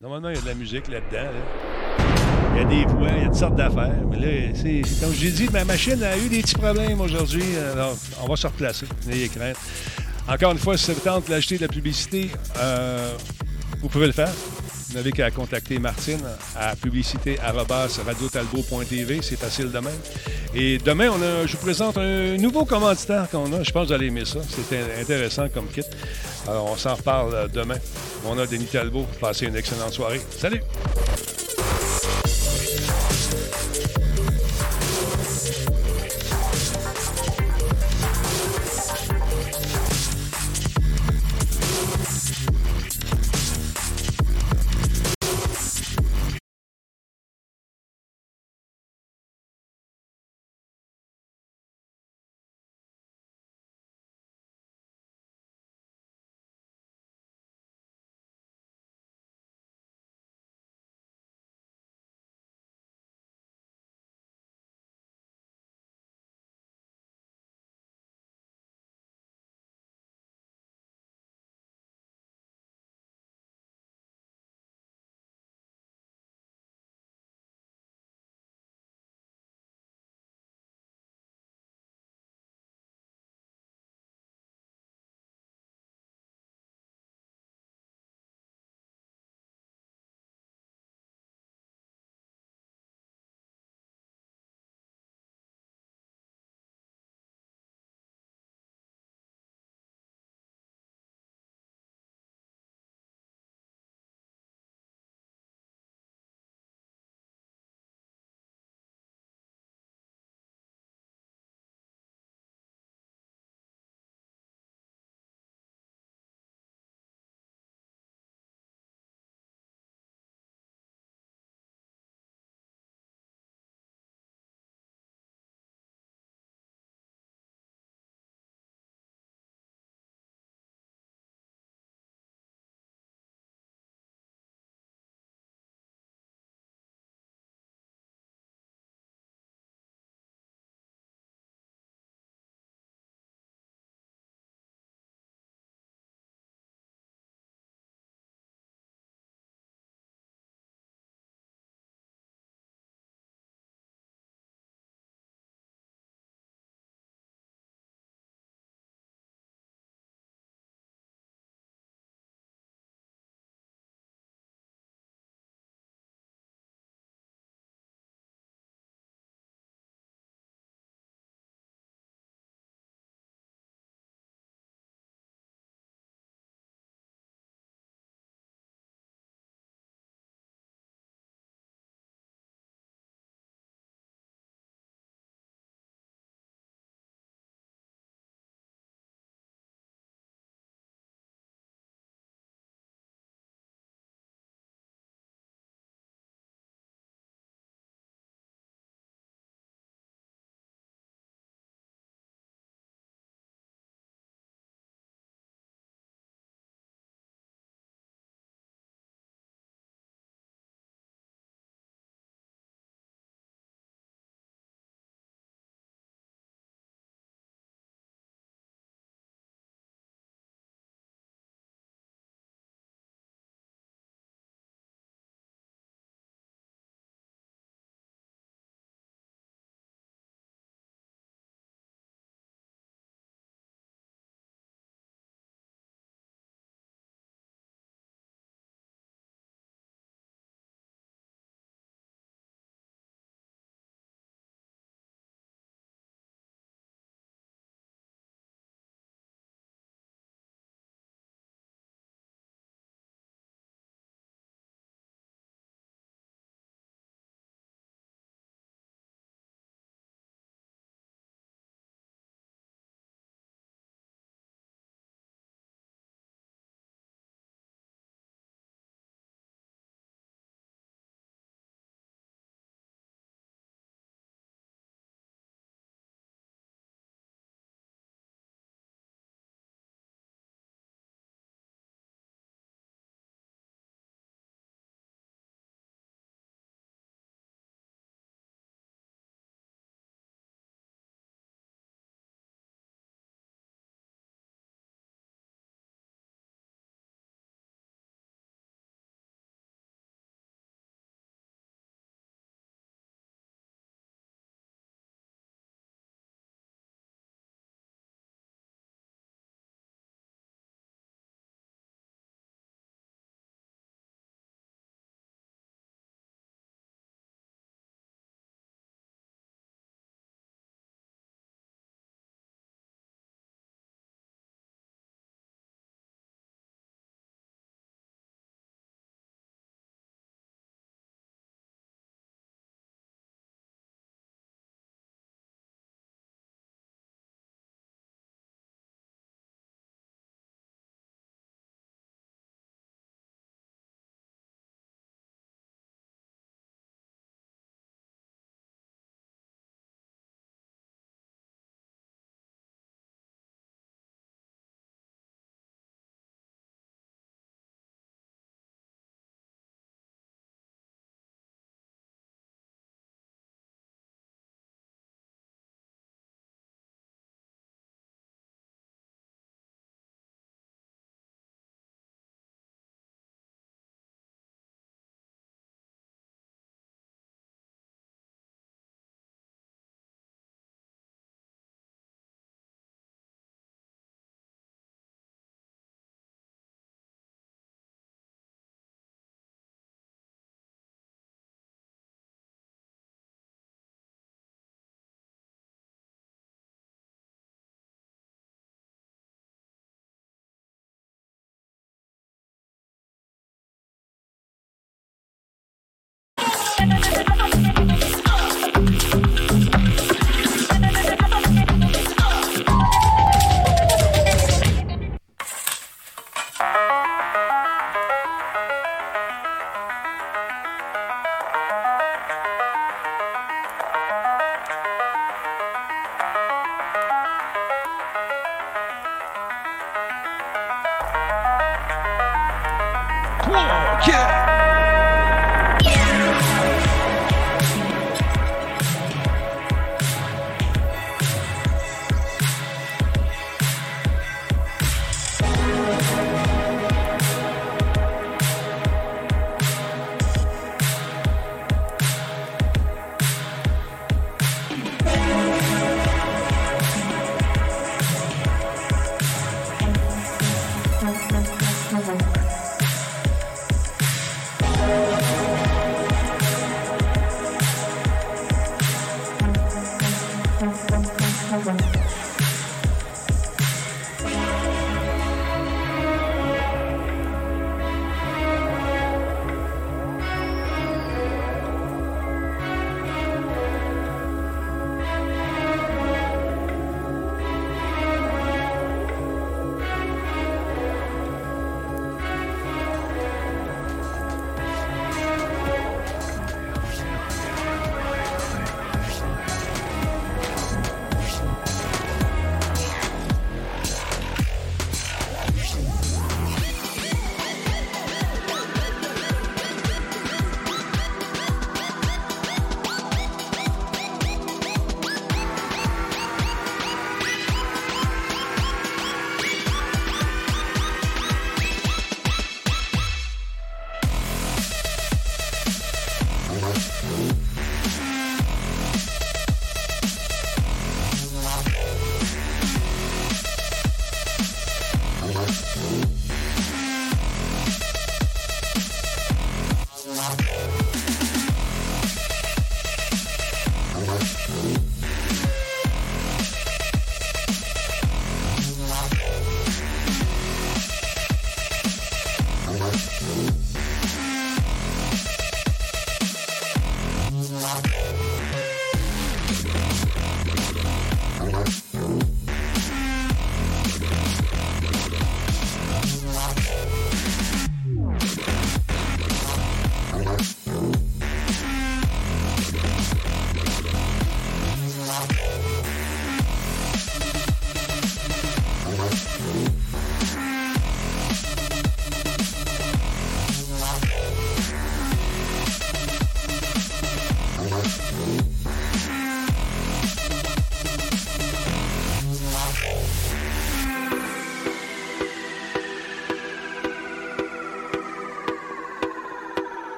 [0.00, 1.32] Normalement, il y a de la musique là-dedans.
[1.32, 2.06] là.
[2.54, 3.92] Il y a des voix, il y a toutes sortes d'affaires.
[4.10, 7.42] Mais là, c'est comme j'ai dit, ma machine a eu des petits problèmes aujourd'hui.
[7.72, 8.86] Alors, on va se replacer.
[9.06, 9.56] N'ayez crainte.
[10.28, 13.12] Encore une fois, si ça vous tente d'acheter de la publicité, euh,
[13.80, 14.30] vous pouvez le faire.
[14.88, 16.20] Vous n'avez qu'à contacter Martine
[16.56, 19.20] à publicité.radiotalbo.tv.
[19.22, 19.92] C'est facile de même.
[20.54, 23.62] Et demain, on a, je vous présente un nouveau commanditaire qu'on a.
[23.62, 24.38] Je pense que vous allez aimer ça.
[24.72, 25.82] In- intéressant comme kit.
[26.48, 27.76] Alors, on s'en reparle demain.
[28.24, 29.06] On a Denis Talbot.
[29.20, 30.20] Passez une excellente soirée.
[30.38, 30.62] Salut!